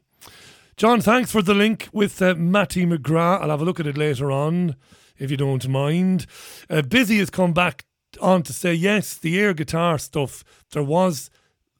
[0.77, 3.41] John, thanks for the link with uh, Matty McGrath.
[3.41, 4.75] I'll have a look at it later on,
[5.19, 6.27] if you don't mind.
[6.69, 7.85] Uh, Busy has come back
[8.21, 10.43] on to say yes, the air guitar stuff.
[10.73, 11.31] There was,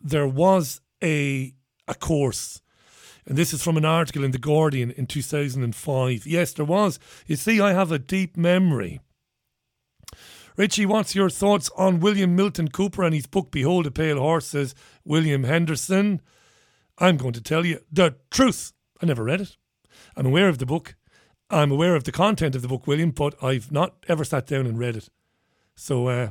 [0.01, 1.53] there was a
[1.89, 2.63] a course,
[3.27, 6.25] and this is from an article in the Guardian in 2005.
[6.25, 7.01] Yes, there was.
[7.27, 9.01] You see, I have a deep memory.
[10.57, 14.47] Richie, what's your thoughts on William Milton Cooper and his book Behold a Pale Horse?
[14.47, 16.23] Says William Henderson.
[16.99, 18.73] I'm going to tell you the truth.
[19.03, 19.57] I never read it.
[20.17, 20.97] I'm aware of the book.
[21.51, 24.67] I'm aware of the content of the book, William, but I've not ever sat down
[24.67, 25.11] and read it.
[25.75, 26.31] So uh,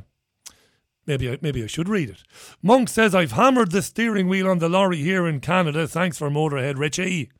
[1.06, 2.24] maybe I, maybe I should read it.
[2.62, 5.86] Monk says I've hammered the steering wheel on the lorry here in Canada.
[5.86, 7.30] Thanks for Motorhead, Richie.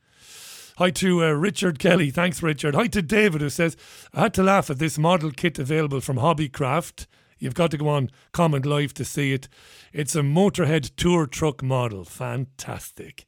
[0.77, 2.11] Hi to uh, Richard Kelly.
[2.11, 2.75] Thanks, Richard.
[2.75, 3.75] Hi to David, who says,
[4.13, 7.07] I had to laugh at this model kit available from Hobbycraft.
[7.39, 9.47] You've got to go on Comment Live to see it.
[9.91, 12.05] It's a Motorhead tour truck model.
[12.05, 13.25] Fantastic.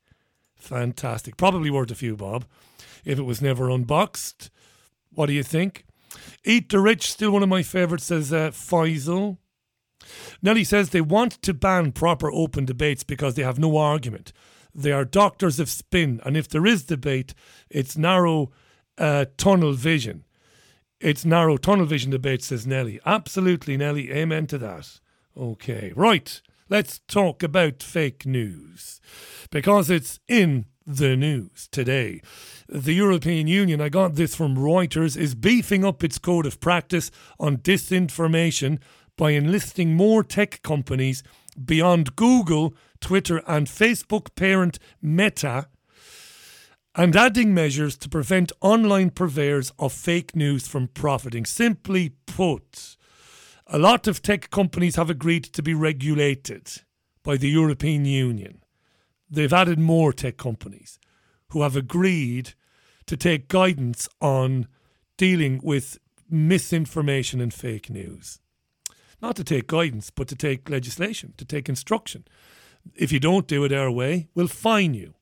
[0.57, 1.37] Fantastic.
[1.37, 2.45] Probably worth a few, Bob,
[3.03, 4.51] if it was never unboxed.
[5.11, 5.85] What do you think?
[6.43, 9.39] Eat the Rich, still one of my favourites, says uh, Faisal.
[10.43, 14.33] Nelly says they want to ban proper open debates because they have no argument.
[14.79, 17.33] They are doctors of spin, and if there is debate,
[17.69, 18.51] it's narrow
[18.97, 20.23] uh, tunnel vision.
[21.01, 23.01] It's narrow tunnel vision debate, says Nelly.
[23.05, 24.09] Absolutely, Nelly.
[24.09, 25.01] Amen to that.
[25.35, 26.41] Okay, right.
[26.69, 29.01] Let's talk about fake news
[29.51, 32.21] because it's in the news today.
[32.69, 37.11] The European Union, I got this from Reuters, is beefing up its code of practice
[37.37, 38.79] on disinformation
[39.17, 41.21] by enlisting more tech companies
[41.65, 45.67] beyond Google Twitter, and Facebook parent Meta,
[46.95, 51.45] and adding measures to prevent online purveyors of fake news from profiting.
[51.45, 52.97] Simply put,
[53.67, 56.69] a lot of tech companies have agreed to be regulated
[57.23, 58.63] by the European Union.
[59.29, 60.99] They've added more tech companies
[61.49, 62.53] who have agreed
[63.05, 64.67] to take guidance on
[65.17, 68.39] dealing with misinformation and fake news.
[69.21, 72.25] Not to take guidance, but to take legislation, to take instruction.
[72.95, 75.13] If you don't do it our way, we'll fine you.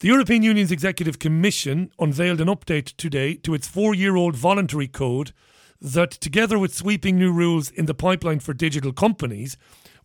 [0.00, 4.88] The European Union's Executive Commission unveiled an update today to its four year old voluntary
[4.88, 5.32] code
[5.80, 9.56] that, together with sweeping new rules in the pipeline for digital companies,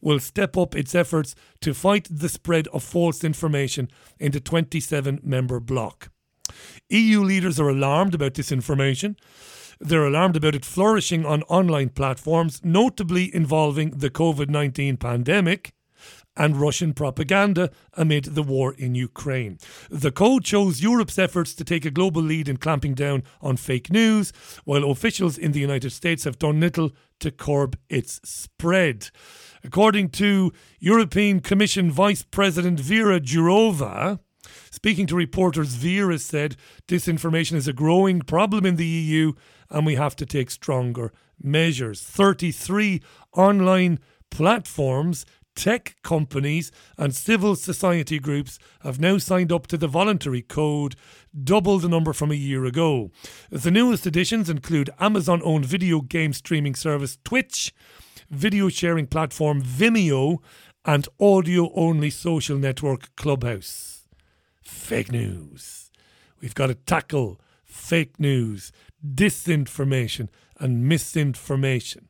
[0.01, 5.19] will step up its efforts to fight the spread of false information in the 27
[5.23, 6.11] member bloc.
[6.89, 9.17] EU leaders are alarmed about this information.
[9.79, 15.73] They're alarmed about it flourishing on online platforms, notably involving the COVID 19 pandemic
[16.39, 19.59] and Russian propaganda amid the war in Ukraine.
[19.91, 23.91] The code shows Europe's efforts to take a global lead in clamping down on fake
[23.91, 24.31] news,
[24.63, 29.09] while officials in the United States have done little to curb its spread.
[29.63, 34.19] According to European Commission Vice President Vera Jourova,
[34.71, 36.55] Speaking to reporters, Vera said
[36.87, 39.33] disinformation is a growing problem in the EU
[39.69, 41.11] and we have to take stronger
[41.41, 42.01] measures.
[42.01, 43.01] 33
[43.33, 43.99] online
[44.31, 45.25] platforms
[45.59, 50.95] tech companies and civil society groups have now signed up to the voluntary code,
[51.43, 53.11] double the number from a year ago.
[53.49, 57.73] The newest additions include Amazon owned video game streaming service Twitch,
[58.29, 60.37] video sharing platform Vimeo
[60.85, 64.07] and audio only social network Clubhouse.
[64.61, 65.91] Fake news.
[66.39, 68.71] We've got to tackle fake news,
[69.05, 72.07] disinformation, and misinformation.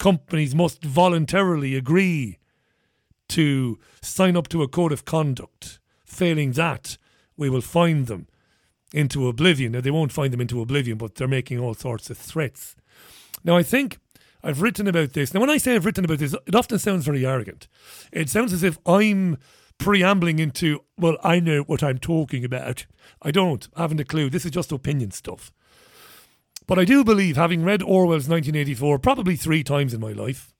[0.00, 2.38] Companies must voluntarily agree
[3.34, 5.80] to sign up to a code of conduct.
[6.04, 6.96] Failing that,
[7.36, 8.28] we will find them
[8.92, 9.72] into oblivion.
[9.72, 12.76] Now, they won't find them into oblivion, but they're making all sorts of threats.
[13.42, 13.98] Now, I think
[14.44, 15.34] I've written about this.
[15.34, 17.66] Now, when I say I've written about this, it often sounds very arrogant.
[18.12, 19.38] It sounds as if I'm
[19.78, 22.86] preambling into, well, I know what I'm talking about.
[23.20, 23.66] I don't.
[23.74, 24.30] I haven't a clue.
[24.30, 25.50] This is just opinion stuff.
[26.68, 30.54] But I do believe, having read Orwell's 1984 probably three times in my life,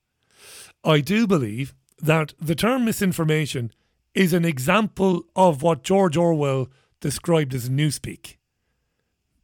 [0.82, 1.72] I do believe
[2.05, 3.72] that the term misinformation
[4.14, 6.68] is an example of what George Orwell
[7.00, 8.36] described as newspeak.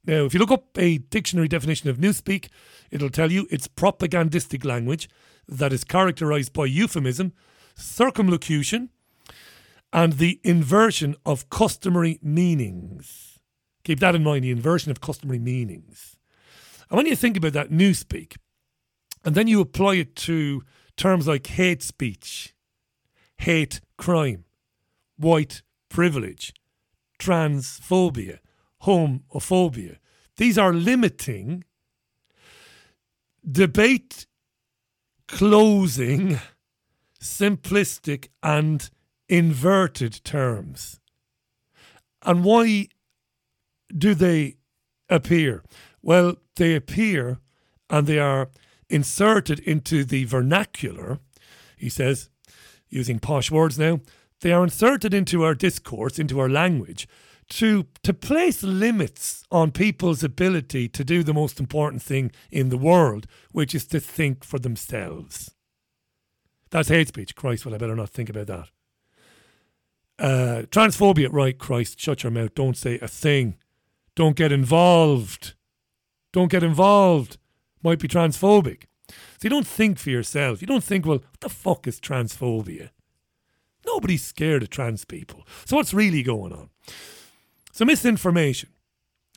[0.04, 2.48] Now, if you look up a dictionary definition of newspeak,
[2.90, 5.08] it'll tell you it's propagandistic language
[5.48, 7.32] that is characterized by euphemism,
[7.74, 8.90] circumlocution,
[9.90, 13.38] and the inversion of customary meanings.
[13.84, 16.16] Keep that in mind the inversion of customary meanings.
[16.90, 18.36] And when you think about that newspeak,
[19.24, 20.62] and then you apply it to
[21.00, 22.54] terms like hate speech,
[23.38, 24.44] hate crime,
[25.16, 26.52] white privilege,
[27.18, 28.38] transphobia,
[28.82, 29.96] homophobia.
[30.36, 31.64] These are limiting,
[33.50, 34.26] debate
[35.26, 36.38] closing,
[37.18, 38.90] simplistic, and
[39.26, 41.00] inverted terms.
[42.26, 42.88] And why
[43.88, 44.56] do they
[45.08, 45.62] appear?
[46.02, 47.38] Well, they appear
[47.88, 48.50] and they are
[48.90, 51.18] inserted into the vernacular,
[51.76, 52.28] he says,
[52.88, 54.00] using posh words now,
[54.40, 57.06] they are inserted into our discourse, into our language,
[57.48, 62.78] to to place limits on people's ability to do the most important thing in the
[62.78, 65.50] world, which is to think for themselves.
[66.70, 67.34] That's hate speech.
[67.34, 68.68] Christ, well, I better not think about that.
[70.18, 72.54] Uh, transphobia, right, Christ, shut your mouth.
[72.54, 73.56] Don't say a thing.
[74.14, 75.54] Don't get involved.
[76.32, 77.38] Don't get involved.
[77.82, 78.84] Might be transphobic.
[79.08, 80.60] So you don't think for yourself.
[80.60, 82.90] You don't think, well, what the fuck is transphobia?
[83.86, 85.46] Nobody's scared of trans people.
[85.64, 86.70] So what's really going on?
[87.72, 88.70] So misinformation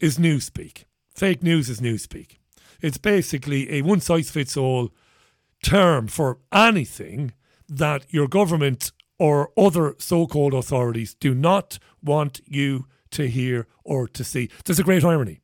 [0.01, 0.83] is newspeak.
[1.09, 2.37] Fake news is newspeak.
[2.81, 4.91] It's basically a one size fits all
[5.63, 7.33] term for anything
[7.69, 14.07] that your government or other so called authorities do not want you to hear or
[14.09, 14.49] to see.
[14.65, 15.39] There's a great irony.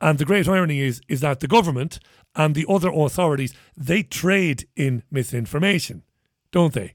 [0.00, 1.98] And the great irony is, is that the government
[2.34, 6.04] and the other authorities, they trade in misinformation,
[6.52, 6.94] don't they?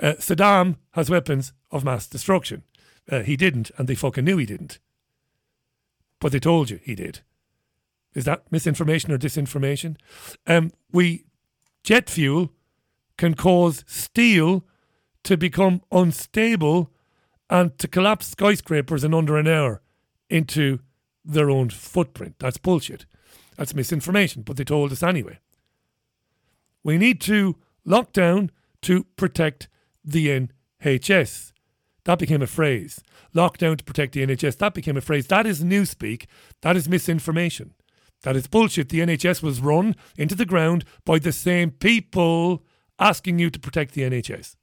[0.00, 2.62] Uh, Saddam has weapons of mass destruction.
[3.10, 4.78] Uh, he didn't, and they fucking knew he didn't.
[6.20, 7.20] But they told you he did.
[8.14, 9.96] Is that misinformation or disinformation?
[10.46, 11.26] Um, we
[11.84, 12.50] jet fuel
[13.18, 14.64] can cause steel
[15.24, 16.90] to become unstable
[17.50, 19.82] and to collapse skyscrapers in under an hour
[20.30, 20.80] into
[21.26, 22.36] their own footprint.
[22.38, 23.06] That's bullshit.
[23.56, 25.38] That's misinformation, but they told us anyway.
[26.84, 28.50] We need to lock down
[28.82, 29.68] to protect
[30.04, 30.48] the
[30.84, 31.52] NHS.
[32.04, 33.00] That became a phrase.
[33.34, 34.58] Lockdown to protect the NHS.
[34.58, 35.26] That became a phrase.
[35.26, 36.26] That is newspeak.
[36.62, 37.74] That is misinformation.
[38.22, 38.88] That is bullshit.
[38.88, 42.62] The NHS was run into the ground by the same people
[42.98, 44.54] asking you to protect the NHS.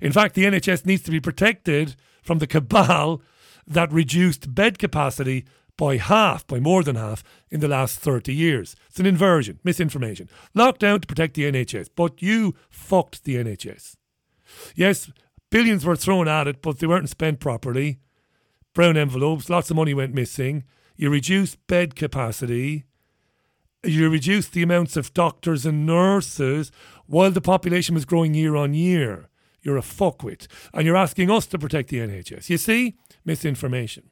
[0.00, 3.20] In fact, the NHS needs to be protected from the cabal
[3.66, 5.44] that reduced bed capacity
[5.76, 8.76] by half, by more than half, in the last 30 years.
[8.88, 10.28] It's an inversion, misinformation.
[10.56, 13.96] Lockdown to protect the NHS, but you fucked the NHS.
[14.74, 15.10] Yes,
[15.50, 17.98] billions were thrown at it, but they weren't spent properly.
[18.74, 20.64] Brown envelopes, lots of money went missing.
[20.96, 22.84] You reduced bed capacity.
[23.82, 26.72] You reduced the amounts of doctors and nurses
[27.06, 29.28] while the population was growing year on year.
[29.62, 30.46] You're a fuckwit.
[30.72, 32.48] And you're asking us to protect the NHS.
[32.50, 32.96] You see?
[33.24, 34.10] Misinformation.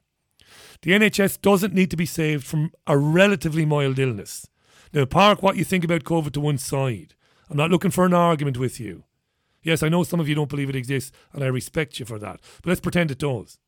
[0.81, 4.47] The NHS doesn't need to be saved from a relatively mild illness.
[4.93, 7.15] Now, park what you think about COVID to one side.
[7.49, 9.03] I'm not looking for an argument with you.
[9.61, 12.19] Yes, I know some of you don't believe it exists, and I respect you for
[12.19, 12.41] that.
[12.61, 13.59] But let's pretend it does.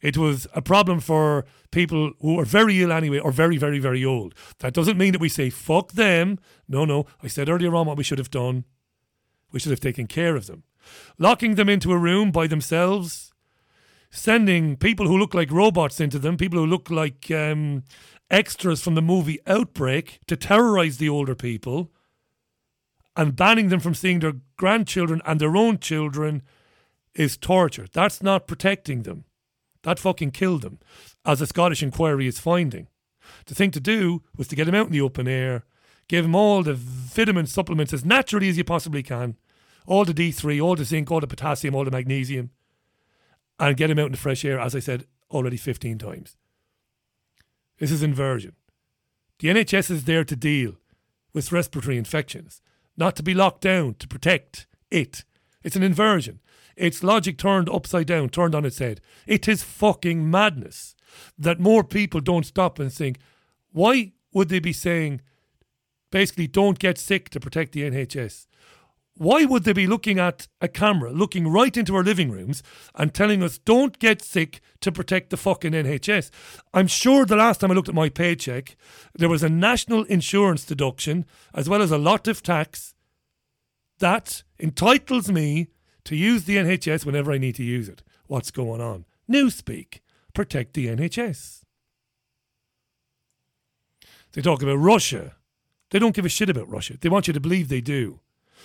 [0.00, 4.04] It was a problem for people who are very ill anyway, or very, very, very
[4.04, 4.34] old.
[4.58, 6.38] That doesn't mean that we say, fuck them.
[6.68, 7.06] No, no.
[7.22, 8.64] I said earlier on what we should have done.
[9.50, 10.64] We should have taken care of them.
[11.18, 13.27] Locking them into a room by themselves
[14.10, 17.84] sending people who look like robots into them, people who look like um,
[18.30, 21.90] extras from the movie Outbreak to terrorize the older people
[23.16, 26.42] and banning them from seeing their grandchildren and their own children
[27.14, 27.86] is torture.
[27.92, 29.24] That's not protecting them.
[29.82, 30.78] That fucking killed them,
[31.24, 32.88] as a Scottish inquiry is finding.
[33.46, 35.64] The thing to do was to get them out in the open air,
[36.08, 39.36] Give him all the vitamin supplements as naturally as you possibly can.
[39.86, 42.50] All the D3, all the zinc, all the potassium, all the magnesium.
[43.58, 46.36] And get him out in the fresh air, as I said already 15 times.
[47.78, 48.52] This is inversion.
[49.38, 50.74] The NHS is there to deal
[51.32, 52.60] with respiratory infections,
[52.96, 55.24] not to be locked down to protect it.
[55.62, 56.40] It's an inversion.
[56.76, 59.00] It's logic turned upside down, turned on its head.
[59.26, 60.94] It is fucking madness
[61.36, 63.18] that more people don't stop and think,
[63.72, 65.20] why would they be saying
[66.10, 68.46] basically don't get sick to protect the NHS?
[69.18, 72.62] Why would they be looking at a camera, looking right into our living rooms
[72.94, 76.30] and telling us don't get sick to protect the fucking NHS?
[76.72, 78.76] I'm sure the last time I looked at my paycheck,
[79.16, 82.94] there was a national insurance deduction as well as a lot of tax
[83.98, 85.66] that entitles me
[86.04, 88.04] to use the NHS whenever I need to use it.
[88.28, 89.04] What's going on?
[89.28, 89.98] Newspeak.
[90.32, 91.64] Protect the NHS.
[94.32, 95.34] They talk about Russia.
[95.90, 96.96] They don't give a shit about Russia.
[97.00, 98.20] They want you to believe they do.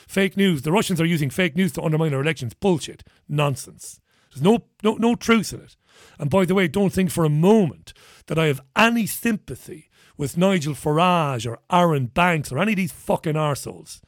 [0.08, 0.62] Fake news.
[0.62, 2.54] The Russians are using fake news to undermine our elections.
[2.54, 3.04] Bullshit.
[3.28, 3.99] Nonsense.
[4.32, 5.76] There's no, no, no truth in it.
[6.20, 7.93] And by the way, don't think for a moment
[8.28, 12.91] that I have any sympathy with Nigel Farage or Arron Banks or any of these
[12.91, 14.01] fucking arseholes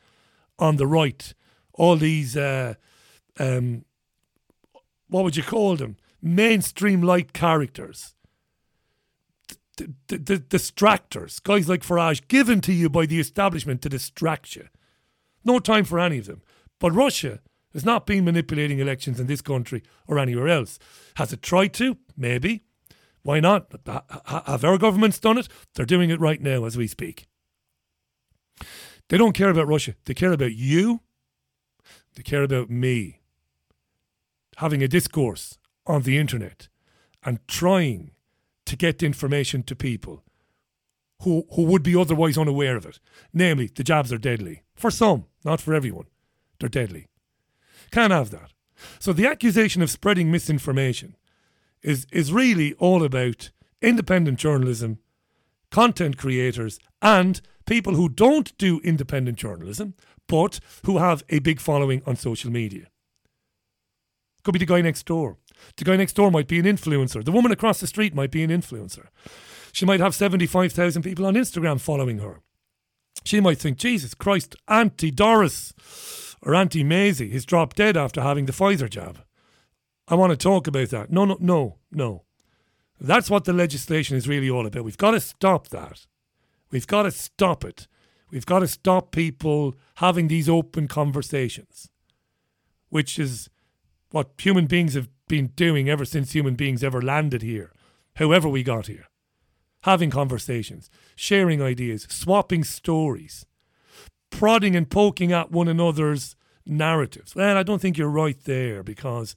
[0.58, 1.34] on the right.
[1.74, 2.76] All these, uh,
[3.40, 3.86] um,
[5.10, 5.98] what would you call them?
[6.22, 8.16] Mainstream light characters.
[9.78, 14.56] The, the, the distractors, guys like Farage, given to you by the establishment to distract
[14.56, 14.68] you.
[15.46, 16.42] No time for any of them.
[16.80, 17.40] But Russia
[17.74, 20.80] has not been manipulating elections in this country or anywhere else.
[21.16, 21.98] Has it tried to?
[22.18, 22.64] Maybe.
[23.22, 23.72] Why not?
[24.26, 25.48] Have our governments done it?
[25.74, 27.26] They're doing it right now as we speak.
[29.10, 29.96] They don't care about Russia.
[30.06, 31.02] They care about you.
[32.16, 33.20] They care about me.
[34.58, 36.70] Having a discourse on the internet
[37.24, 38.12] and trying
[38.66, 40.24] to get information to people
[41.24, 43.00] who, who would be otherwise unaware of it.
[43.34, 44.64] Namely, the jabs are deadly.
[44.76, 46.06] For some, not for everyone.
[46.60, 47.08] They're deadly.
[47.92, 48.52] Can't have that.
[49.00, 51.16] So the accusation of spreading misinformation
[51.82, 53.52] is, is really all about
[53.82, 55.00] independent journalism,
[55.72, 59.94] content creators, and people who don't do independent journalism,
[60.28, 62.88] but who have a big following on social media.
[64.44, 65.38] Could be the guy next door.
[65.78, 67.24] The guy next door might be an influencer.
[67.24, 69.08] The woman across the street might be an influencer.
[69.76, 72.40] She might have 75,000 people on Instagram following her.
[73.26, 75.74] She might think, Jesus Christ, Auntie Doris
[76.42, 79.20] or Auntie Maisie has dropped dead after having the Pfizer jab.
[80.08, 81.12] I want to talk about that.
[81.12, 82.24] No, no, no, no.
[83.02, 84.86] That's what the legislation is really all about.
[84.86, 86.06] We've got to stop that.
[86.72, 87.90] We've got to stop it.
[88.32, 91.90] We've got to stop people having these open conversations,
[92.88, 93.50] which is
[94.12, 97.74] what human beings have been doing ever since human beings ever landed here,
[98.16, 99.08] however we got here.
[99.86, 103.46] Having conversations, sharing ideas, swapping stories,
[104.30, 107.36] prodding and poking at one another's narratives.
[107.36, 109.36] Well, I don't think you're right there because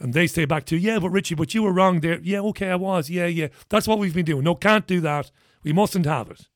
[0.00, 2.18] and they say back to, yeah, but Richie, but you were wrong there.
[2.20, 3.08] Yeah, okay, I was.
[3.08, 3.48] Yeah, yeah.
[3.68, 4.44] That's what we've been doing.
[4.44, 5.30] No, can't do that.
[5.62, 6.48] We mustn't have it.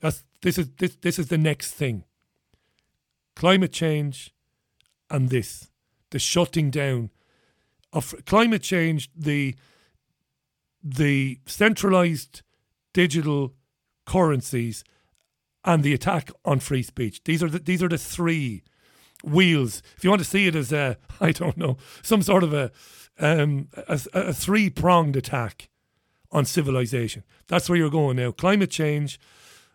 [0.00, 2.04] That's this is this this is the next thing.
[3.34, 4.34] Climate change
[5.10, 5.70] and this.
[6.10, 7.10] The shutting down
[7.92, 9.56] of climate change, the
[10.88, 12.42] the centralized
[12.94, 13.54] digital
[14.04, 14.84] currencies
[15.64, 17.22] and the attack on free speech.
[17.24, 18.62] These are the, these are the three
[19.24, 19.82] wheels.
[19.96, 22.70] If you want to see it as a, I don't know, some sort of a
[23.18, 25.68] um, a, a three pronged attack
[26.30, 27.24] on civilization.
[27.48, 28.30] That's where you're going now.
[28.30, 29.18] Climate change.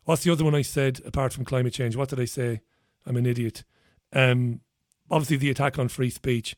[0.03, 1.95] What's the other one I said apart from climate change?
[1.95, 2.61] What did I say?
[3.05, 3.63] I'm an idiot.
[4.13, 4.61] Um,
[5.09, 6.55] obviously the attack on free speech.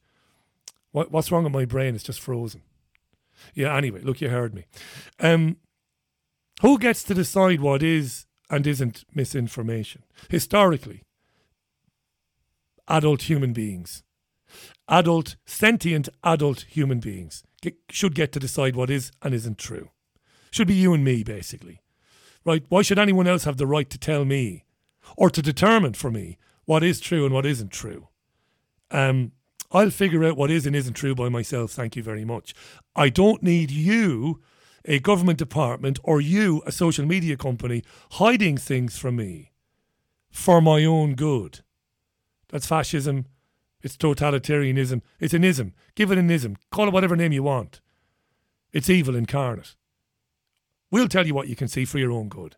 [0.92, 1.96] What, what's wrong with my brain?
[1.96, 2.62] It's just frozen.
[3.54, 3.76] Yeah.
[3.76, 4.66] Anyway, look, you heard me.
[5.20, 5.58] Um,
[6.62, 10.04] who gets to decide what is and isn't misinformation?
[10.30, 11.04] Historically,
[12.88, 14.04] adult human beings,
[14.88, 19.90] adult, sentient adult human beings get, should get to decide what is and isn't true.
[20.52, 21.82] Should be you and me, basically.
[22.46, 22.64] Right?
[22.70, 24.66] Why should anyone else have the right to tell me
[25.18, 28.10] or to determine for me what is true and what isn't true?
[28.92, 29.32] Um,
[29.74, 31.72] I'll figure out what is and isn't true by myself.
[31.72, 32.54] Thank you very much.
[32.96, 34.40] I don't need you,
[34.86, 39.52] a government department, or you, a social media company, hiding things from me
[40.30, 41.62] for my own good.
[42.50, 43.26] That's fascism.
[43.82, 45.02] It's totalitarianism.
[45.20, 45.74] It's an ism.
[45.96, 46.58] Give it an ism.
[46.72, 47.82] Call it whatever name you want.
[48.72, 49.76] It's evil incarnate.
[50.92, 52.56] We'll tell you what you can see for your own good.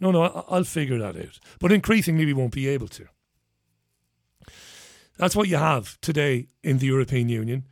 [0.00, 1.38] No, no, I'll figure that out.
[1.60, 3.06] But increasingly, we won't be able to.
[5.16, 7.66] That's what you have today in the European Union.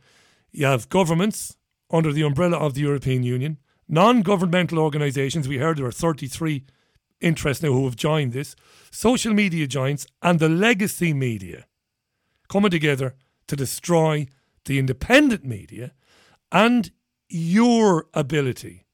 [0.51, 1.55] You have governments
[1.91, 3.57] under the umbrella of the European Union,
[3.87, 5.47] non governmental organisations.
[5.47, 6.65] We heard there are 33
[7.21, 8.55] interests now who have joined this
[8.91, 11.65] social media giants and the legacy media
[12.49, 13.15] coming together
[13.47, 14.27] to destroy
[14.65, 15.93] the independent media
[16.51, 16.91] and
[17.29, 18.85] your ability,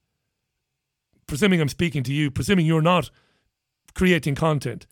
[1.26, 3.10] presuming I'm speaking to you, presuming you're not
[3.94, 4.86] creating content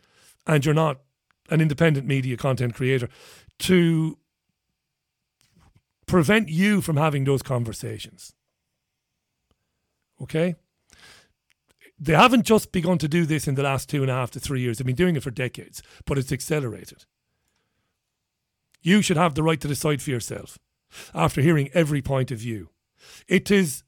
[0.46, 1.00] and you're not
[1.50, 3.08] an independent media content creator,
[3.60, 4.18] to
[6.06, 8.32] prevent you from having those conversations.
[10.20, 10.56] Okay?
[11.98, 14.40] They haven't just begun to do this in the last two and a half to
[14.40, 14.78] three years.
[14.78, 17.04] They've been doing it for decades, but it's accelerated.
[18.82, 20.58] You should have the right to decide for yourself
[21.14, 22.70] after hearing every point of view.
[23.28, 23.84] It is,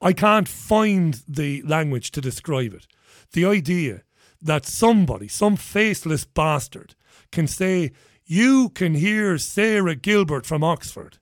[0.00, 2.86] I can't find the language to describe it.
[3.32, 4.02] The idea
[4.40, 6.94] that somebody, some faceless bastard,
[7.30, 7.92] can say,
[8.30, 11.16] You can hear Sarah Gilbert from Oxford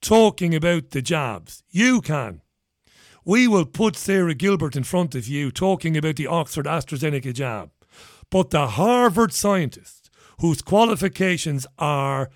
[0.00, 1.62] talking about the jabs.
[1.68, 2.40] You can.
[3.26, 7.72] We will put Sarah Gilbert in front of you talking about the Oxford AstraZeneca jab.
[8.30, 10.08] But the Harvard scientist,
[10.40, 12.30] whose qualifications are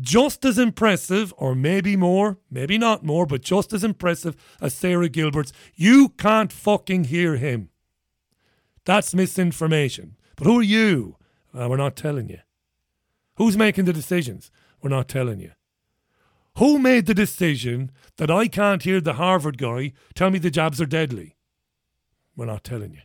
[0.00, 5.08] just as impressive, or maybe more, maybe not more, but just as impressive as Sarah
[5.08, 7.70] Gilbert's, you can't fucking hear him.
[8.84, 10.14] That's misinformation.
[10.36, 11.16] But who are you?
[11.52, 12.38] Uh, we're not telling you.
[13.36, 14.50] Who's making the decisions?
[14.82, 15.52] We're not telling you.
[16.58, 20.80] Who made the decision that I can't hear the Harvard guy tell me the jabs
[20.80, 21.36] are deadly?
[22.34, 23.00] We're not telling you.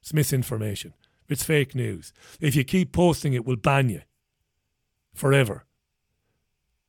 [0.00, 0.94] It's misinformation.
[1.28, 2.12] It's fake news.
[2.40, 4.02] If you keep posting it, we'll ban you
[5.14, 5.64] forever.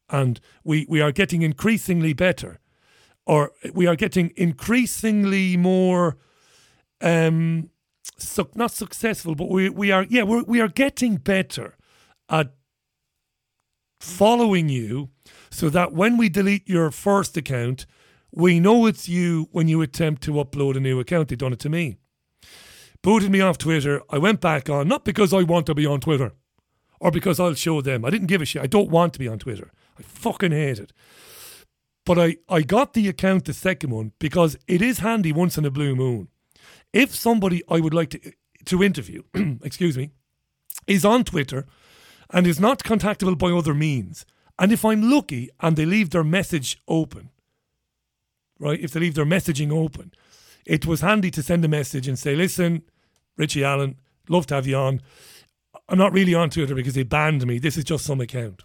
[0.10, 2.60] And we, we are getting increasingly better,
[3.26, 6.18] or we are getting increasingly more,
[7.02, 7.70] um,
[8.18, 11.76] su- not successful, but we, we are, yeah, we're, we are getting better
[12.30, 12.54] at
[14.00, 15.10] following you
[15.50, 17.86] so that when we delete your first account,
[18.32, 21.30] we know it's you when you attempt to upload a new account.
[21.30, 21.98] They've done it to me.
[23.02, 24.02] Booted me off Twitter.
[24.10, 26.34] I went back on, not because I want to be on Twitter
[27.00, 28.04] or because I'll show them.
[28.06, 28.62] I didn't give a shit.
[28.62, 29.72] I don't want to be on Twitter.
[29.98, 30.94] I fucking hate it.
[32.06, 35.66] But I, I got the account, the second one, because it is handy once in
[35.66, 36.28] a blue moon.
[36.92, 38.34] If somebody I would like to,
[38.66, 39.24] to interview,
[39.64, 40.12] excuse me,
[40.88, 41.66] is on Twitter
[42.32, 44.26] and is not contactable by other means,
[44.58, 47.30] and if I'm lucky and they leave their message open,
[48.60, 50.14] right, if they leave their messaging open,
[50.66, 52.84] it was handy to send a message and say, listen,
[53.38, 53.96] Richie Allen,
[54.28, 55.02] love to have you on.
[55.88, 57.58] I'm not really on Twitter because they banned me.
[57.58, 58.64] This is just some account.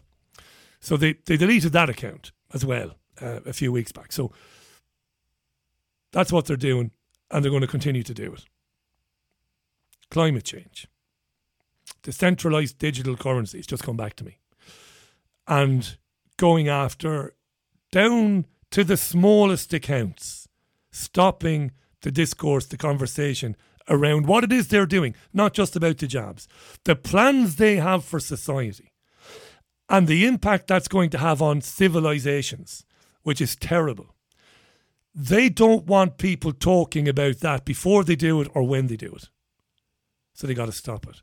[0.80, 4.12] So they, they deleted that account as well uh, a few weeks back.
[4.12, 4.32] So
[6.12, 6.90] that's what they're doing,
[7.30, 8.44] and they're going to continue to do it.
[10.10, 10.86] Climate change.
[12.04, 14.38] Decentralized digital currencies just come back to me
[15.46, 15.96] and
[16.36, 17.34] going after
[17.90, 20.48] down to the smallest accounts,
[20.90, 21.72] stopping
[22.02, 23.56] the discourse, the conversation
[23.88, 26.48] around what it is they're doing, not just about the jobs,
[26.84, 28.92] the plans they have for society,
[29.88, 32.84] and the impact that's going to have on civilizations,
[33.22, 34.14] which is terrible.
[35.14, 39.12] They don't want people talking about that before they do it or when they do
[39.14, 39.28] it.
[40.32, 41.22] So they got to stop it.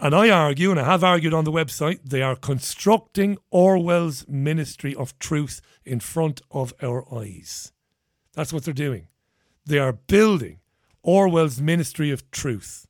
[0.00, 4.94] And I argue, and I have argued on the website, they are constructing Orwell's Ministry
[4.94, 7.72] of Truth in front of our eyes.
[8.32, 9.06] That's what they're doing.
[9.64, 10.58] They are building
[11.02, 12.86] Orwell's Ministry of Truth.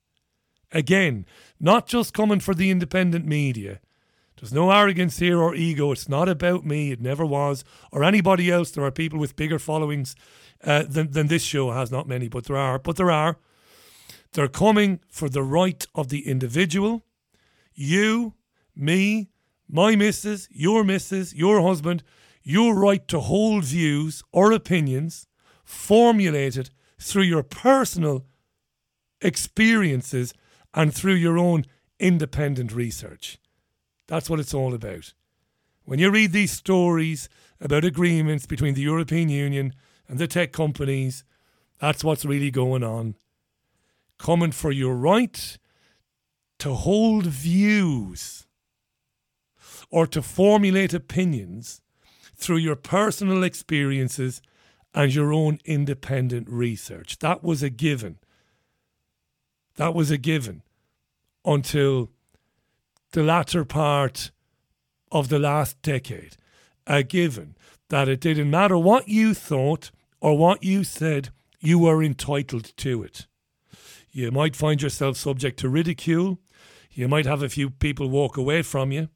[0.71, 1.25] Again,
[1.59, 3.79] not just coming for the independent media.
[4.37, 5.91] There's no arrogance here or ego.
[5.91, 6.91] It's not about me.
[6.91, 7.63] It never was.
[7.91, 8.71] Or anybody else.
[8.71, 10.15] There are people with bigger followings
[10.63, 11.91] uh, than, than this show has.
[11.91, 12.77] Not many, but there are.
[12.77, 13.37] But there are.
[14.35, 17.05] They're coming for the right of the individual.
[17.73, 18.33] You,
[18.75, 19.29] me,
[19.69, 22.03] my missus, your missus, your husband,
[22.43, 25.25] your right to hold views or opinions
[25.63, 28.25] formulated through your personal
[29.21, 30.33] experiences
[30.73, 31.63] and through your own
[31.97, 33.37] independent research.
[34.07, 35.13] That's what it's all about.
[35.85, 37.29] When you read these stories
[37.61, 39.73] about agreements between the European Union
[40.09, 41.23] and the tech companies,
[41.79, 43.15] that's what's really going on
[44.17, 45.57] coming for your right
[46.59, 48.47] to hold views
[49.89, 51.81] or to formulate opinions
[52.35, 54.41] through your personal experiences
[54.93, 57.19] and your own independent research.
[57.19, 58.17] That was a given.
[59.75, 60.63] That was a given
[61.43, 62.11] until
[63.11, 64.31] the latter part
[65.11, 66.37] of the last decade.
[66.87, 67.55] A given
[67.89, 71.29] that it didn't matter what you thought or what you said,
[71.59, 73.27] you were entitled to it.
[74.15, 76.39] You might find yourself subject to ridicule.
[76.89, 79.09] You might have a few people walk away from you.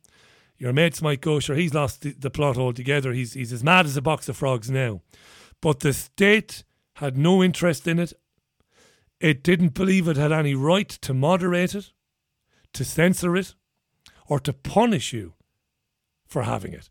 [0.57, 3.13] Your mates might go, sure, he's lost the, the plot altogether.
[3.13, 4.99] He's, he's as mad as a box of frogs now.
[5.61, 6.65] But the state
[6.95, 8.11] had no interest in it.
[9.21, 11.93] It didn't believe it had any right to moderate it,
[12.73, 13.55] to censor it,
[14.27, 15.33] or to punish you
[16.27, 16.89] for having it.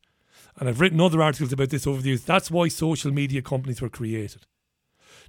[0.57, 2.25] And I've written other articles about this over the years.
[2.25, 4.47] That's why social media companies were created.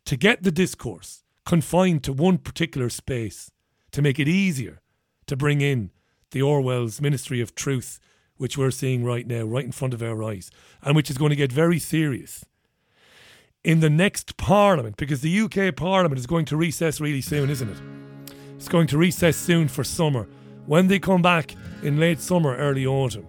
[0.06, 3.52] To get the discourse confined to one particular space,
[3.92, 4.82] to make it easier
[5.28, 5.92] to bring in
[6.32, 8.00] the Orwell's Ministry of Truth,
[8.38, 10.52] which we're seeing right now, right in front of our eyes,
[10.82, 12.46] and which is going to get very serious
[13.64, 17.70] in the next Parliament, because the UK Parliament is going to recess really soon, isn't
[17.70, 17.82] it?
[18.56, 20.28] It's going to recess soon for summer.
[20.66, 23.28] When they come back in late summer, early autumn,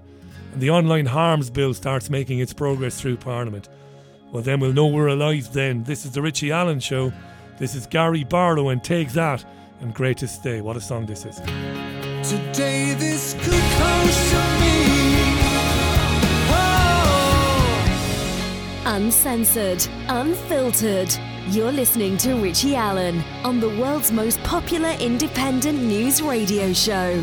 [0.52, 3.68] and the online harms bill starts making its progress through Parliament,
[4.30, 5.82] well, then we'll know we're alive then.
[5.84, 7.12] This is the Richie Allen Show.
[7.60, 9.44] This is Gary Barlow and Take That
[9.82, 10.62] and Greatest Day.
[10.62, 11.36] What a song this is.
[12.26, 14.80] Today this could close to me.
[16.48, 17.52] Oh.
[18.86, 21.14] Uncensored, unfiltered.
[21.48, 27.22] You're listening to Richie Allen on the world's most popular independent news radio show.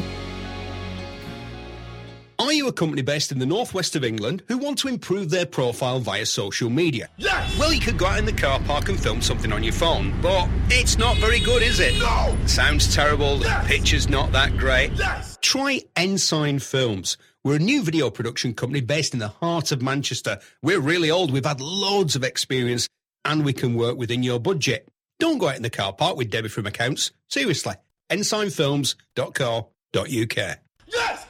[2.40, 5.48] Are you a company based in the northwest of England who want to improve their
[5.48, 7.10] profile via social media?
[7.18, 7.58] Yes!
[7.58, 10.14] Well, you could go out in the car park and film something on your phone,
[10.22, 11.98] but it's not very good, is it?
[11.98, 12.38] No!
[12.46, 13.64] Sounds terrible, yes!
[13.64, 14.92] the picture's not that great.
[14.94, 15.40] Yes!
[15.42, 17.18] Try Ensign Films.
[17.44, 20.38] We're a new video production company based in the heart of Manchester.
[20.62, 22.88] We're really old, we've had loads of experience,
[23.26, 24.88] and we can work within your budget.
[25.20, 27.10] Don't go out in the car park with Debbie from accounts.
[27.30, 27.74] Seriously,
[28.12, 30.60] ensignfilms.co.uk.
[30.88, 31.27] Yes!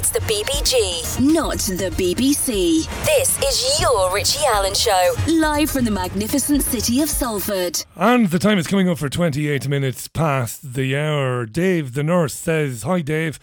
[0.00, 2.86] It's the BBG, not the BBC.
[3.04, 7.84] This is your Richie Allen Show, live from the magnificent city of Salford.
[7.96, 11.44] And the time is coming up for 28 minutes past the hour.
[11.44, 13.38] Dave, the nurse, says, Hi, Dave.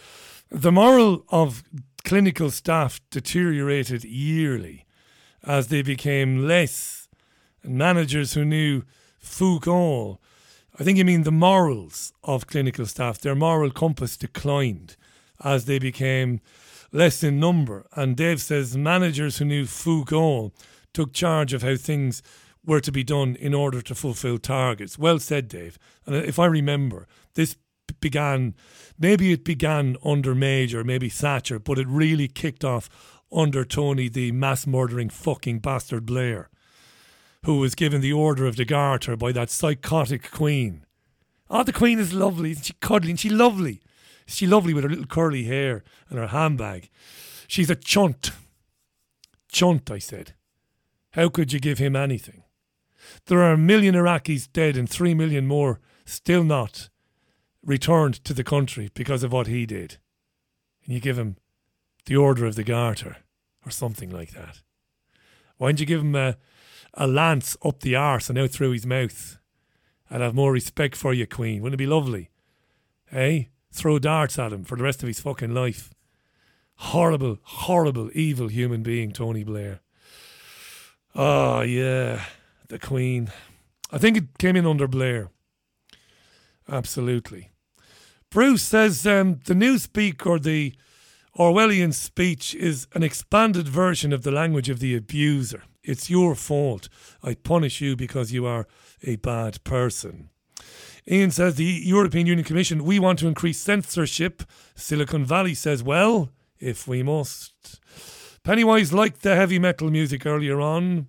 [0.50, 1.62] The moral of
[2.04, 4.88] clinical staff deteriorated yearly
[5.44, 7.08] as they became less
[7.64, 8.82] managers who knew
[9.20, 10.20] fuck all.
[10.80, 13.20] I think you mean the morals of clinical staff.
[13.20, 14.96] Their moral compass declined
[15.44, 16.40] as they became
[16.92, 17.86] less in number.
[17.94, 20.54] And Dave says managers who knew fuck all
[20.94, 22.22] took charge of how things
[22.66, 25.00] were to be done in order to fulfill targets.
[25.00, 25.78] Well said, Dave.
[26.06, 27.56] And if I remember, this
[28.02, 28.56] began,
[29.00, 32.90] maybe it began under Major, maybe Thatcher, but it really kicked off
[33.32, 36.50] under Tony, the mass murdering fucking bastard Blair,
[37.46, 40.86] who was given the Order of the Garter by that psychotic Queen.
[41.50, 42.52] Oh, the Queen is lovely.
[42.52, 43.10] Isn't she cuddly?
[43.10, 43.82] Isn't she lovely?
[44.28, 46.90] Is she lovely with her little curly hair and her handbag?
[47.48, 48.32] She's a chunt.
[49.50, 50.34] Chunt, I said.
[51.12, 52.44] How could you give him anything?
[53.28, 56.90] There are a million Iraqis dead and three million more still not
[57.64, 59.98] returned to the country because of what he did.
[60.86, 61.38] And you give him
[62.06, 63.18] the Order of the Garter
[63.66, 64.62] or something like that.
[65.58, 66.38] Why don't you give him a,
[66.94, 69.38] a lance up the arse and out through his mouth?
[70.10, 71.62] I'd have more respect for you, Queen.
[71.62, 72.30] Wouldn't it be lovely?
[73.12, 73.44] Eh?
[73.72, 75.92] Throw darts at him for the rest of his fucking life.
[76.76, 79.82] Horrible, horrible, evil human being, Tony Blair.
[81.16, 82.26] Oh, yeah.
[82.68, 83.32] The Queen.
[83.92, 85.30] I think it came in under Blair.
[86.70, 87.52] Absolutely.
[88.30, 90.76] Bruce says um, the Newspeak or the
[91.38, 95.64] Orwellian speech is an expanded version of the language of the abuser.
[95.84, 96.90] It's your fault.
[97.24, 98.68] I punish you because you are
[99.04, 100.30] a bad person.
[101.10, 104.44] Ian says the European Union Commission, we want to increase censorship.
[104.76, 107.80] Silicon Valley says, well, if we must.
[108.44, 111.08] Pennywise liked the heavy metal music earlier on.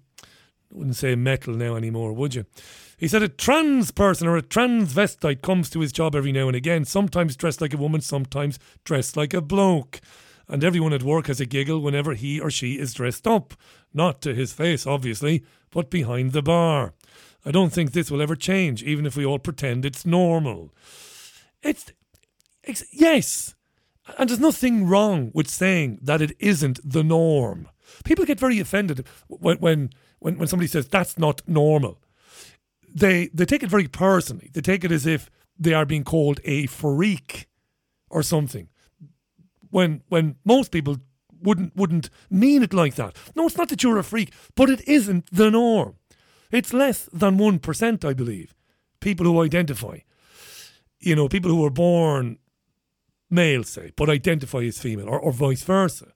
[0.71, 2.47] Wouldn't say metal now anymore, would you?
[2.97, 6.57] He said a trans person or a transvestite comes to his job every now and
[6.57, 10.01] again, sometimes dressed like a woman, sometimes dressed like a bloke.
[10.49, 13.55] And everyone at work has a giggle whenever he or she is dressed up.
[13.93, 16.95] Not to his face, obviously, but behind the bar.
[17.49, 20.75] I don't think this will ever change, even if we all pretend it's normal.
[21.63, 21.93] It's,
[22.63, 23.55] it's yes,
[24.19, 27.69] and there's nothing wrong with saying that it isn't the norm.
[28.05, 31.99] People get very offended when when when, when somebody says that's not normal
[32.95, 34.51] they they take it very personally.
[34.53, 37.49] They take it as if they are being called a freak
[38.11, 38.69] or something.
[39.71, 40.99] When when most people
[41.41, 43.17] wouldn't wouldn't mean it like that.
[43.35, 45.97] No, it's not that you're a freak, but it isn't the norm.
[46.51, 48.55] It's less than one percent, I believe.
[49.01, 49.99] People who identify,
[50.99, 52.39] you know, people who were born
[53.31, 56.13] male, say, but identify as female, or, or vice versa.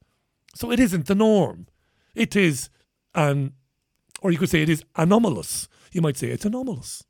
[0.55, 1.67] So it isn't the norm.
[2.15, 2.71] It is
[3.15, 3.53] an,
[4.21, 7.05] or you could say it is anomalous you might say it's anomalous.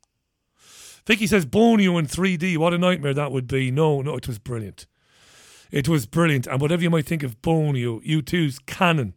[1.05, 2.57] Vicky says Bono in 3D.
[2.57, 3.71] What a nightmare that would be.
[3.71, 4.85] No, no, it was brilliant.
[5.71, 6.47] It was brilliant.
[6.47, 9.13] And whatever you might think of Bono, U2's canon,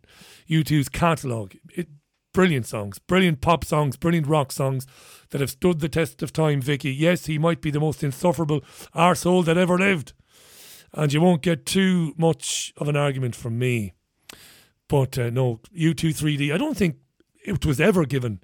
[0.49, 1.89] U2's catalogue, it
[2.37, 4.87] brilliant songs, brilliant pop songs, brilliant rock songs
[5.31, 6.93] that have stood the test of time, Vicky.
[6.93, 8.61] Yes, he might be the most insufferable
[8.95, 10.13] arsehole that ever lived.
[10.93, 13.95] And you won't get too much of an argument from me.
[14.87, 16.97] But uh, no, U2 3D, I don't think
[17.43, 18.43] it was ever given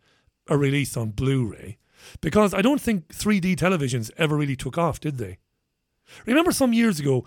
[0.48, 1.76] a release on Blu ray
[2.22, 5.36] because I don't think 3D televisions ever really took off, did they?
[6.24, 7.26] Remember some years ago,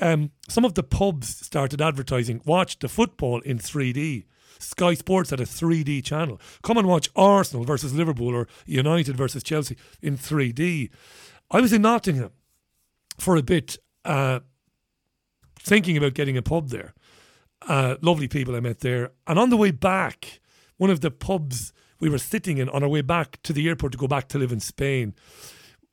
[0.00, 4.24] um, some of the pubs started advertising watch the football in 3D.
[4.58, 6.40] Sky Sports had a 3D channel.
[6.62, 10.90] Come and watch Arsenal versus Liverpool or United versus Chelsea in 3D.
[11.50, 12.30] I was in Nottingham
[13.18, 14.40] for a bit, uh,
[15.58, 16.94] thinking about getting a pub there.
[17.66, 19.12] Uh, lovely people I met there.
[19.26, 20.40] And on the way back,
[20.76, 23.92] one of the pubs we were sitting in on our way back to the airport
[23.92, 25.14] to go back to live in Spain,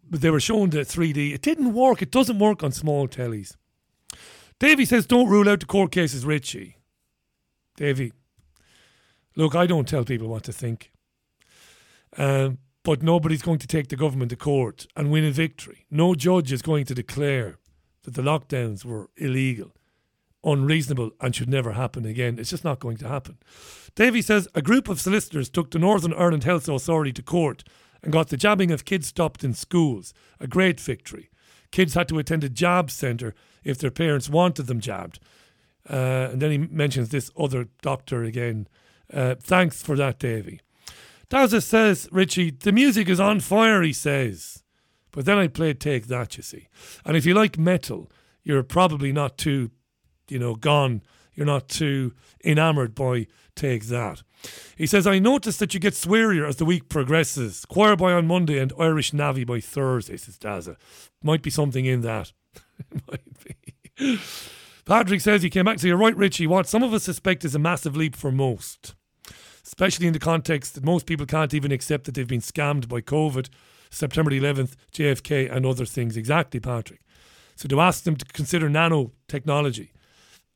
[0.09, 1.33] they were showing the 3D.
[1.33, 2.01] It didn't work.
[2.01, 3.55] It doesn't work on small tellies.
[4.59, 6.77] Davy says, don't rule out the court cases, Richie.
[7.77, 8.11] Davy,
[9.35, 10.91] look, I don't tell people what to think.
[12.17, 15.85] Um, but nobody's going to take the government to court and win a victory.
[15.91, 17.57] No judge is going to declare
[18.03, 19.71] that the lockdowns were illegal,
[20.43, 22.39] unreasonable, and should never happen again.
[22.39, 23.37] It's just not going to happen.
[23.93, 27.63] Davy says a group of solicitors took the Northern Ireland Health Authority to court
[28.01, 30.13] and got the jabbing of kids stopped in schools.
[30.39, 31.29] A great victory.
[31.71, 35.19] Kids had to attend a jab centre if their parents wanted them jabbed.
[35.89, 38.67] Uh, and then he mentions this other doctor again.
[39.13, 40.61] Uh, thanks for that, Davy.
[41.29, 44.63] Dazza says, Richie, the music is on fire, he says.
[45.11, 46.67] But then I played Take That, you see.
[47.05, 48.09] And if you like metal,
[48.43, 49.71] you're probably not too,
[50.29, 51.01] you know, gone.
[51.33, 52.13] You're not too
[52.43, 54.23] enamoured by Take That.
[54.75, 57.65] He says, I noticed that you get swearier as the week progresses.
[57.65, 60.77] Choir boy on Monday and Irish Navy by Thursday, says Dazza.
[61.23, 62.31] Might be something in that.
[63.07, 64.19] Might be.
[64.85, 66.47] Patrick says he came back to you right, Richie.
[66.47, 68.95] What some of us suspect is a massive leap for most,
[69.65, 73.01] especially in the context that most people can't even accept that they've been scammed by
[73.01, 73.49] COVID,
[73.89, 76.17] September 11th, JFK, and other things.
[76.17, 77.01] Exactly, Patrick.
[77.55, 79.89] So to ask them to consider nanotechnology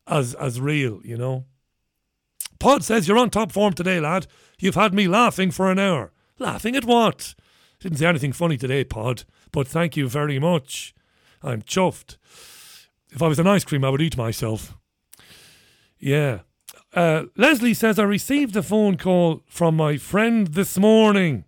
[0.07, 1.45] as as real, you know.
[2.59, 4.27] Pod says you're on top form today, lad.
[4.59, 6.13] You've had me laughing for an hour.
[6.39, 7.35] Laughing at what?
[7.79, 10.93] Didn't say anything funny today, Pod, but thank you very much.
[11.43, 12.17] I'm chuffed.
[13.11, 14.77] If I was an ice cream, I would eat myself.
[15.99, 16.39] Yeah.
[16.95, 21.43] Uh, Leslie says, I received a phone call from my friend this morning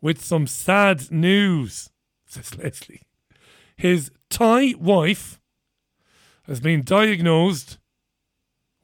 [0.00, 1.90] with some sad news,
[2.24, 3.02] says Leslie.
[3.76, 5.38] His Thai wife
[6.44, 7.76] has been diagnosed,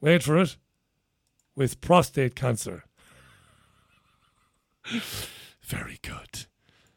[0.01, 0.55] wait for it,
[1.55, 2.83] with prostate cancer.
[5.63, 6.45] Very good.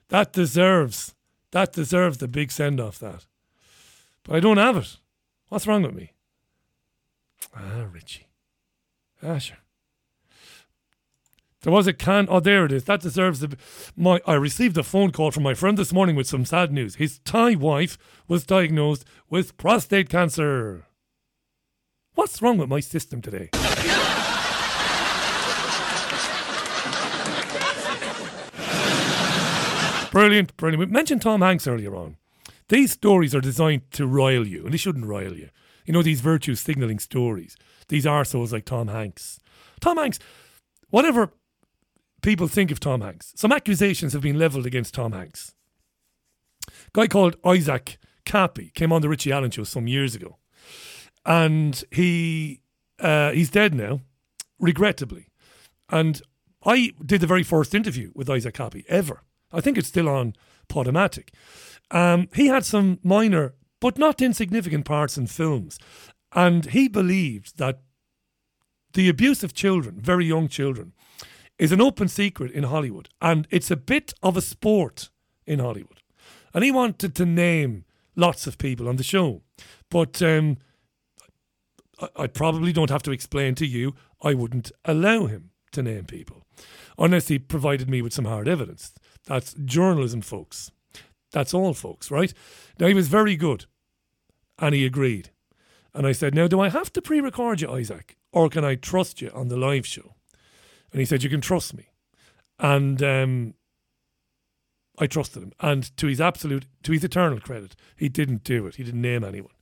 [0.08, 1.14] That deserves,
[1.52, 3.24] that deserves the big send off, that.
[4.24, 4.98] But I don't have it.
[5.48, 6.12] What's wrong with me?
[7.56, 8.25] Ah, Richie.
[9.22, 9.56] Ah, sure.
[11.62, 12.28] There was a can.
[12.30, 12.84] Oh, there it is.
[12.84, 13.56] That deserves the.
[13.96, 14.20] My.
[14.24, 16.94] I received a phone call from my friend this morning with some sad news.
[16.94, 17.98] His Thai wife
[18.28, 20.86] was diagnosed with prostate cancer.
[22.14, 23.50] What's wrong with my system today?
[30.12, 30.78] brilliant, brilliant.
[30.78, 32.16] We mentioned Tom Hanks earlier on.
[32.68, 35.48] These stories are designed to rile you, and they shouldn't rile you.
[35.84, 37.56] You know, these virtue signalling stories.
[37.88, 39.38] These arseholes like Tom Hanks.
[39.80, 40.18] Tom Hanks,
[40.90, 41.32] whatever
[42.22, 45.54] people think of Tom Hanks, some accusations have been levelled against Tom Hanks.
[46.68, 50.36] A guy called Isaac Kappy came on the Richie Allen show some years ago.
[51.24, 52.62] And he
[52.98, 54.00] uh, he's dead now,
[54.58, 55.28] regrettably.
[55.90, 56.20] And
[56.64, 59.22] I did the very first interview with Isaac Kappy ever.
[59.52, 60.34] I think it's still on
[60.68, 61.28] Podomatic.
[61.90, 65.78] Um, he had some minor but not insignificant parts in films.
[66.36, 67.80] And he believed that
[68.92, 70.92] the abuse of children, very young children,
[71.58, 73.08] is an open secret in Hollywood.
[73.22, 75.08] And it's a bit of a sport
[75.46, 76.02] in Hollywood.
[76.52, 79.42] And he wanted to name lots of people on the show.
[79.90, 80.58] But um,
[82.00, 86.04] I, I probably don't have to explain to you, I wouldn't allow him to name
[86.04, 86.42] people
[86.98, 88.92] unless he provided me with some hard evidence.
[89.26, 90.70] That's journalism, folks.
[91.32, 92.32] That's all, folks, right?
[92.78, 93.66] Now, he was very good
[94.58, 95.30] and he agreed.
[95.96, 98.74] And I said, Now, do I have to pre record you, Isaac, or can I
[98.74, 100.14] trust you on the live show?
[100.92, 101.88] And he said, You can trust me.
[102.58, 103.54] And um,
[104.98, 105.52] I trusted him.
[105.58, 108.76] And to his absolute, to his eternal credit, he didn't do it.
[108.76, 109.54] He didn't name anyone.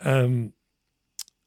[0.00, 0.52] Um,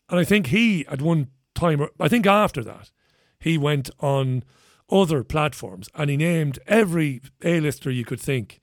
[0.10, 2.92] and I think he, at one time, I think after that,
[3.40, 4.44] he went on
[4.92, 8.60] other platforms and he named every A-lister you could think.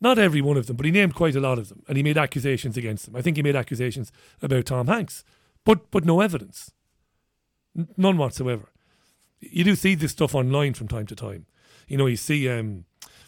[0.00, 2.02] Not every one of them, but he named quite a lot of them and he
[2.02, 3.16] made accusations against them.
[3.16, 4.10] I think he made accusations
[4.40, 5.24] about Tom Hanks,
[5.64, 6.72] but but no evidence.
[7.76, 8.70] N- none whatsoever.
[9.40, 11.46] You do see this stuff online from time to time.
[11.86, 12.84] You know, you see, um,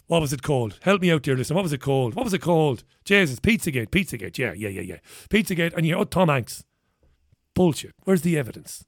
[0.07, 0.79] what was it called?
[0.81, 1.55] Help me out, dear listener.
[1.55, 2.15] What was it called?
[2.15, 2.83] What was it called?
[3.03, 4.37] Jesus, Pizzagate, Pizzagate.
[4.37, 4.97] Yeah, yeah, yeah, yeah.
[5.29, 6.63] Pizzagate, and you oh, Tom Hanks.
[7.55, 7.93] Bullshit.
[8.03, 8.85] Where's the evidence?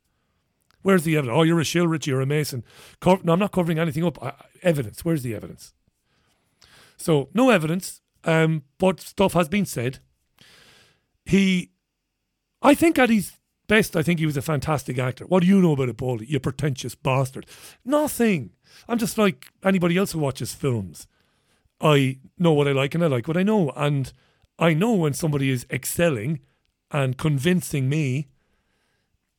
[0.82, 1.38] Where's the evidence?
[1.38, 2.64] Oh, you're a shill, Richie, you're a Mason.
[3.04, 4.22] No, I'm not covering anything up.
[4.24, 4.32] Uh,
[4.62, 5.04] evidence.
[5.04, 5.74] Where's the evidence?
[6.98, 10.00] So, no evidence, um, but stuff has been said.
[11.26, 11.72] He,
[12.62, 13.34] I think at his
[13.68, 15.26] best, I think he was a fantastic actor.
[15.26, 16.28] What do you know about it, Paulie?
[16.28, 17.46] You pretentious bastard.
[17.84, 18.52] Nothing.
[18.88, 21.08] I'm just like anybody else who watches films.
[21.82, 23.72] I know what I like and I like what I know.
[23.76, 24.12] And
[24.58, 26.40] I know when somebody is excelling
[26.92, 28.28] and convincing me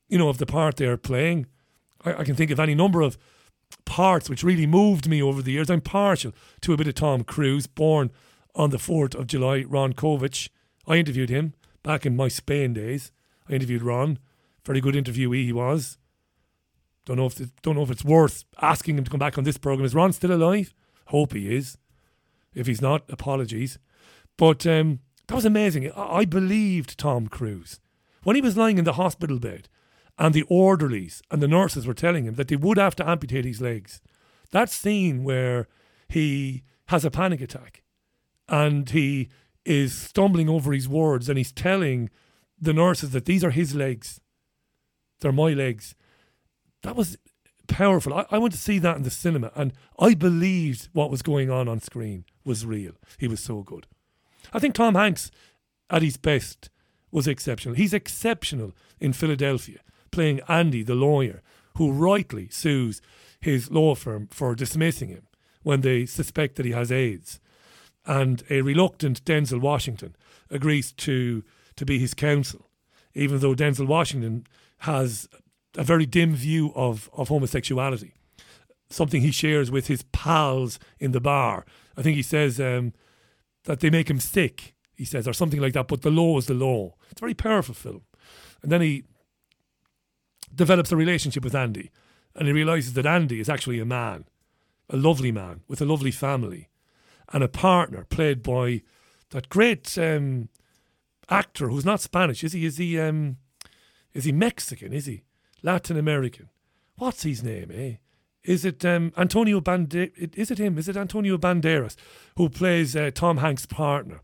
[0.09, 1.47] you know, of the part they're playing.
[2.03, 3.17] I, I, can think of any number of
[3.85, 5.69] parts which really moved me over the years.
[5.69, 8.11] I'm partial to a bit of Tom Cruise, born
[8.55, 10.49] on the 4th of July, Ron Kovic.
[10.87, 11.53] I interviewed him
[11.83, 13.11] back in my Spain days.
[13.49, 14.19] I interviewed Ron.
[14.65, 15.97] Very good interviewee he was.
[17.05, 19.57] Don't know if don't know if it's worth asking him to come back on this
[19.57, 19.85] program.
[19.85, 20.73] Is Ron still alive?
[21.05, 21.77] Hope he is.
[22.53, 23.79] If he's not, apologies.
[24.35, 25.89] But um, that was amazing.
[25.95, 27.79] I believed Tom Cruise
[28.23, 29.69] when he was lying in the hospital bed
[30.17, 33.45] and the orderlies and the nurses were telling him that they would have to amputate
[33.45, 34.01] his legs.
[34.51, 35.67] That scene where
[36.07, 37.83] he has a panic attack
[38.47, 39.29] and he
[39.65, 42.09] is stumbling over his words and he's telling
[42.59, 44.19] the nurses that these are his legs,
[45.19, 45.95] they're my legs.
[46.83, 47.17] That was
[47.67, 48.13] powerful.
[48.13, 51.51] I, I went to see that in the cinema and I believed what was going
[51.51, 52.93] on on screen was real.
[53.19, 53.85] He was so good.
[54.53, 55.29] I think Tom Hanks,
[55.89, 56.69] at his best,
[57.11, 57.75] was exceptional.
[57.75, 59.79] He's exceptional in Philadelphia
[60.17, 61.43] playing Andy, the lawyer,
[61.75, 63.03] who rightly sues
[63.39, 65.27] his law firm for dismissing him
[65.61, 67.39] when they suspect that he has AIDS.
[68.03, 70.15] And a reluctant Denzel Washington
[70.49, 71.43] agrees to,
[71.75, 72.67] to be his counsel,
[73.13, 74.47] even though Denzel Washington
[74.79, 75.29] has
[75.77, 78.15] a very dim view of, of homosexuality,
[78.89, 81.63] something he shares with his pals in the bar.
[81.95, 82.93] I think he says um,
[83.65, 86.47] that they make him sick, he says, or something like that, but the law is
[86.47, 86.95] the law.
[87.11, 88.01] It's a very powerful film.
[88.63, 89.03] And then he
[90.53, 91.91] develops a relationship with Andy,
[92.35, 94.25] and he realizes that Andy is actually a man,
[94.89, 96.69] a lovely man with a lovely family,
[97.33, 98.81] and a partner played by
[99.31, 100.49] that great um,
[101.29, 102.65] actor who's not Spanish, is he?
[102.65, 102.99] Is he?
[102.99, 103.37] Um,
[104.13, 104.93] is he Mexican?
[104.93, 105.23] Is he
[105.61, 106.49] Latin American?
[106.95, 107.71] What's his name?
[107.73, 107.95] Eh?
[108.43, 110.35] Is it um, Antonio Banderas?
[110.35, 110.77] Is it him?
[110.77, 111.95] Is it Antonio Banderas
[112.37, 114.21] who plays uh, Tom Hanks' partner?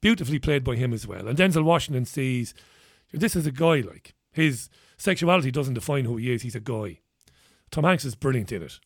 [0.00, 1.28] Beautifully played by him as well.
[1.28, 2.54] And Denzel Washington sees
[3.12, 4.70] this is a guy like his
[5.00, 6.42] sexuality doesn't define who he is.
[6.42, 7.00] He's a guy.
[7.70, 8.78] Tom Hanks is brilliant in it.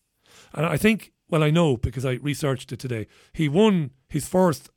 [0.53, 4.71] And I think, well, I know because I researched it today, he won his first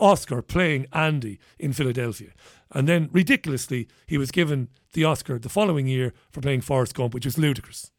[0.00, 2.30] Oscar playing Andy in Philadelphia.
[2.72, 7.12] And then, ridiculously, he was given the Oscar the following year for playing Forrest Gump,
[7.12, 7.90] which was ludicrous.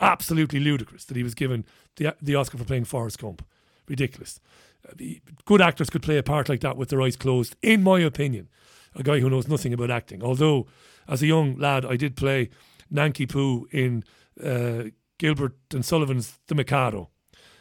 [0.00, 1.64] Absolutely ludicrous that he was given
[1.96, 3.44] the, the Oscar for playing Forrest Gump.
[3.88, 4.40] Ridiculous.
[4.88, 5.04] Uh,
[5.44, 8.48] good actors could play a part like that with their eyes closed, in my opinion.
[8.94, 10.22] A guy who knows nothing about acting.
[10.22, 10.66] Although
[11.08, 12.50] as a young lad, I did play
[12.90, 14.04] Nanki Poo in
[14.42, 14.84] uh,
[15.18, 17.10] Gilbert and Sullivan's The Mikado.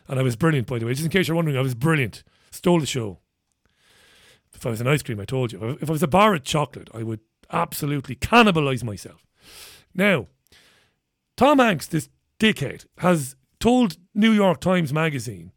[0.08, 0.94] And I was brilliant, by the way.
[0.94, 2.24] Just in case you're wondering, I was brilliant.
[2.52, 3.20] Stole the show.
[4.54, 5.78] If I was an ice cream, I told you.
[5.82, 7.22] If I was a bar of chocolate, I would
[7.52, 9.26] absolutely cannibalise myself.
[9.94, 10.28] Now,
[11.38, 12.10] Tom Hanks, this
[12.40, 15.52] dickhead, has told New York Times Magazine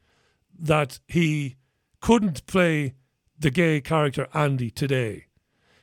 [0.56, 1.56] that he
[2.01, 2.94] couldn't play
[3.38, 5.26] the gay character Andy today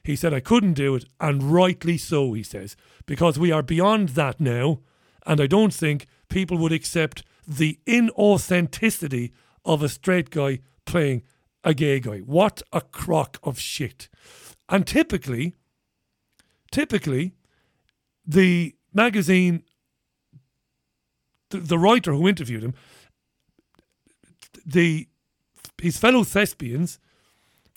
[0.04, 2.76] he said, I couldn't do it, and rightly so, he says,
[3.06, 4.80] because we are beyond that now,
[5.26, 9.32] and I don't think people would accept the inauthenticity
[9.64, 11.24] of a straight guy playing
[11.64, 12.20] a gay guy.
[12.20, 14.10] What a crock of shit.
[14.70, 15.54] And typically,
[16.72, 17.34] typically,
[18.26, 19.64] the magazine,
[21.50, 22.74] the, the writer who interviewed him,
[24.66, 25.08] the
[25.82, 27.00] his fellow thespians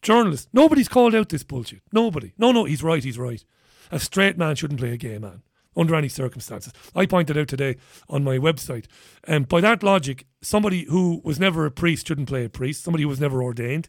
[0.05, 0.49] journalists.
[0.53, 1.83] Nobody's called out this bullshit.
[1.93, 2.33] Nobody.
[2.39, 3.45] No, no, he's right, he's right.
[3.91, 5.43] A straight man shouldn't play a gay man
[5.77, 6.73] under any circumstances.
[6.95, 7.77] I pointed out today
[8.09, 8.87] on my website.
[9.25, 12.85] And um, by that logic, somebody who was never a priest shouldn't play a priest,
[12.85, 13.89] somebody who was never ordained.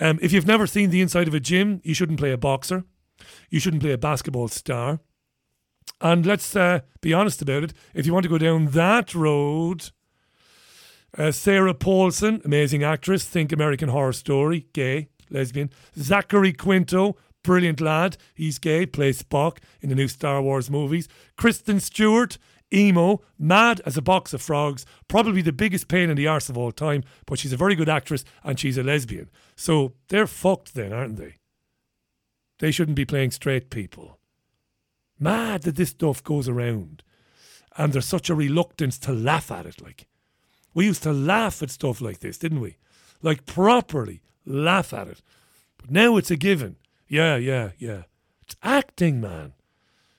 [0.00, 2.84] Um, if you've never seen the inside of a gym, you shouldn't play a boxer.
[3.50, 5.00] You shouldn't play a basketball star.
[6.00, 7.72] And let's uh, be honest about it.
[7.94, 9.90] If you want to go down that road,
[11.16, 15.70] uh, Sarah Paulson, amazing actress, think American Horror Story, gay lesbian.
[15.96, 18.16] Zachary Quinto, brilliant lad.
[18.34, 21.08] He's gay, plays Spock in the new Star Wars movies.
[21.36, 22.38] Kristen Stewart,
[22.72, 26.58] emo, mad as a box of frogs, probably the biggest pain in the arse of
[26.58, 29.30] all time, but she's a very good actress and she's a lesbian.
[29.56, 31.36] So they're fucked then, aren't they?
[32.58, 34.18] They shouldn't be playing straight people.
[35.18, 37.02] Mad that this stuff goes around.
[37.76, 39.80] and there's such a reluctance to laugh at it.
[39.80, 40.06] Like,
[40.74, 42.76] we used to laugh at stuff like this, didn't we?
[43.22, 45.22] Like, properly laugh at it.
[45.76, 46.76] But now it's a given.
[47.06, 48.02] Yeah, yeah, yeah.
[48.42, 49.52] It's acting, man.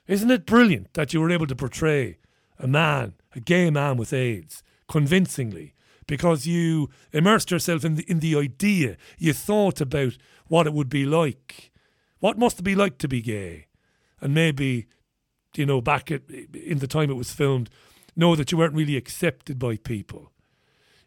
[0.08, 2.18] Isn't it brilliant that you were able to portray
[2.58, 5.74] a man, a gay man with AIDS, convincingly
[6.10, 8.98] because you immersed yourself in the, in the idea.
[9.20, 11.72] You thought about what it would be like.
[12.20, 13.68] What must it be like to be gay?
[14.20, 14.88] And maybe,
[15.56, 17.70] you know, back at, in the time it was filmed,
[18.16, 20.32] know that you weren't really accepted by people,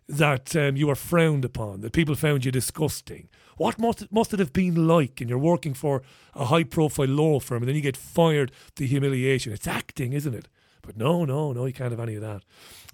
[0.09, 3.29] that um, you were frowned upon, that people found you disgusting.
[3.57, 5.21] What must it, must it have been like?
[5.21, 6.03] And you're working for
[6.35, 9.53] a high profile law firm and then you get fired, the humiliation.
[9.53, 10.49] It's acting, isn't it?
[10.83, 12.43] But no, no, no, you can't have any of that.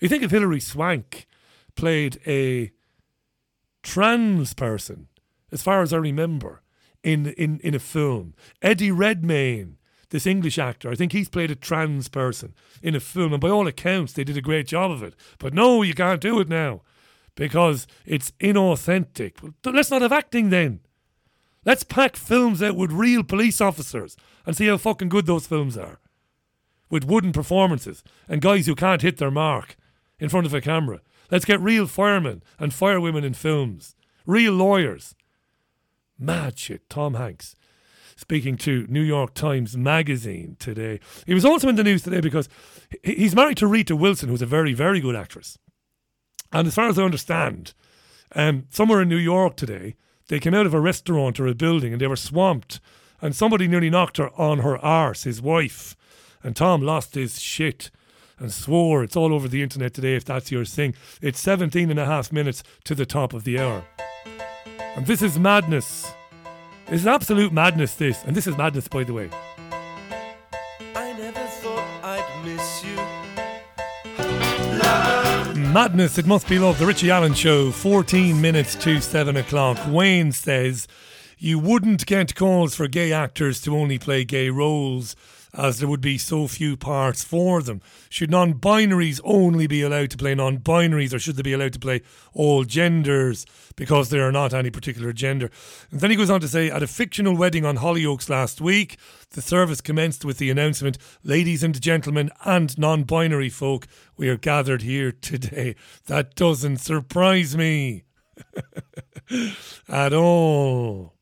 [0.01, 1.27] You think if Hilary Swank
[1.75, 2.71] played a
[3.83, 5.09] trans person,
[5.51, 6.63] as far as I remember,
[7.03, 8.35] in, in, in a film.
[8.61, 9.79] Eddie Redmayne,
[10.11, 13.49] this English actor, I think he's played a trans person in a film, and by
[13.49, 15.15] all accounts, they did a great job of it.
[15.39, 16.83] But no, you can't do it now
[17.39, 19.55] because it's inauthentic.
[19.65, 20.81] Let's not have acting then.
[21.65, 25.79] Let's pack films out with real police officers and see how fucking good those films
[25.79, 26.01] are.
[26.91, 29.77] With wooden performances and guys who can't hit their mark
[30.19, 31.01] in front of a camera.
[31.31, 33.95] Let's get real firemen and firewomen in films,
[34.27, 35.15] real lawyers.
[36.19, 36.91] Mad shit.
[36.91, 37.55] Tom Hanks
[38.17, 40.99] speaking to New York Times Magazine today.
[41.25, 42.49] He was also in the news today because
[43.05, 45.57] he's married to Rita Wilson, who's a very, very good actress.
[46.53, 47.75] And as far as I understand,
[48.35, 49.97] um, somewhere in New York today,
[50.29, 52.81] they came out of a restaurant or a building and they were swamped,
[53.21, 55.97] and somebody nearly knocked her on her arse, his wife.
[56.43, 57.91] And Tom lost his shit
[58.39, 59.03] and swore.
[59.03, 60.95] It's all over the internet today if that's your thing.
[61.21, 63.85] It's 17 and a half minutes to the top of the hour.
[64.97, 66.13] And this is madness.
[66.91, 68.25] Is absolute madness, this.
[68.25, 69.31] And this is madness, by the way.
[75.79, 76.77] Madness, it must be love.
[76.81, 79.79] The Richie Allen Show, 14 minutes to 7 o'clock.
[79.87, 80.89] Wayne says,
[81.39, 85.15] You wouldn't get calls for gay actors to only play gay roles
[85.55, 87.81] as there would be so few parts for them.
[88.09, 91.73] Should non binaries only be allowed to play non binaries, or should they be allowed
[91.75, 92.03] to play
[92.33, 93.47] all genders
[93.77, 95.51] because they are not any particular gender?
[95.91, 98.99] And then he goes on to say at a fictional wedding on Hollyoaks last week,
[99.31, 104.37] the service commenced with the announcement Ladies and gentlemen, and non binary folk, we are
[104.37, 105.77] gathered here today.
[106.07, 108.05] That doesn't surprise me
[109.89, 111.18] at all.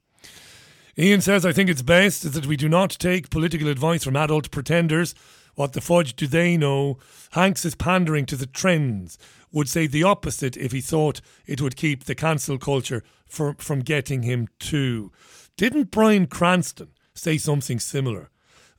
[0.98, 4.16] Ian says, I think it's best is that we do not take political advice from
[4.16, 5.14] adult pretenders.
[5.54, 6.98] What the fudge do they know?
[7.32, 9.18] Hanks is pandering to the trends.
[9.52, 13.80] Would say the opposite if he thought it would keep the cancel culture for, from
[13.80, 15.12] getting him too.
[15.58, 18.30] Didn't Bryan Cranston say something similar?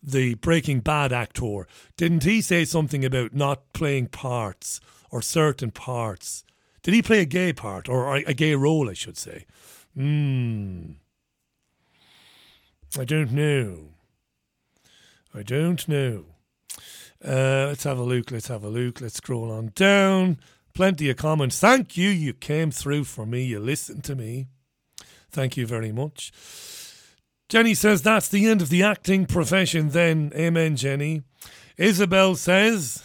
[0.01, 1.67] The Breaking Bad actor.
[1.97, 4.79] Didn't he say something about not playing parts
[5.11, 6.43] or certain parts?
[6.81, 9.45] Did he play a gay part or a gay role, I should say?
[9.95, 10.93] Hmm.
[12.99, 13.89] I don't know.
[15.33, 16.25] I don't know.
[17.23, 18.31] Uh, let's have a look.
[18.31, 19.01] Let's have a look.
[19.01, 20.37] Let's scroll on down.
[20.73, 21.59] Plenty of comments.
[21.59, 22.09] Thank you.
[22.09, 23.43] You came through for me.
[23.43, 24.47] You listened to me.
[25.29, 26.31] Thank you very much.
[27.49, 30.31] Jenny says that's the end of the acting profession then.
[30.35, 31.21] Amen, Jenny.
[31.77, 33.03] Isabel says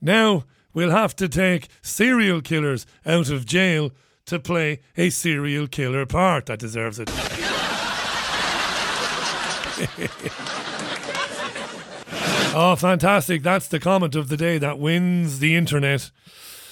[0.00, 0.44] now
[0.74, 3.92] we'll have to take serial killers out of jail
[4.26, 6.46] to play a serial killer part.
[6.46, 7.10] That deserves it.
[12.54, 13.42] oh, fantastic.
[13.42, 16.10] That's the comment of the day that wins the internet.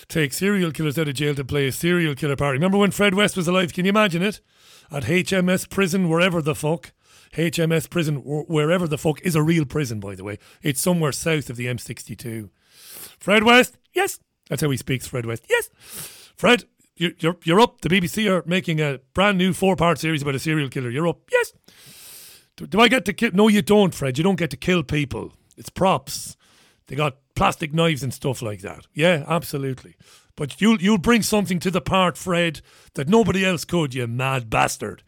[0.08, 2.56] Take serial killers out of jail to play a serial killer party.
[2.56, 3.72] Remember when Fred West was alive?
[3.72, 4.40] Can you imagine it?
[4.90, 6.92] At HMS Prison, wherever the fuck.
[7.34, 10.38] HMS Prison, wherever the fuck, is a real prison, by the way.
[10.62, 12.48] It's somewhere south of the M62.
[13.18, 13.76] Fred West?
[13.92, 14.20] Yes.
[14.48, 15.44] That's how he speaks, Fred West.
[15.48, 15.68] Yes.
[16.36, 16.64] Fred,
[16.96, 17.80] you're, you're up.
[17.80, 20.90] The BBC are making a brand new four part series about a serial killer.
[20.90, 21.20] You're up.
[21.32, 21.52] Yes.
[22.56, 23.32] Do, I get to kill?
[23.32, 24.16] No, you don't, Fred.
[24.16, 25.32] You don't get to kill people.
[25.56, 26.36] It's props.
[26.86, 28.86] They got plastic knives and stuff like that.
[28.92, 29.96] Yeah, absolutely.
[30.36, 32.60] But you'll you'll bring something to the part, Fred,
[32.94, 33.94] that nobody else could.
[33.94, 35.02] You mad bastard.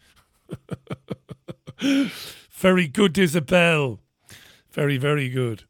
[2.50, 4.00] very good, Isabel.
[4.70, 5.64] Very very good.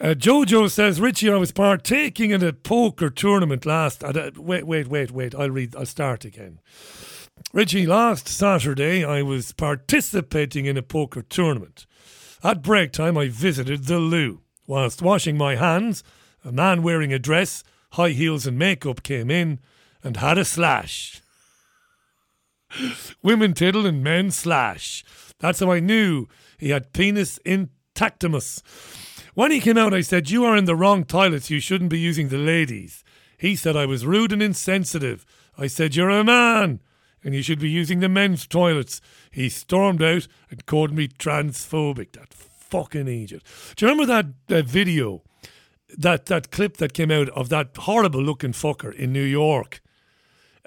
[0.00, 4.02] Uh, Jojo says, Richie, I was partaking in a poker tournament last.
[4.02, 5.34] Uh, wait, wait, wait, wait.
[5.34, 5.76] I'll read.
[5.76, 6.58] I'll start again.
[7.52, 11.84] Richie, last Saturday I was participating in a poker tournament.
[12.44, 14.42] At break time, I visited the loo.
[14.68, 16.04] Whilst washing my hands,
[16.44, 19.58] a man wearing a dress, high heels, and makeup came in
[20.04, 21.22] and had a slash.
[23.22, 25.04] Women tiddle and men slash.
[25.40, 28.62] That's how I knew he had penis intactimus.
[29.34, 31.50] When he came out, I said, You are in the wrong toilets.
[31.50, 33.02] You shouldn't be using the ladies.
[33.36, 35.26] He said I was rude and insensitive.
[35.58, 36.80] I said, You're a man
[37.22, 39.00] and you should be using the men's toilets.
[39.30, 42.12] He stormed out and called me transphobic.
[42.12, 43.42] That fucking idiot.
[43.76, 45.22] Do you remember that, that video,
[45.98, 49.80] that, that clip that came out of that horrible looking fucker in New York?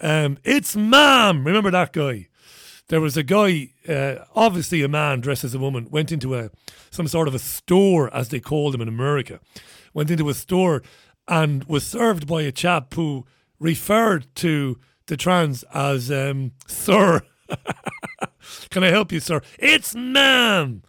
[0.02, 1.46] Um, it's Mam.
[1.46, 2.28] Remember that guy?
[2.90, 6.50] There was a guy, uh, obviously a man dressed as a woman, went into a
[6.92, 9.40] some sort of a store, as they call them in America.
[9.94, 10.84] Went into a store
[11.28, 13.26] and was served by a chap who
[13.60, 14.78] referred to
[15.14, 17.22] the trans as um, Sir.
[18.72, 19.44] Can I help you, sir?
[19.60, 20.82] It's ma'am.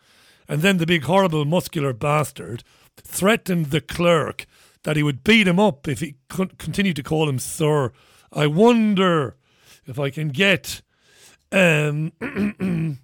[0.49, 2.65] And then the big, horrible, muscular bastard
[2.97, 4.47] threatened the clerk
[4.85, 7.93] that he would beat him up if he continued to call him Sir.
[8.33, 9.37] I wonder
[9.85, 10.81] if I can get.
[11.53, 12.13] Um,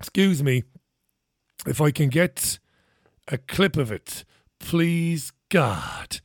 [0.00, 0.62] excuse me.
[1.66, 2.58] If I can get
[3.26, 4.24] a clip of it,
[4.58, 6.20] please, God.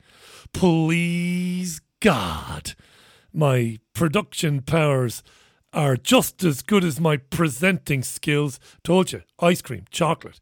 [0.54, 2.74] Please, God
[3.34, 5.22] my production powers
[5.72, 8.60] are just as good as my presenting skills.
[8.84, 10.40] Told you, ice cream, chocolate.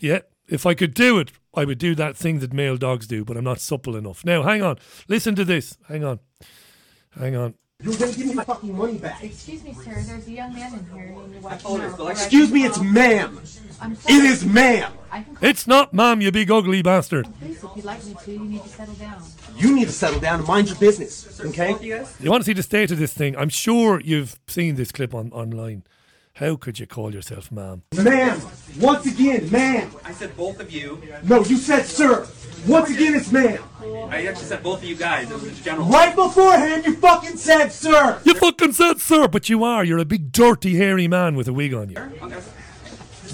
[0.00, 3.24] Yeah, if I could do it, I would do that thing that male dogs do,
[3.24, 4.24] but I'm not supple enough.
[4.24, 4.78] Now, hang on.
[5.08, 5.76] Listen to this.
[5.88, 6.20] Hang on.
[7.18, 7.54] Hang on.
[7.80, 9.22] You're gonna give me my fucking money back.
[9.22, 9.94] Excuse me, sir.
[9.94, 12.10] There's a young man in here.
[12.10, 13.40] Excuse me, it's ma'am.
[14.08, 14.92] It is ma'am.
[15.40, 17.28] It's not ma'am, you big ugly bastard.
[17.38, 19.22] Please, if you'd like me to, you need to settle down.
[19.56, 21.76] You need to settle down and mind your business, okay?
[22.18, 23.36] You want to see the state of this thing?
[23.36, 25.84] I'm sure you've seen this clip on online.
[26.38, 27.82] How could you call yourself ma'am?
[27.96, 28.40] Ma'am,
[28.78, 29.90] once again, ma'am.
[30.04, 31.02] I said both of you.
[31.24, 32.28] No, you said sir.
[32.64, 33.58] Once again, it's ma'am.
[34.08, 35.28] I actually said both of you guys.
[35.28, 35.88] It was general.
[35.88, 38.20] Right beforehand, you fucking said sir.
[38.22, 39.82] You fucking said sir, but you are.
[39.82, 41.96] You're a big, dirty, hairy man with a wig on you.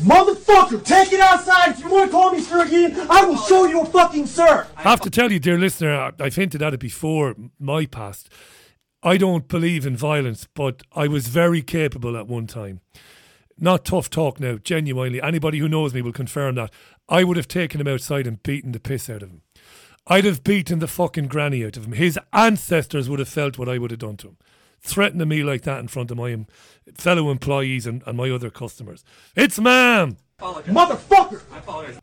[0.01, 1.73] Motherfucker, take it outside.
[1.73, 4.67] If you want to call me sir again, I will show you a fucking sir.
[4.79, 8.31] I have to tell you, dear listener, I've hinted at it before, my past.
[9.05, 12.81] I don't believe in violence, but I was very capable at one time.
[13.59, 15.21] Not tough talk now, genuinely.
[15.21, 16.73] Anybody who knows me will confirm that.
[17.07, 19.43] I would have taken him outside and beaten the piss out of him.
[20.07, 21.93] I'd have beaten the fucking granny out of him.
[21.93, 24.37] His ancestors would have felt what I would have done to him.
[24.81, 26.47] Threatening me like that in front of my
[26.95, 29.05] fellow employees and, and my other customers.
[29.37, 30.17] It's ma'am!
[30.41, 31.43] Motherfucker!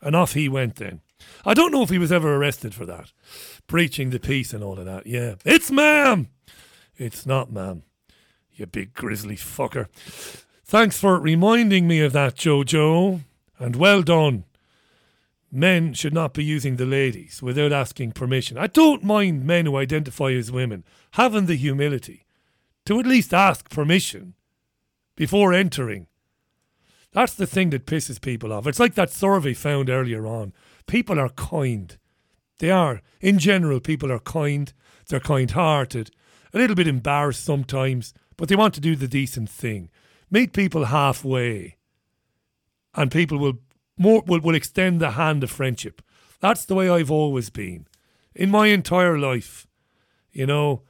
[0.01, 1.01] And off he went then.
[1.45, 3.11] I don't know if he was ever arrested for that.
[3.67, 5.05] Breaching the peace and all of that.
[5.07, 5.35] Yeah.
[5.45, 6.29] It's ma'am!
[7.01, 7.81] It's not, ma'am.
[8.53, 9.87] You big grizzly fucker.
[10.63, 13.21] Thanks for reminding me of that, Jojo.
[13.57, 14.43] And well done.
[15.51, 18.55] Men should not be using the ladies without asking permission.
[18.55, 20.83] I don't mind men who identify as women
[21.13, 22.27] having the humility
[22.85, 24.35] to at least ask permission
[25.15, 26.05] before entering.
[27.13, 28.67] That's the thing that pisses people off.
[28.67, 30.53] It's like that survey found earlier on.
[30.85, 31.97] People are kind.
[32.59, 33.01] They are.
[33.21, 34.71] In general, people are kind.
[35.07, 36.11] They're kind hearted
[36.53, 39.89] a little bit embarrassed sometimes, but they want to do the decent thing.
[40.29, 41.77] Meet people halfway,
[42.95, 43.59] and people will
[43.97, 46.01] more will, will extend the hand of friendship.
[46.39, 47.87] That's the way I've always been
[48.33, 49.67] in my entire life.
[50.31, 50.83] You know,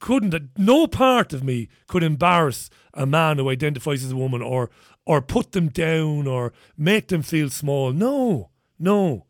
[0.00, 4.70] couldn't no part of me could embarrass a man who identifies as a woman or
[5.06, 7.92] or put them down or make them feel small.
[7.92, 9.27] No, no.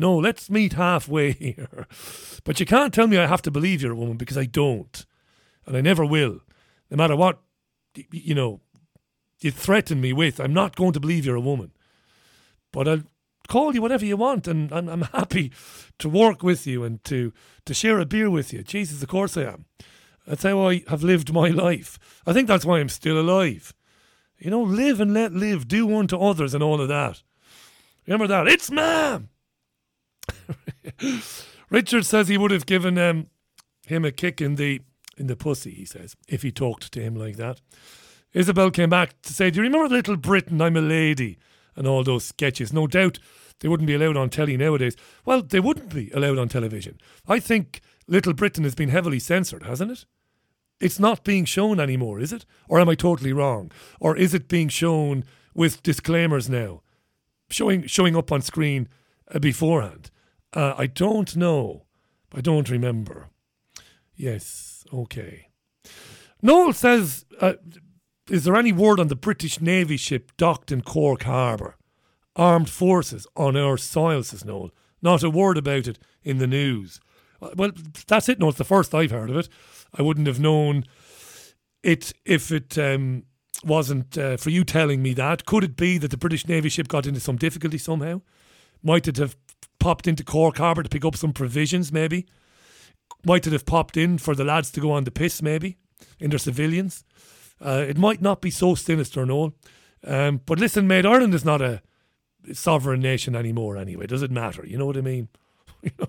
[0.00, 1.86] No, let's meet halfway here.
[2.44, 5.04] But you can't tell me I have to believe you're a woman because I don't.
[5.66, 6.40] And I never will.
[6.90, 7.40] No matter what,
[8.10, 8.62] you know,
[9.40, 11.72] you threaten me with, I'm not going to believe you're a woman.
[12.72, 13.02] But I'll
[13.46, 15.52] call you whatever you want and, and I'm happy
[15.98, 17.34] to work with you and to,
[17.66, 18.62] to share a beer with you.
[18.62, 19.66] Jesus, of course I am.
[20.26, 21.98] That's how I have lived my life.
[22.26, 23.74] I think that's why I'm still alive.
[24.38, 27.22] You know, live and let live, do unto others and all of that.
[28.06, 28.48] Remember that?
[28.48, 29.28] It's ma'am.
[31.70, 33.28] Richard says he would have given um,
[33.86, 34.80] him a kick in the
[35.16, 35.72] in the pussy.
[35.72, 37.60] He says if he talked to him like that.
[38.32, 40.60] Isabel came back to say, "Do you remember Little Britain?
[40.60, 41.38] I'm a lady."
[41.76, 42.72] And all those sketches.
[42.72, 43.18] No doubt
[43.60, 44.96] they wouldn't be allowed on telly nowadays.
[45.24, 46.98] Well, they wouldn't be allowed on television.
[47.28, 50.04] I think Little Britain has been heavily censored, hasn't it?
[50.80, 52.46] It's not being shown anymore, is it?
[52.68, 53.70] Or am I totally wrong?
[54.00, 55.24] Or is it being shown
[55.54, 56.82] with disclaimers now,
[57.50, 58.88] showing showing up on screen
[59.32, 60.09] uh, beforehand?
[60.52, 61.84] Uh, I don't know.
[62.34, 63.28] I don't remember.
[64.14, 65.48] Yes, okay.
[66.42, 67.54] Noel says, uh,
[68.28, 71.76] is there any word on the British Navy ship docked in Cork Harbour?
[72.36, 74.70] Armed forces on our soil, says Noel.
[75.02, 77.00] Not a word about it in the news.
[77.40, 77.72] Uh, well,
[78.06, 78.38] that's it.
[78.38, 79.48] No, it's the first I've heard of it.
[79.96, 80.84] I wouldn't have known
[81.82, 83.24] it if it um,
[83.64, 85.46] wasn't uh, for you telling me that.
[85.46, 88.20] Could it be that the British Navy ship got into some difficulty somehow?
[88.82, 89.36] Might it have
[89.80, 92.26] popped into Cork Harbour to pick up some provisions, maybe?
[93.24, 95.76] Might have popped in for the lads to go on the piss, maybe,
[96.20, 97.04] in their civilians?
[97.60, 99.52] Uh, it might not be so sinister, no.
[100.04, 101.82] Um, but listen, mate, Ireland is not a
[102.52, 104.06] sovereign nation anymore anyway.
[104.06, 104.64] Does it matter?
[104.64, 105.28] You know what I mean?
[105.82, 106.06] you know,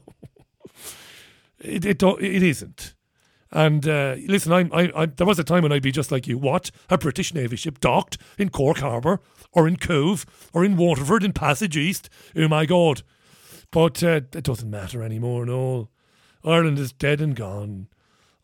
[1.59, 2.93] it, it, don't- it isn't.
[3.53, 6.25] And uh, listen, I'm, I, I, there was a time when I'd be just like
[6.25, 6.37] you.
[6.37, 6.71] What?
[6.89, 9.19] A British Navy ship docked in Cork Harbour
[9.51, 12.09] or in Cobh or in Waterford in Passage East?
[12.33, 13.03] Oh my God.
[13.71, 15.89] But uh, it doesn't matter anymore, no.
[16.43, 17.87] Ireland is dead and gone.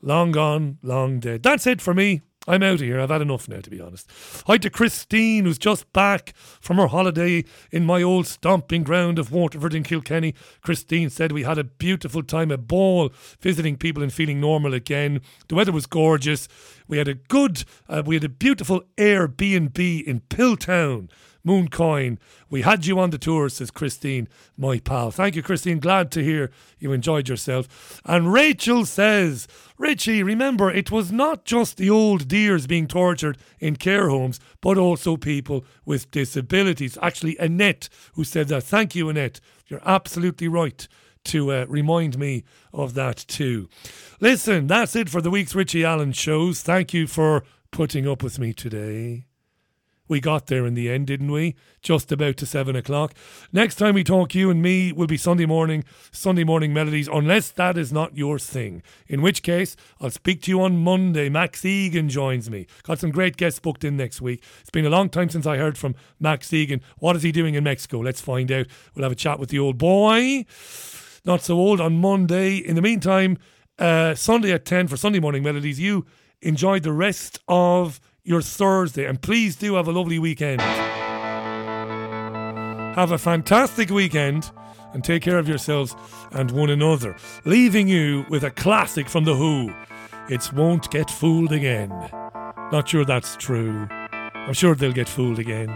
[0.02, 1.44] Long gone, long dead.
[1.44, 2.22] That's it for me.
[2.49, 2.98] I'm out of here.
[2.98, 4.10] I've had enough now, to be honest.
[4.45, 9.34] Hi to Christine, who's just back from her holiday in my old stomping ground of
[9.34, 10.34] Waterford in Kilkenny.
[10.62, 15.20] Christine said we had a beautiful time, a ball, visiting people and feeling normal again.
[15.49, 16.48] The weather was gorgeous.
[16.88, 21.09] We had a good, uh, we had a beautiful Airbnb in Piltown.
[21.47, 22.18] Mooncoin.
[22.49, 24.27] We had you on the tour, says Christine,
[24.57, 25.11] my pal.
[25.11, 25.80] Thank you, Christine.
[25.80, 28.01] Glad to hear you enjoyed yourself.
[28.05, 29.47] And Rachel says,
[29.77, 34.77] Richie, remember, it was not just the old dears being tortured in care homes, but
[34.77, 36.97] also people with disabilities.
[37.01, 38.64] Actually, Annette, who said that.
[38.64, 39.39] Thank you, Annette.
[39.68, 40.88] You're absolutely right
[41.28, 42.44] to uh, remind me
[42.74, 43.70] of that too.
[44.20, 46.62] Listen, that's it for the week's Richie Allen shows.
[46.62, 49.28] Thank you for putting up with me today.
[50.08, 51.56] We got there in the end, didn't we?
[51.82, 53.14] Just about to seven o'clock.
[53.52, 57.52] Next time we talk, you and me will be Sunday morning, Sunday morning melodies, unless
[57.52, 58.84] that is not your thing.
[59.08, 61.28] In which case, I'll speak to you on Monday.
[61.28, 62.68] Max Igan joins me.
[62.84, 64.44] Got some great guests booked in next week.
[64.62, 66.82] It's been a long time since I heard from Max Igan.
[66.99, 67.99] What is he doing in Mexico?
[67.99, 68.68] Let's find out.
[68.95, 70.45] We'll have a chat with the old boy.
[71.28, 72.56] Not so old on Monday.
[72.56, 73.38] In the meantime,
[73.78, 75.78] uh, Sunday at 10 for Sunday morning melodies.
[75.78, 76.06] You
[76.41, 80.62] enjoy the rest of your Thursday and please do have a lovely weekend.
[82.95, 84.49] Have a fantastic weekend
[84.94, 85.98] and take care of yourselves
[86.32, 87.18] and one another.
[87.44, 89.74] Leaving you with a classic from The Who.
[90.30, 91.90] It's Won't Get Fooled Again.
[92.72, 93.86] Not sure that's true.
[93.91, 95.68] I'm sure they'll get fooled again.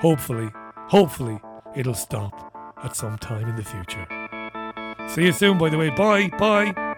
[0.00, 0.48] Hopefully,
[0.88, 1.38] hopefully,
[1.76, 4.19] it'll stop at some time in the future.
[5.08, 5.90] See you soon, by the way.
[5.90, 6.89] Bye, bye.